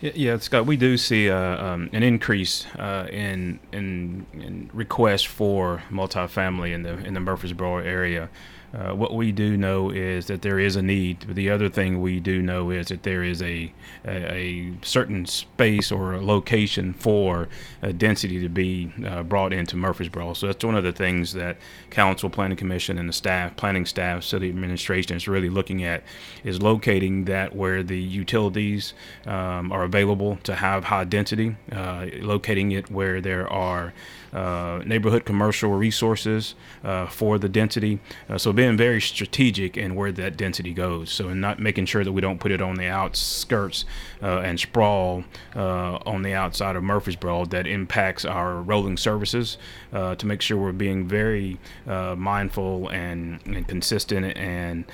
Yeah, 0.00 0.38
Scott, 0.38 0.64
we 0.64 0.76
do 0.76 0.96
see 0.96 1.28
uh, 1.28 1.64
um, 1.64 1.90
an 1.92 2.04
increase 2.04 2.66
uh, 2.76 3.08
in, 3.10 3.58
in, 3.72 4.26
in 4.32 4.70
requests 4.72 5.24
for 5.24 5.82
multifamily 5.90 6.72
in 6.72 6.84
the 6.84 6.98
in 6.98 7.14
the 7.14 7.20
Murfreesboro 7.20 7.78
area. 7.78 8.28
Uh, 8.74 8.94
what 8.94 9.14
we 9.14 9.32
do 9.32 9.56
know 9.56 9.90
is 9.90 10.26
that 10.26 10.42
there 10.42 10.58
is 10.58 10.76
a 10.76 10.82
need. 10.82 11.20
The 11.20 11.50
other 11.50 11.68
thing 11.68 12.00
we 12.00 12.20
do 12.20 12.42
know 12.42 12.70
is 12.70 12.88
that 12.88 13.02
there 13.02 13.22
is 13.22 13.40
a 13.42 13.72
a, 14.04 14.34
a 14.34 14.72
certain 14.82 15.26
space 15.26 15.90
or 15.90 16.12
a 16.12 16.20
location 16.20 16.92
for 16.92 17.48
density 17.96 18.40
to 18.40 18.48
be 18.48 18.92
uh, 19.06 19.22
brought 19.22 19.52
into 19.52 19.76
Murfreesboro. 19.76 20.34
So 20.34 20.46
that's 20.48 20.64
one 20.64 20.74
of 20.74 20.84
the 20.84 20.92
things 20.92 21.32
that 21.32 21.56
Council, 21.90 22.28
Planning 22.28 22.56
Commission, 22.56 22.98
and 22.98 23.08
the 23.08 23.12
staff, 23.12 23.56
planning 23.56 23.86
staff, 23.86 24.24
city 24.24 24.48
administration 24.48 25.16
is 25.16 25.26
really 25.26 25.48
looking 25.48 25.82
at 25.84 26.02
is 26.44 26.60
locating 26.60 27.24
that 27.24 27.54
where 27.54 27.82
the 27.82 27.98
utilities 27.98 28.94
um, 29.26 29.72
are 29.72 29.84
available 29.84 30.36
to 30.44 30.54
have 30.54 30.84
high 30.84 31.04
density, 31.04 31.56
uh, 31.72 32.06
locating 32.20 32.72
it 32.72 32.90
where 32.90 33.20
there 33.20 33.50
are 33.50 33.92
uh, 34.32 34.82
neighborhood 34.84 35.24
commercial 35.24 35.70
resources 35.72 36.54
uh, 36.84 37.06
for 37.06 37.38
the 37.38 37.48
density. 37.48 37.98
Uh, 38.28 38.38
so 38.38 38.52
being 38.52 38.76
very 38.76 39.00
strategic 39.00 39.76
in 39.76 39.94
where 39.94 40.12
that 40.12 40.36
density 40.36 40.72
goes. 40.72 41.10
So 41.10 41.28
in 41.28 41.40
not 41.40 41.58
making 41.58 41.86
sure 41.86 42.04
that 42.04 42.12
we 42.12 42.20
don't 42.20 42.38
put 42.38 42.52
it 42.52 42.60
on 42.60 42.76
the 42.76 42.86
outskirts 42.86 43.84
uh, 44.22 44.40
and 44.40 44.58
sprawl 44.58 45.24
uh, 45.56 45.98
on 46.06 46.22
the 46.22 46.34
outside 46.34 46.76
of 46.76 46.82
Murfreesboro 46.82 47.46
that 47.46 47.66
impacts 47.66 48.24
our 48.24 48.60
rolling 48.60 48.96
services. 48.96 49.58
to 49.92 50.26
make 50.26 50.42
sure 50.42 50.56
we're 50.56 50.72
being 50.72 51.08
very 51.08 51.58
mindful 51.86 52.88
and, 52.88 53.40
and, 53.46 53.66
consistent 53.68 54.36
and 54.36 54.84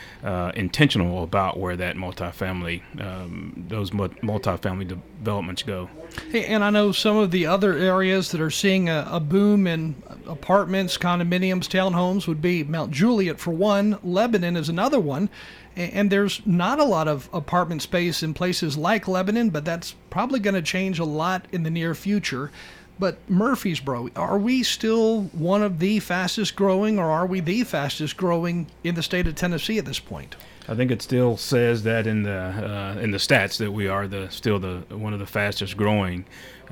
intentional 0.54 1.22
about 1.22 1.58
where 1.58 1.76
that 1.76 1.96
multifamily 1.96 2.82
um, 3.00 3.64
those 3.68 3.90
multifamily 3.90 4.88
developments 4.88 5.62
go. 5.62 5.88
Hey, 6.30 6.46
and 6.46 6.62
I 6.62 6.70
know 6.70 6.92
some 6.92 7.16
of 7.16 7.30
the 7.30 7.46
other 7.46 7.76
areas 7.76 8.30
that 8.30 8.40
are 8.40 8.50
seeing 8.50 8.88
a, 8.88 9.06
a 9.10 9.20
boom 9.28 9.66
in 9.66 9.94
apartments, 10.26 10.98
condominiums, 10.98 11.68
townhomes 11.68 12.26
would 12.26 12.42
be 12.42 12.64
Mount 12.64 12.90
Juliet 12.90 13.38
for 13.38 13.50
one, 13.50 13.98
Lebanon 14.02 14.56
is 14.56 14.68
another 14.68 15.00
one. 15.00 15.28
And 15.76 16.08
there's 16.08 16.40
not 16.46 16.78
a 16.78 16.84
lot 16.84 17.08
of 17.08 17.28
apartment 17.32 17.82
space 17.82 18.22
in 18.22 18.32
places 18.32 18.78
like 18.78 19.08
Lebanon, 19.08 19.50
but 19.50 19.64
that's 19.64 19.96
probably 20.08 20.38
going 20.38 20.54
to 20.54 20.62
change 20.62 21.00
a 21.00 21.04
lot 21.04 21.46
in 21.50 21.64
the 21.64 21.70
near 21.70 21.96
future. 21.96 22.52
But 22.96 23.18
Murfreesboro, 23.28 24.10
are 24.14 24.38
we 24.38 24.62
still 24.62 25.22
one 25.32 25.62
of 25.62 25.80
the 25.80 25.98
fastest 25.98 26.54
growing, 26.54 26.98
or 26.98 27.10
are 27.10 27.26
we 27.26 27.40
the 27.40 27.64
fastest 27.64 28.16
growing 28.16 28.68
in 28.84 28.94
the 28.94 29.02
state 29.02 29.26
of 29.26 29.34
Tennessee 29.34 29.78
at 29.78 29.84
this 29.84 29.98
point? 29.98 30.36
I 30.68 30.74
think 30.74 30.90
it 30.90 31.02
still 31.02 31.36
says 31.36 31.82
that 31.82 32.06
in 32.06 32.22
the 32.22 32.96
uh, 32.96 33.00
in 33.00 33.10
the 33.10 33.18
stats 33.18 33.58
that 33.58 33.72
we 33.72 33.88
are 33.88 34.06
the 34.06 34.30
still 34.30 34.58
the 34.58 34.84
one 34.90 35.12
of 35.12 35.18
the 35.18 35.26
fastest 35.26 35.76
growing 35.76 36.24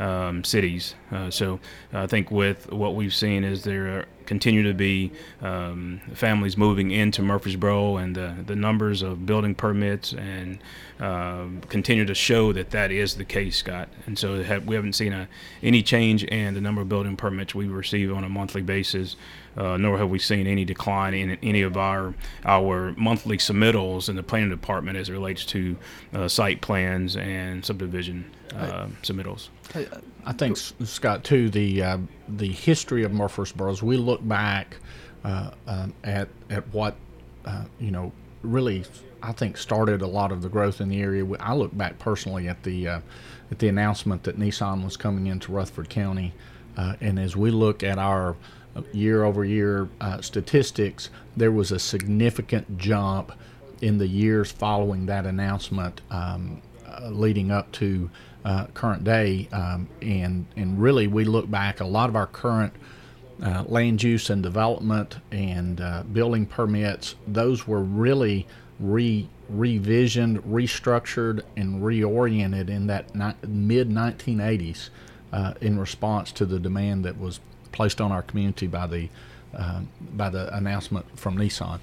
um, 0.02 0.44
cities. 0.44 0.94
Uh, 1.10 1.30
so 1.30 1.60
I 1.92 2.06
think 2.06 2.30
with 2.30 2.70
what 2.72 2.94
we've 2.94 3.14
seen 3.14 3.44
is 3.44 3.62
there 3.64 4.06
continue 4.26 4.62
to 4.62 4.74
be 4.74 5.12
um, 5.40 6.00
families 6.14 6.56
moving 6.56 6.90
into 6.90 7.22
Murfreesboro, 7.22 7.96
and 7.96 8.14
the, 8.14 8.34
the 8.46 8.56
numbers 8.56 9.02
of 9.02 9.26
building 9.26 9.54
permits 9.54 10.12
and 10.12 10.58
uh, 11.00 11.46
continue 11.68 12.04
to 12.04 12.14
show 12.14 12.52
that 12.52 12.70
that 12.70 12.90
is 12.90 13.14
the 13.14 13.24
case, 13.24 13.56
Scott. 13.56 13.88
And 14.06 14.18
so 14.18 14.42
have, 14.42 14.66
we 14.66 14.76
haven't 14.76 14.94
seen 14.94 15.12
a, 15.12 15.28
any 15.62 15.82
change 15.82 16.24
in 16.24 16.54
the 16.54 16.60
number 16.60 16.80
of 16.80 16.88
building 16.88 17.16
permits 17.16 17.54
we 17.54 17.66
receive 17.66 18.12
on 18.12 18.24
a 18.24 18.28
monthly 18.28 18.62
basis. 18.62 19.16
Uh, 19.54 19.76
nor 19.76 19.98
have 19.98 20.08
we 20.08 20.18
seen 20.18 20.46
any 20.46 20.64
decline 20.64 21.12
in 21.12 21.36
any 21.42 21.60
of 21.60 21.76
our 21.76 22.14
our 22.46 22.94
monthly 22.96 23.36
submittals 23.36 24.08
in 24.08 24.16
the 24.16 24.22
planning 24.22 24.48
department 24.48 24.96
as 24.96 25.10
it 25.10 25.12
relates 25.12 25.44
to 25.44 25.76
uh, 26.14 26.26
site 26.26 26.62
plans 26.62 27.16
and 27.16 27.62
subdivision 27.62 28.24
uh, 28.56 28.86
submittals. 29.02 29.48
I 30.24 30.32
think 30.32 30.56
Scott 30.56 31.24
too 31.24 31.50
the 31.50 31.82
uh, 31.82 31.98
the 32.28 32.48
history 32.48 33.04
of 33.04 33.12
Murfreesboro. 33.12 33.70
As 33.70 33.82
we 33.82 33.96
look 33.96 34.26
back 34.26 34.76
uh, 35.24 35.50
um, 35.66 35.94
at 36.04 36.28
at 36.50 36.66
what 36.72 36.96
uh, 37.44 37.64
you 37.80 37.90
know 37.90 38.12
really 38.42 38.84
I 39.22 39.32
think 39.32 39.56
started 39.56 40.02
a 40.02 40.06
lot 40.06 40.32
of 40.32 40.42
the 40.42 40.48
growth 40.48 40.80
in 40.80 40.88
the 40.88 41.00
area. 41.00 41.26
I 41.40 41.54
look 41.54 41.76
back 41.76 41.98
personally 41.98 42.48
at 42.48 42.62
the 42.62 42.88
uh, 42.88 43.00
at 43.50 43.58
the 43.58 43.68
announcement 43.68 44.22
that 44.24 44.38
Nissan 44.38 44.84
was 44.84 44.96
coming 44.96 45.26
into 45.26 45.52
Rutherford 45.52 45.88
County, 45.88 46.32
uh, 46.76 46.94
and 47.00 47.18
as 47.18 47.36
we 47.36 47.50
look 47.50 47.82
at 47.82 47.98
our 47.98 48.36
year 48.92 49.24
over 49.24 49.44
year 49.44 49.88
statistics, 50.20 51.10
there 51.36 51.52
was 51.52 51.72
a 51.72 51.78
significant 51.78 52.78
jump 52.78 53.32
in 53.82 53.98
the 53.98 54.06
years 54.06 54.50
following 54.50 55.06
that 55.06 55.26
announcement, 55.26 56.00
um, 56.10 56.62
leading 57.10 57.50
up 57.50 57.70
to 57.72 58.08
uh, 58.44 58.66
current 58.74 59.04
day. 59.04 59.48
Um, 59.52 59.88
and, 60.00 60.46
and 60.56 60.80
really, 60.80 61.06
we 61.06 61.24
look 61.24 61.50
back, 61.50 61.80
a 61.80 61.84
lot 61.84 62.08
of 62.08 62.16
our 62.16 62.26
current 62.26 62.72
uh, 63.42 63.64
land 63.66 64.02
use 64.02 64.30
and 64.30 64.42
development 64.42 65.16
and 65.30 65.80
uh, 65.80 66.02
building 66.04 66.46
permits, 66.46 67.16
those 67.26 67.66
were 67.66 67.82
really 67.82 68.46
re 68.78 69.28
revisioned, 69.52 70.38
restructured, 70.40 71.42
and 71.56 71.82
reoriented 71.82 72.70
in 72.70 72.86
that 72.86 73.14
ni- 73.14 73.34
mid 73.46 73.90
1980s 73.90 74.88
uh, 75.32 75.54
in 75.60 75.78
response 75.78 76.32
to 76.32 76.46
the 76.46 76.58
demand 76.58 77.04
that 77.04 77.18
was 77.18 77.40
placed 77.72 78.00
on 78.00 78.12
our 78.12 78.22
community 78.22 78.66
by 78.66 78.86
the 78.86 79.08
uh, 79.54 79.80
by 80.14 80.30
the 80.30 80.54
announcement 80.56 81.04
from 81.18 81.36
Nissan. 81.36 81.78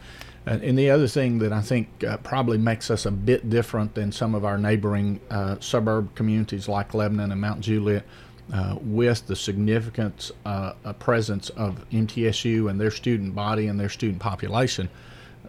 Uh, 0.49 0.57
and 0.63 0.77
the 0.77 0.89
other 0.89 1.07
thing 1.07 1.37
that 1.39 1.53
I 1.53 1.61
think 1.61 2.03
uh, 2.03 2.17
probably 2.17 2.57
makes 2.57 2.89
us 2.89 3.05
a 3.05 3.11
bit 3.11 3.49
different 3.49 3.93
than 3.93 4.11
some 4.11 4.33
of 4.33 4.45
our 4.45 4.57
neighboring 4.57 5.19
uh, 5.29 5.57
suburb 5.59 6.15
communities 6.15 6.67
like 6.67 6.95
Lebanon 6.95 7.31
and 7.31 7.39
Mount 7.39 7.61
Juliet, 7.61 8.03
uh, 8.51 8.75
with 8.81 9.27
the 9.27 9.35
significant 9.35 10.31
uh, 10.45 10.73
presence 10.93 11.49
of 11.51 11.87
MTSU 11.91 12.67
and 12.67 12.81
their 12.81 12.89
student 12.89 13.35
body 13.35 13.67
and 13.67 13.79
their 13.79 13.89
student 13.89 14.19
population, 14.19 14.89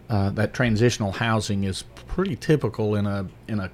that 0.07 0.53
transitional 0.53 1.11
housing 1.11 1.63
is 1.63 1.83
pretty 2.07 2.35
typical 2.35 2.95
in 2.95 3.07
a 3.07 3.25
in 3.47 3.59
a 3.61 3.71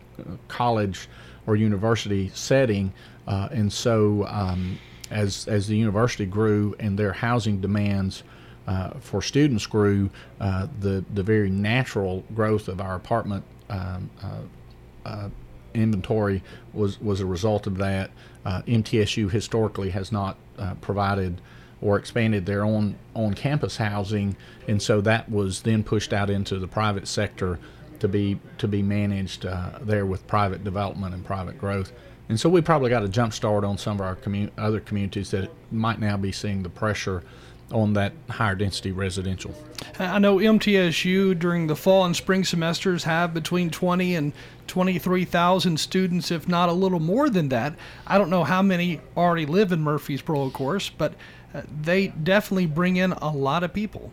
college 0.47 1.09
or 1.45 1.57
university 1.57 2.30
setting, 2.34 2.93
and 3.25 3.73
so 3.73 4.25
um, 4.28 4.80
as 5.11 5.45
as 5.49 5.67
the 5.67 5.75
university 5.75 6.25
grew 6.25 6.73
and 6.80 6.97
their 6.97 7.11
housing 7.11 7.59
demands 7.59 8.23
uh, 8.68 8.91
for 8.99 9.22
students 9.22 9.65
grew, 9.65 10.09
uh, 10.39 10.68
the 10.80 11.03
the 11.13 11.24
very 11.24 11.49
natural 11.49 12.24
growth 12.36 12.68
of 12.68 12.82
our 12.82 12.95
apartment 12.95 13.43
um, 13.70 14.09
uh, 14.24 15.07
uh 15.07 15.30
inventory 15.74 16.41
was 16.74 16.99
was 16.99 17.22
a 17.22 17.26
result 17.26 17.65
of 17.65 17.78
that. 17.78 18.11
Uh, 18.45 18.61
MTSU 18.63 19.30
historically 19.32 19.89
has 19.91 20.11
not 20.11 20.38
uh, 20.57 20.74
provided 20.76 21.41
or 21.80 21.97
expanded 21.97 22.45
their 22.45 22.63
own 22.65 22.95
on 23.13 23.34
campus 23.34 23.78
housing, 23.78 24.36
and 24.68 24.82
so 24.82 24.99
that 25.01 25.30
was 25.30 25.61
then 25.61 25.84
pushed 25.84 26.11
out 26.11 26.30
into 26.30 26.59
the 26.59 26.68
private 26.68 27.07
sector 27.07 27.59
to 27.99 28.07
be 28.07 28.39
to 28.57 28.68
be 28.68 28.84
managed 28.84 29.45
there 29.82 30.05
with 30.05 30.28
private 30.28 30.63
development 30.63 31.13
and 31.13 31.26
private 31.26 31.57
growth. 31.57 31.93
And 32.30 32.38
so 32.38 32.49
we 32.49 32.59
probably 32.59 32.89
got 32.89 33.03
a 33.03 33.07
jump 33.07 33.32
start 33.32 33.63
on 33.63 33.78
some 33.78 34.01
of 34.01 34.01
our 34.01 34.18
other 34.57 34.82
communities 34.82 35.32
that 35.32 35.49
might 35.72 35.99
now 35.99 36.18
be 36.18 36.34
seeing 36.34 36.61
the 36.61 36.70
pressure 36.70 37.24
on 37.72 37.93
that 37.93 38.13
higher 38.30 38.55
density 38.55 38.91
residential. 38.91 39.53
I 39.99 40.20
know 40.20 40.38
MTSU 40.38 41.38
during 41.38 41.68
the 41.68 41.76
fall 41.76 42.05
and 42.05 42.15
spring 42.15 42.43
semesters 42.43 43.03
have 43.03 43.34
between 43.34 43.70
20 43.70 44.15
and 44.15 44.34
23,000 44.68 45.80
students, 45.80 46.32
if 46.32 46.47
not 46.47 46.70
a 46.70 46.74
little 46.74 46.99
more 46.99 47.30
than 47.30 47.49
that. 47.49 47.74
I 48.05 48.18
don't 48.18 48.30
know 48.30 48.43
how 48.43 48.61
many 48.61 49.01
already 49.15 49.45
live 49.45 49.72
in 49.72 49.82
Murfreesboro, 49.82 50.43
of 50.43 50.53
course, 50.53 50.89
but 50.89 51.13
uh, 51.53 51.61
they 51.82 52.07
definitely 52.07 52.68
bring 52.68 52.97
in 52.97 53.13
a 53.13 53.30
lot 53.30 53.63
of 53.63 53.74
people. 53.74 54.11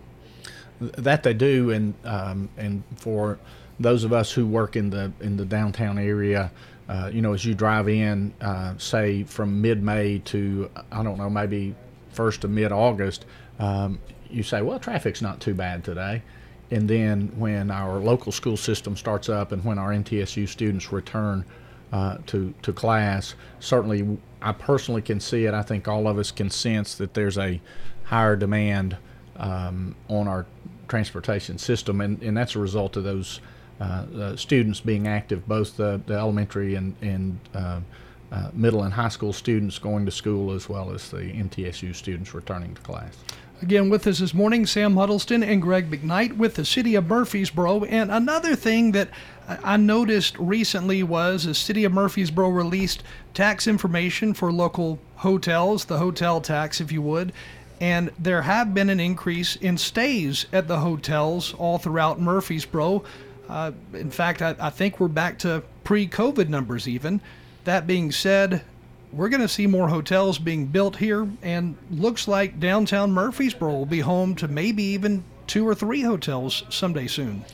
That 0.81 1.23
they 1.23 1.35
do, 1.35 1.71
and 1.71 1.95
um, 2.05 2.49
and 2.57 2.83
for 2.97 3.39
those 3.79 4.03
of 4.03 4.13
us 4.13 4.33
who 4.33 4.47
work 4.47 4.75
in 4.75 4.91
the 4.91 5.13
in 5.21 5.37
the 5.37 5.45
downtown 5.45 5.99
area, 5.99 6.51
uh, 6.89 7.11
you 7.13 7.23
know, 7.23 7.33
as 7.33 7.45
you 7.45 7.55
drive 7.55 7.89
in, 7.89 8.35
uh, 8.41 8.77
say 8.77 9.23
from 9.23 9.63
mid-May 9.63 10.19
to 10.21 10.69
I 10.91 11.03
don't 11.05 11.17
know, 11.17 11.31
maybe 11.31 11.75
first 12.11 12.41
to 12.43 12.49
mid-August, 12.49 13.25
um, 13.59 13.99
you 14.31 14.43
say, 14.43 14.63
well, 14.63 14.79
traffic's 14.79 15.23
not 15.23 15.41
too 15.41 15.55
bad 15.55 15.85
today. 15.85 16.23
And 16.71 16.89
then 16.89 17.29
when 17.37 17.71
our 17.71 17.99
local 17.99 18.33
school 18.33 18.57
system 18.57 18.97
starts 18.97 19.29
up 19.29 19.53
and 19.53 19.65
when 19.65 19.79
our 19.79 19.91
MTSU 19.91 20.49
students 20.49 20.93
return 20.93 21.45
uh, 21.93 22.19
to, 22.27 22.53
to 22.63 22.73
class, 22.73 23.35
certainly 23.61 24.19
I 24.43 24.53
personally 24.53 25.03
can 25.03 25.21
see 25.21 25.45
it. 25.45 25.55
I 25.55 25.63
think 25.63 25.87
all 25.87 26.09
of 26.09 26.19
us 26.19 26.31
can 26.31 26.51
sense 26.51 26.97
that 26.97 27.15
there's 27.15 27.39
a 27.39 27.61
higher 28.05 28.37
demand 28.37 28.97
um, 29.37 29.95
on 30.09 30.27
our 30.27 30.47
transportation 30.89 31.59
system, 31.59 32.01
and, 32.01 32.21
and 32.23 32.37
that's 32.37 32.57
a 32.57 32.59
result 32.59 32.97
of 32.97 33.05
those 33.05 33.41
uh, 33.81 33.85
uh, 33.85 34.37
students 34.37 34.81
being 34.81 35.07
active, 35.07 35.47
both 35.47 35.77
the, 35.77 36.01
the 36.07 36.15
elementary 36.15 36.75
and, 36.75 36.95
and 37.03 37.39
uh, 37.55 37.81
uh, 38.33 38.51
middle 38.53 38.83
and 38.83 38.93
high 38.93 39.09
school 39.09 39.33
students 39.33 39.79
going 39.79 40.05
to 40.05 40.11
school 40.11 40.53
as 40.53 40.69
well 40.69 40.93
as 40.93 41.11
the 41.11 41.19
MTSU 41.19 41.95
students 41.95 42.35
returning 42.35 42.75
to 42.75 42.81
class. 42.83 43.17
Again, 43.63 43.89
with 43.89 44.07
us 44.09 44.19
this 44.19 44.35
morning, 44.35 44.67
Sam 44.67 44.97
Huddleston 44.97 45.43
and 45.45 45.63
Greg 45.63 45.89
McKnight 45.89 46.37
with 46.37 46.55
the 46.55 46.65
City 46.65 46.97
of 46.97 47.07
Murfreesboro. 47.07 47.85
And 47.85 48.11
another 48.11 48.57
thing 48.57 48.93
that 48.93 49.11
I 49.49 49.77
noticed 49.77 50.37
recently 50.39 51.05
was 51.05 51.45
the 51.45 51.55
City 51.55 51.85
of 51.85 51.93
Murfreesboro 51.93 52.49
released 52.49 53.05
tax 53.33 53.69
information 53.69 54.35
for 54.35 54.53
local 54.53 54.99
hotels, 55.17 55.85
the 55.85 55.99
hotel 55.99 56.41
tax, 56.41 56.81
if 56.81 56.91
you 56.91 57.01
would. 57.03 57.33
And 57.81 58.11
there 58.19 58.43
have 58.43 58.75
been 58.75 58.91
an 58.91 59.01
increase 59.01 59.55
in 59.57 59.79
stays 59.79 60.47
at 60.53 60.67
the 60.67 60.81
hotels 60.81 61.55
all 61.55 61.79
throughout 61.79 62.21
Murfreesboro. 62.21 63.05
Uh, 63.49 63.73
in 63.93 64.11
fact, 64.11 64.43
I, 64.43 64.57
I 64.59 64.71
think 64.71 64.99
we're 64.99 65.09
back 65.09 65.39
to 65.41 65.63
pre 65.85 66.09
COVID 66.09 66.49
numbers 66.49 66.89
even. 66.89 67.21
That 67.65 67.87
being 67.87 68.11
said, 68.11 68.63
we're 69.15 69.29
going 69.29 69.41
to 69.41 69.49
see 69.49 69.67
more 69.67 69.89
hotels 69.89 70.39
being 70.39 70.67
built 70.67 70.97
here, 70.97 71.29
and 71.43 71.77
looks 71.91 72.27
like 72.29 72.61
downtown 72.61 73.13
Murfreesboro 73.13 73.73
will 73.73 73.87
be 73.87 74.01
home 74.01 74.35
to 74.37 74.49
maybe 74.49 74.83
even 74.83 75.25
two 75.47 75.67
or 75.67 75.75
three 75.75 76.03
hotels 76.03 76.65
someday 76.69 77.07
soon. 77.07 77.45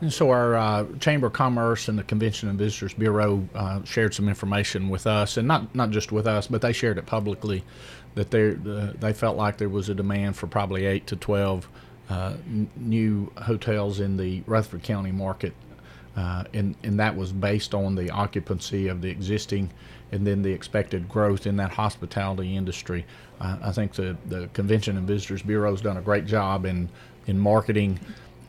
And 0.00 0.10
so 0.12 0.30
our 0.30 0.56
uh, 0.56 0.86
Chamber 0.98 1.26
of 1.26 1.34
Commerce 1.34 1.88
and 1.88 1.98
the 1.98 2.02
Convention 2.02 2.48
and 2.48 2.58
Visitors 2.58 2.94
Bureau 2.94 3.46
uh, 3.54 3.84
shared 3.84 4.14
some 4.14 4.28
information 4.28 4.88
with 4.88 5.06
us, 5.06 5.36
and 5.36 5.46
not 5.46 5.74
not 5.74 5.90
just 5.90 6.10
with 6.10 6.26
us, 6.26 6.46
but 6.46 6.62
they 6.62 6.72
shared 6.72 6.96
it 6.96 7.04
publicly 7.04 7.64
that 8.14 8.30
they 8.30 8.52
uh, 8.52 8.94
they 8.98 9.12
felt 9.12 9.36
like 9.36 9.58
there 9.58 9.68
was 9.68 9.90
a 9.90 9.94
demand 9.94 10.36
for 10.36 10.46
probably 10.46 10.86
eight 10.86 11.06
to 11.08 11.16
twelve 11.16 11.68
uh, 12.08 12.34
n- 12.46 12.70
new 12.76 13.30
hotels 13.42 14.00
in 14.00 14.16
the 14.16 14.42
Rutherford 14.46 14.82
County 14.82 15.12
market, 15.12 15.52
uh, 16.16 16.44
and 16.54 16.76
and 16.82 16.98
that 16.98 17.14
was 17.14 17.30
based 17.30 17.74
on 17.74 17.94
the 17.94 18.10
occupancy 18.10 18.88
of 18.88 19.02
the 19.02 19.10
existing, 19.10 19.70
and 20.12 20.26
then 20.26 20.42
the 20.42 20.52
expected 20.52 21.08
growth 21.08 21.46
in 21.46 21.56
that 21.56 21.70
hospitality 21.70 22.56
industry. 22.56 23.04
Uh, 23.40 23.56
I 23.62 23.72
think 23.72 23.94
the 23.94 24.16
the 24.26 24.48
Convention 24.52 24.96
and 24.96 25.06
Visitors 25.06 25.42
Bureau 25.42 25.70
has 25.70 25.80
done 25.80 25.96
a 25.96 26.02
great 26.02 26.26
job 26.26 26.64
in 26.66 26.88
in 27.26 27.38
marketing 27.38 28.00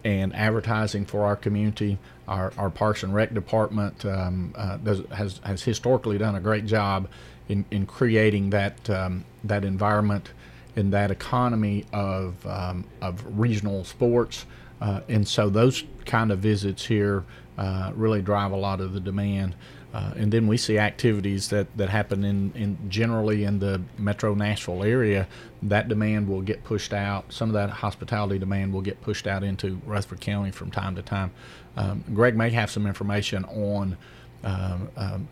and 0.04 0.36
advertising 0.36 1.06
for 1.06 1.26
our 1.26 1.36
community. 1.36 1.98
Our, 2.28 2.54
our 2.58 2.70
Parks 2.70 3.04
and 3.04 3.14
Rec 3.14 3.34
department 3.34 4.06
um, 4.06 4.54
uh, 4.56 4.78
does, 4.78 5.06
has 5.12 5.40
has 5.44 5.64
historically 5.64 6.18
done 6.18 6.36
a 6.36 6.40
great 6.40 6.66
job 6.66 7.08
in, 7.50 7.66
in 7.72 7.86
creating 7.86 8.52
that 8.52 8.90
um, 8.90 9.26
that 9.44 9.66
environment 9.66 10.32
and 10.76 10.94
that 10.94 11.12
economy 11.12 11.86
of 11.92 12.46
um, 12.48 12.86
of 13.02 13.24
regional 13.38 13.84
sports. 13.84 14.46
Uh, 14.80 15.02
and 15.10 15.28
so 15.28 15.50
those 15.50 15.84
kind 16.06 16.32
of 16.32 16.40
visits 16.40 16.86
here 16.86 17.24
uh, 17.58 17.92
really 17.96 18.22
drive 18.22 18.52
a 18.52 18.56
lot 18.56 18.82
of 18.82 18.94
the 18.94 19.00
demand. 19.00 19.56
Uh, 19.94 20.14
and 20.16 20.32
then 20.32 20.48
we 20.48 20.56
see 20.56 20.78
activities 20.78 21.50
that, 21.50 21.68
that 21.78 21.90
happen 21.90 22.24
in, 22.24 22.52
in 22.56 22.78
generally 22.90 23.44
in 23.44 23.60
the 23.60 23.82
metro 23.98 24.34
Nashville 24.34 24.84
area. 24.84 25.28
That 25.64 25.90
demand 25.90 26.30
will 26.30 26.42
get 26.42 26.64
pushed 26.64 26.94
out. 26.94 27.32
Some 27.34 27.50
of 27.50 27.54
that 27.54 27.70
hospitality 27.70 28.40
demand 28.40 28.74
will 28.74 28.82
get 28.82 29.02
pushed 29.02 29.28
out 29.28 29.44
into 29.44 29.82
Rutherford 29.86 30.22
County 30.22 30.52
from 30.52 30.72
time 30.72 30.96
to 30.96 31.02
time. 31.02 31.32
Um, 31.76 32.04
Greg 32.14 32.38
may 32.38 32.50
have 32.52 32.72
some 32.72 32.88
information 32.88 33.44
on, 33.46 33.98
um, 34.44 34.90
um, 34.96 35.28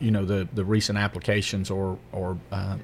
you 0.00 0.10
know, 0.12 0.24
the, 0.24 0.48
the 0.54 0.64
recent 0.64 0.98
applications 0.98 1.70
or 1.70 1.98
or 2.12 2.38
uh, 2.52 2.76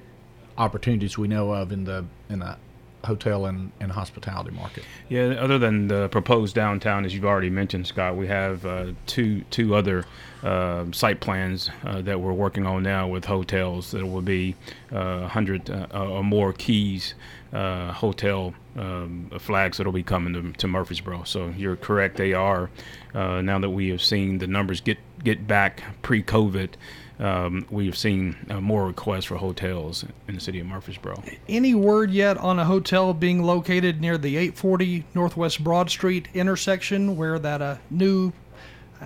opportunities 0.58 1.16
we 1.16 1.28
know 1.28 1.52
of 1.52 1.72
in 1.72 1.84
the 1.84 2.04
in 2.28 2.40
the 2.40 2.56
hotel 3.04 3.46
and, 3.46 3.72
and 3.80 3.92
hospitality 3.92 4.50
market. 4.50 4.84
Yeah, 5.08 5.34
other 5.38 5.58
than 5.58 5.88
the 5.88 6.08
proposed 6.08 6.54
downtown, 6.54 7.04
as 7.04 7.14
you've 7.14 7.24
already 7.24 7.50
mentioned, 7.50 7.86
Scott, 7.86 8.16
we 8.16 8.26
have 8.26 8.64
uh, 8.64 8.92
two 9.06 9.42
two 9.50 9.74
other 9.74 10.04
uh, 10.42 10.84
site 10.92 11.20
plans 11.20 11.70
uh, 11.84 12.02
that 12.02 12.20
we're 12.20 12.32
working 12.32 12.66
on 12.66 12.82
now 12.82 13.06
with 13.08 13.24
hotels 13.24 13.90
that 13.92 14.04
will 14.04 14.22
be 14.22 14.56
uh, 14.90 15.20
100 15.20 15.70
uh, 15.70 15.86
or 15.92 16.24
more 16.24 16.52
keys 16.52 17.14
uh, 17.52 17.92
hotel 17.92 18.54
um, 18.76 19.30
flags 19.38 19.76
that'll 19.76 19.92
be 19.92 20.02
coming 20.02 20.32
to, 20.32 20.52
to, 20.58 20.66
Murfreesboro. 20.66 21.24
So 21.24 21.52
you're 21.56 21.76
correct; 21.76 22.16
they 22.16 22.32
are 22.32 22.70
now 23.14 23.58
that 23.58 23.70
we 23.70 23.88
have 23.90 24.02
seen 24.02 24.38
the 24.38 24.46
numbers 24.46 24.80
get 24.80 24.98
get 25.22 25.46
back 25.46 25.82
pre-COVID 26.02 26.70
um, 27.18 27.66
we've 27.70 27.96
seen 27.96 28.36
uh, 28.50 28.60
more 28.60 28.86
requests 28.86 29.26
for 29.26 29.36
hotels 29.36 30.04
in 30.28 30.34
the 30.34 30.40
city 30.40 30.60
of 30.60 30.66
Murfreesboro. 30.66 31.22
Any 31.48 31.74
word 31.74 32.10
yet 32.10 32.36
on 32.38 32.58
a 32.58 32.64
hotel 32.64 33.14
being 33.14 33.42
located 33.42 34.00
near 34.00 34.18
the 34.18 34.36
840 34.36 35.04
Northwest 35.14 35.62
Broad 35.62 35.90
Street 35.90 36.28
intersection 36.34 37.16
where 37.16 37.38
that 37.38 37.62
uh, 37.62 37.76
new, 37.90 38.32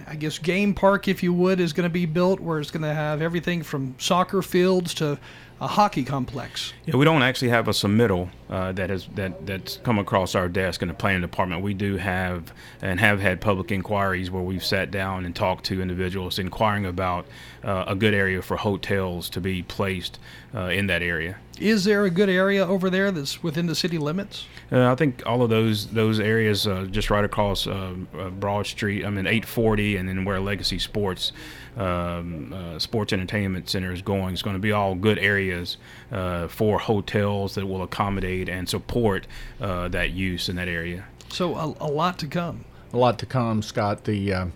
I 0.06 0.14
guess, 0.14 0.38
game 0.38 0.74
park, 0.74 1.08
if 1.08 1.22
you 1.22 1.32
would, 1.32 1.60
is 1.60 1.72
going 1.72 1.88
to 1.88 1.92
be 1.92 2.06
built, 2.06 2.40
where 2.40 2.60
it's 2.60 2.70
going 2.70 2.82
to 2.82 2.94
have 2.94 3.20
everything 3.20 3.62
from 3.62 3.94
soccer 3.98 4.42
fields 4.42 4.94
to 4.94 5.18
a 5.60 5.66
hockey 5.66 6.04
complex. 6.04 6.72
Yeah, 6.84 6.96
we 6.96 7.04
don't 7.04 7.22
actually 7.22 7.48
have 7.48 7.66
a 7.66 7.70
submittal 7.70 8.28
uh, 8.50 8.72
that 8.72 8.90
has 8.90 9.06
that 9.14 9.46
that's 9.46 9.78
come 9.78 9.98
across 9.98 10.34
our 10.34 10.48
desk 10.48 10.82
in 10.82 10.88
the 10.88 10.94
planning 10.94 11.22
department. 11.22 11.62
We 11.62 11.74
do 11.74 11.96
have 11.96 12.52
and 12.82 13.00
have 13.00 13.20
had 13.20 13.40
public 13.40 13.72
inquiries 13.72 14.30
where 14.30 14.42
we've 14.42 14.64
sat 14.64 14.90
down 14.90 15.24
and 15.24 15.34
talked 15.34 15.64
to 15.66 15.80
individuals 15.80 16.38
inquiring 16.38 16.84
about 16.84 17.26
uh, 17.64 17.84
a 17.86 17.94
good 17.94 18.12
area 18.12 18.42
for 18.42 18.56
hotels 18.56 19.30
to 19.30 19.40
be 19.40 19.62
placed 19.62 20.18
uh, 20.54 20.66
in 20.66 20.86
that 20.88 21.02
area. 21.02 21.38
Is 21.58 21.84
there 21.84 22.04
a 22.04 22.10
good 22.10 22.28
area 22.28 22.66
over 22.66 22.90
there 22.90 23.10
that's 23.10 23.42
within 23.42 23.66
the 23.66 23.74
city 23.74 23.96
limits? 23.96 24.46
Uh, 24.70 24.92
I 24.92 24.94
think 24.94 25.22
all 25.24 25.42
of 25.42 25.48
those 25.48 25.86
those 25.88 26.20
areas 26.20 26.66
uh, 26.66 26.86
just 26.90 27.08
right 27.08 27.24
across 27.24 27.66
uh, 27.66 27.94
Broad 28.38 28.66
Street. 28.66 29.06
I 29.06 29.10
mean, 29.10 29.26
840, 29.26 29.96
and 29.96 30.08
then 30.08 30.24
where 30.24 30.38
Legacy 30.38 30.78
Sports 30.78 31.32
um, 31.76 32.52
uh, 32.52 32.78
Sports 32.78 33.12
Entertainment 33.12 33.68
Center 33.68 33.92
is 33.92 34.02
going 34.02 34.32
It's 34.32 34.42
going 34.42 34.56
to 34.56 34.60
be 34.60 34.72
all 34.72 34.94
good 34.94 35.18
areas 35.18 35.76
uh, 36.10 36.48
for 36.48 36.78
hotels 36.78 37.54
that 37.54 37.66
will 37.66 37.82
accommodate 37.82 38.48
and 38.48 38.68
support 38.68 39.26
uh, 39.60 39.88
that 39.88 40.10
use 40.10 40.48
in 40.48 40.56
that 40.56 40.68
area. 40.68 41.04
So 41.28 41.54
a, 41.54 41.66
a, 41.80 41.90
lot 41.90 42.18
to 42.20 42.26
come. 42.26 42.64
A 42.92 42.96
lot 42.96 43.18
to 43.18 43.26
come, 43.26 43.62
Scott. 43.62 44.04
The 44.04 44.32
um, 44.32 44.52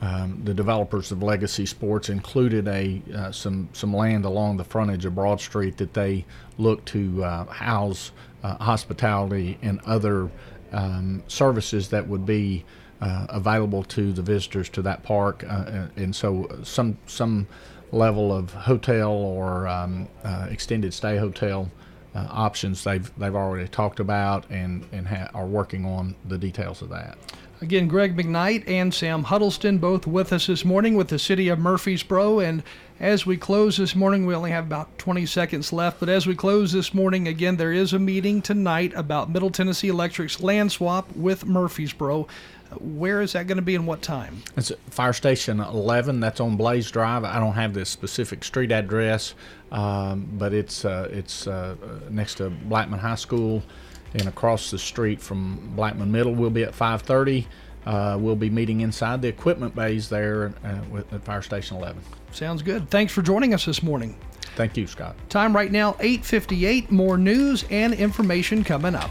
um, 0.00 0.40
the 0.44 0.52
developers 0.52 1.12
of 1.12 1.22
Legacy 1.22 1.64
Sports 1.64 2.08
included 2.08 2.66
a 2.68 3.00
uh, 3.14 3.32
some 3.32 3.68
some 3.72 3.94
land 3.94 4.24
along 4.24 4.56
the 4.56 4.64
frontage 4.64 5.04
of 5.04 5.14
Broad 5.14 5.40
Street 5.40 5.76
that 5.78 5.94
they 5.94 6.24
look 6.58 6.84
to 6.86 7.24
uh, 7.24 7.44
house 7.46 8.10
uh, 8.42 8.56
hospitality 8.56 9.58
and 9.62 9.80
other 9.86 10.30
um, 10.72 11.22
services 11.28 11.88
that 11.90 12.08
would 12.08 12.26
be 12.26 12.64
uh, 13.02 13.26
available 13.30 13.82
to 13.82 14.12
the 14.12 14.22
visitors 14.22 14.68
to 14.70 14.82
that 14.82 15.02
park, 15.02 15.44
uh, 15.48 15.88
and 15.96 16.14
so 16.14 16.48
some 16.62 16.96
some 17.06 17.48
level 17.90 18.32
of 18.32 18.52
hotel 18.52 19.10
or 19.10 19.66
um, 19.66 20.08
uh, 20.24 20.46
extended 20.50 20.94
stay 20.94 21.18
hotel 21.18 21.70
uh, 22.14 22.26
options 22.30 22.84
they've 22.84 23.10
they've 23.18 23.34
already 23.34 23.68
talked 23.68 24.00
about 24.00 24.48
and 24.50 24.86
and 24.92 25.08
ha- 25.08 25.28
are 25.34 25.46
working 25.46 25.84
on 25.84 26.14
the 26.28 26.38
details 26.38 26.80
of 26.80 26.88
that. 26.90 27.18
Again, 27.60 27.86
Greg 27.86 28.16
McKnight 28.16 28.68
and 28.68 28.92
Sam 28.92 29.22
Huddleston 29.22 29.78
both 29.78 30.06
with 30.06 30.32
us 30.32 30.48
this 30.48 30.64
morning 30.64 30.96
with 30.96 31.08
the 31.08 31.18
city 31.18 31.48
of 31.48 31.60
Murfreesboro. 31.60 32.40
And 32.40 32.64
as 32.98 33.24
we 33.24 33.36
close 33.36 33.76
this 33.76 33.94
morning, 33.94 34.26
we 34.26 34.34
only 34.34 34.50
have 34.50 34.64
about 34.66 34.98
20 34.98 35.26
seconds 35.26 35.72
left. 35.72 36.00
But 36.00 36.08
as 36.08 36.26
we 36.26 36.34
close 36.34 36.72
this 36.72 36.92
morning, 36.92 37.28
again, 37.28 37.56
there 37.56 37.72
is 37.72 37.92
a 37.92 38.00
meeting 38.00 38.42
tonight 38.42 38.92
about 38.96 39.30
Middle 39.30 39.50
Tennessee 39.50 39.90
Electric's 39.90 40.40
land 40.40 40.72
swap 40.72 41.14
with 41.14 41.46
Murfreesboro. 41.46 42.26
Where 42.80 43.20
is 43.20 43.32
that 43.32 43.46
going 43.46 43.56
to 43.56 43.62
be 43.62 43.74
and 43.74 43.86
what 43.86 44.02
time? 44.02 44.42
It's 44.56 44.72
Fire 44.90 45.12
Station 45.12 45.60
11. 45.60 46.20
That's 46.20 46.40
on 46.40 46.56
Blaze 46.56 46.90
Drive. 46.90 47.24
I 47.24 47.38
don't 47.38 47.52
have 47.52 47.74
the 47.74 47.84
specific 47.84 48.44
street 48.44 48.72
address, 48.72 49.34
um, 49.70 50.28
but 50.32 50.52
it's 50.52 50.84
uh, 50.84 51.08
it's 51.10 51.46
uh, 51.46 51.76
next 52.10 52.36
to 52.36 52.50
Blackman 52.50 52.98
High 52.98 53.16
School, 53.16 53.62
and 54.14 54.28
across 54.28 54.70
the 54.70 54.78
street 54.78 55.20
from 55.20 55.72
Blackman 55.74 56.10
Middle. 56.10 56.34
We'll 56.34 56.50
be 56.50 56.64
at 56.64 56.72
5:30. 56.74 57.46
Uh, 57.84 58.16
we'll 58.20 58.36
be 58.36 58.48
meeting 58.50 58.82
inside 58.82 59.22
the 59.22 59.28
equipment 59.28 59.74
bays 59.74 60.08
there 60.08 60.52
uh, 60.64 60.98
at 61.12 61.24
Fire 61.24 61.42
Station 61.42 61.76
11. 61.76 62.00
Sounds 62.30 62.62
good. 62.62 62.88
Thanks 62.90 63.12
for 63.12 63.22
joining 63.22 63.54
us 63.54 63.64
this 63.64 63.82
morning. 63.82 64.16
Thank 64.54 64.76
you, 64.76 64.86
Scott. 64.86 65.16
Time 65.28 65.54
right 65.54 65.72
now 65.72 65.94
8:58. 65.94 66.90
More 66.90 67.16
news 67.16 67.64
and 67.70 67.94
information 67.94 68.62
coming 68.62 68.94
up. 68.94 69.10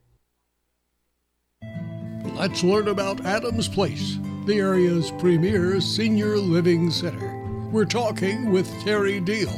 Let's 2.41 2.63
learn 2.63 2.87
about 2.87 3.23
Adams 3.23 3.67
Place, 3.67 4.17
the 4.47 4.57
area's 4.57 5.11
premier 5.19 5.79
senior 5.79 6.37
living 6.37 6.89
center. 6.89 7.37
We're 7.71 7.85
talking 7.85 8.49
with 8.49 8.67
Terry 8.83 9.19
Deal. 9.19 9.51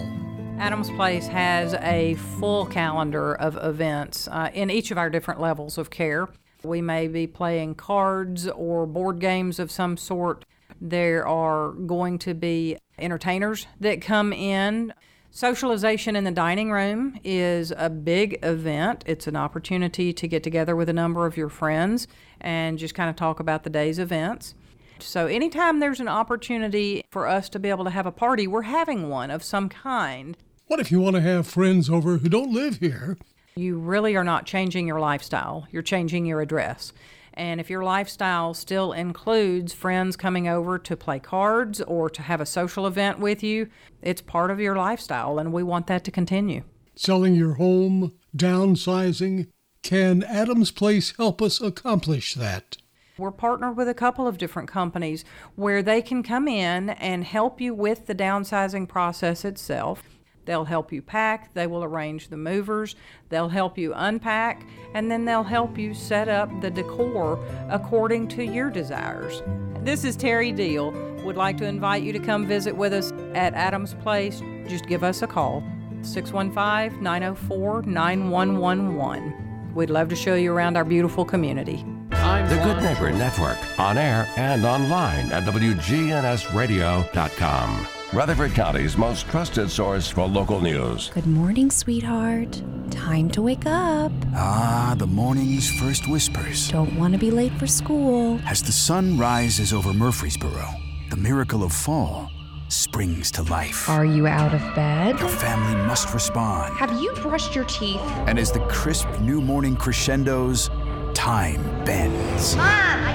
Adams 0.60 0.90
Place 0.90 1.26
has 1.28 1.76
a 1.76 2.16
full 2.42 2.66
calendar 2.66 3.36
of 3.36 3.56
events 3.56 4.28
uh, 4.28 4.50
in 4.54 4.70
each 4.70 4.92
of 4.92 4.98
our 4.98 5.10
different 5.10 5.40
levels 5.40 5.78
of 5.78 5.92
care. 5.92 6.28
We 6.62 6.82
may 6.82 7.08
be 7.08 7.26
playing 7.26 7.76
cards 7.76 8.50
or 8.50 8.86
board 8.86 9.20
games 9.20 9.60
of 9.60 9.72
some 9.72 9.96
sort. 9.96 10.44
There 10.82 11.26
are 11.26 11.72
going 11.72 12.20
to 12.20 12.34
be 12.34 12.76
entertainers 13.00 13.66
that 13.80 14.02
come 14.02 14.34
in. 14.34 14.94
Socialization 15.36 16.16
in 16.16 16.26
the 16.26 16.32
dining 16.32 16.70
room 16.70 17.20
is 17.24 17.74
a 17.76 17.90
big 17.90 18.38
event. 18.44 19.04
It's 19.08 19.26
an 19.26 19.36
opportunity 19.36 20.14
to 20.14 20.28
get 20.28 20.44
together 20.44 20.76
with 20.76 20.90
a 20.90 20.94
number 20.94 21.26
of 21.26 21.36
your 21.36 21.50
friends 21.50 22.08
and 22.40 22.78
just 22.78 22.94
kind 22.94 23.10
of 23.10 23.16
talk 23.16 23.40
about 23.40 23.64
the 23.64 23.72
day's 23.72 23.98
events. 23.98 24.54
So, 25.00 25.26
anytime 25.26 25.80
there's 25.80 26.00
an 26.00 26.08
opportunity 26.08 27.04
for 27.10 27.28
us 27.28 27.50
to 27.50 27.58
be 27.58 27.72
able 27.72 27.84
to 27.86 27.90
have 27.90 28.06
a 28.06 28.12
party, 28.12 28.46
we're 28.46 28.62
having 28.62 29.10
one 29.10 29.32
of 29.32 29.42
some 29.42 29.70
kind. 29.70 30.38
What 30.68 30.80
if 30.80 30.92
you 30.92 31.00
want 31.02 31.16
to 31.16 31.22
have 31.22 31.48
friends 31.48 31.90
over 31.90 32.18
who 32.20 32.30
don't 32.30 32.54
live 32.54 32.78
here? 32.78 33.18
You 33.56 33.80
really 33.80 34.16
are 34.16 34.24
not 34.24 34.46
changing 34.46 34.86
your 34.86 35.00
lifestyle, 35.00 35.68
you're 35.72 35.82
changing 35.82 36.28
your 36.28 36.42
address. 36.42 36.94
And 37.36 37.60
if 37.60 37.70
your 37.70 37.84
lifestyle 37.84 38.54
still 38.54 38.92
includes 38.92 39.74
friends 39.74 40.16
coming 40.16 40.48
over 40.48 40.78
to 40.80 40.96
play 40.96 41.20
cards 41.20 41.82
or 41.82 42.10
to 42.10 42.22
have 42.22 42.42
a 42.42 42.46
social 42.46 42.86
event 42.86 43.20
with 43.20 43.44
you, 43.44 43.70
it's 44.02 44.22
part 44.22 44.52
of 44.52 44.60
your 44.60 44.76
lifestyle, 44.76 45.40
and 45.40 45.52
we 45.52 45.64
want 45.64 45.88
that 45.88 46.04
to 46.04 46.12
continue. 46.12 46.64
Selling 46.96 47.34
your 47.34 47.56
home, 47.56 48.14
downsizing. 48.36 49.48
Can 49.82 50.24
Adams 50.24 50.72
Place 50.72 51.14
help 51.18 51.42
us 51.42 51.60
accomplish 51.60 52.36
that? 52.36 52.78
We're 53.18 53.32
partnered 53.32 53.78
with 53.78 53.88
a 53.88 53.94
couple 53.94 54.28
of 54.28 54.38
different 54.38 54.70
companies 54.70 55.26
where 55.56 55.84
they 55.84 56.02
can 56.02 56.24
come 56.24 56.48
in 56.48 56.90
and 56.92 57.24
help 57.24 57.60
you 57.60 57.74
with 57.74 58.08
the 58.08 58.16
downsizing 58.16 58.88
process 58.88 59.46
itself. 59.46 60.04
They'll 60.46 60.66
help 60.66 60.92
you 60.92 61.02
pack, 61.02 61.54
they 61.54 61.68
will 61.68 61.84
arrange 61.84 62.28
the 62.28 62.38
movers, 62.38 62.96
they'll 63.30 63.50
help 63.50 63.78
you 63.78 63.94
unpack, 63.96 64.66
and 64.94 65.10
then 65.10 65.26
they'll 65.26 65.44
help 65.44 65.78
you 65.78 65.94
set 65.94 66.28
up 66.28 66.50
the 66.62 66.70
decor 66.70 67.44
according 67.70 68.28
to 68.30 68.44
your 68.44 68.70
desires. 68.70 69.42
This 69.82 70.04
is 70.04 70.16
Terry 70.16 70.52
Deal. 70.52 70.92
Would 71.24 71.38
like 71.38 71.58
to 71.58 71.66
invite 71.66 72.04
you 72.04 72.14
to 72.14 72.20
come 72.20 72.46
visit 72.46 72.76
with 72.76 72.94
us 72.94 73.12
at 73.34 73.54
Adams 73.54 73.94
Place. 73.96 74.42
Just 74.68 74.88
give 74.88 75.04
us 75.04 75.22
a 75.22 75.28
call 75.28 75.64
615 76.02 77.02
904 77.02 77.84
9111. 77.84 79.74
We'd 79.74 79.90
love 79.90 80.10
to 80.10 80.16
show 80.16 80.36
you 80.36 80.54
around 80.54 80.78
our 80.78 80.84
beautiful 80.84 81.26
community. 81.26 81.84
I'm 82.12 82.48
The 82.48 82.58
Good 82.58 82.84
Neighbor 82.84 83.12
Network, 83.12 83.58
on 83.80 83.98
air 83.98 84.28
and 84.38 84.64
online 84.66 85.32
at 85.32 85.44
WGNSradio.com. 85.44 88.03
Rutherford 88.14 88.54
County's 88.54 88.96
most 88.96 89.28
trusted 89.28 89.72
source 89.72 90.08
for 90.08 90.28
local 90.28 90.62
news. 90.62 91.10
Good 91.16 91.26
morning, 91.26 91.72
sweetheart. 91.72 92.62
Time 92.92 93.28
to 93.32 93.42
wake 93.42 93.66
up. 93.66 94.12
Ah, 94.36 94.94
the 94.96 95.08
morning's 95.08 95.72
first 95.80 96.08
whispers. 96.08 96.70
Don't 96.70 96.96
want 96.96 97.14
to 97.14 97.20
be 97.20 97.32
late 97.32 97.54
for 97.54 97.66
school. 97.66 98.40
As 98.46 98.62
the 98.62 98.72
sun 98.72 99.18
rises 99.18 99.74
over 99.74 99.96
Murfreesboro, 99.96 100.64
the 101.10 101.16
miracle 101.16 101.64
of 101.64 101.74
fall 101.74 102.30
springs 102.68 103.32
to 103.32 103.42
life. 103.44 103.90
Are 103.90 104.06
you 104.06 104.28
out 104.28 104.54
of 104.54 104.62
bed? 104.76 105.20
Your 105.20 105.28
family 105.28 105.76
must 105.88 106.14
respond. 106.14 106.78
Have 106.78 106.92
you 107.02 107.14
brushed 107.16 107.56
your 107.56 107.66
teeth? 107.66 108.00
And 108.28 108.38
as 108.38 108.52
the 108.52 108.60
crisp 108.68 109.08
new 109.22 109.42
morning 109.42 109.76
crescendos, 109.76 110.70
time 111.16 111.64
bends. 111.84 112.56
Mom, 112.56 113.13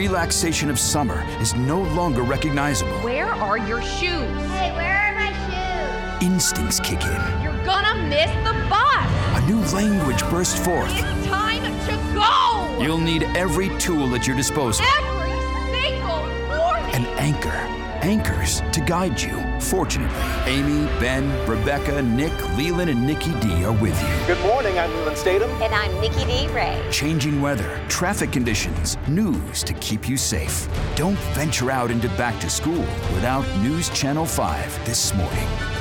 relaxation 0.00 0.70
of 0.70 0.78
summer 0.78 1.22
is 1.42 1.54
no 1.54 1.82
longer 1.82 2.22
recognizable. 2.22 2.98
Where 3.00 3.26
are 3.26 3.58
your 3.58 3.82
shoes? 3.82 4.34
Hey, 4.48 4.72
where 4.74 4.96
are 4.96 5.14
my 5.14 5.30
shoes? 5.44 6.26
Instincts 6.26 6.80
kick 6.80 7.02
in. 7.04 7.42
You're 7.42 7.62
gonna 7.66 8.08
miss 8.08 8.30
the 8.48 8.54
bus. 8.70 9.08
A 9.36 9.42
new 9.46 9.60
language 9.76 10.22
bursts 10.30 10.58
forth. 10.58 10.90
It's 10.94 11.26
time 11.26 11.64
to 11.88 11.94
go. 12.14 12.82
You'll 12.82 12.96
need 13.12 13.24
every 13.36 13.68
tool 13.76 14.14
at 14.14 14.26
your 14.26 14.36
disposal. 14.36 14.86
Every 15.00 15.36
single 15.70 16.24
morning. 16.48 16.94
An 16.94 17.04
anchor. 17.18 17.79
Anchors 18.02 18.62
to 18.72 18.80
guide 18.80 19.20
you. 19.20 19.38
Fortunately, 19.60 20.16
Amy, 20.46 20.86
Ben, 20.98 21.28
Rebecca, 21.46 22.00
Nick, 22.00 22.32
Leland, 22.56 22.88
and 22.88 23.06
Nikki 23.06 23.38
D 23.40 23.62
are 23.64 23.72
with 23.72 24.00
you. 24.00 24.34
Good 24.34 24.42
morning, 24.42 24.78
I'm 24.78 24.90
Leland 24.96 25.18
Statham. 25.18 25.50
And 25.62 25.74
I'm 25.74 26.00
Nikki 26.00 26.24
D. 26.24 26.48
Ray. 26.48 26.82
Changing 26.90 27.42
weather, 27.42 27.78
traffic 27.88 28.32
conditions, 28.32 28.96
news 29.06 29.62
to 29.64 29.74
keep 29.74 30.08
you 30.08 30.16
safe. 30.16 30.66
Don't 30.96 31.18
venture 31.34 31.70
out 31.70 31.90
into 31.90 32.08
back 32.10 32.40
to 32.40 32.48
school 32.48 32.86
without 33.12 33.44
News 33.58 33.90
Channel 33.90 34.24
5 34.24 34.86
this 34.86 35.14
morning. 35.14 35.79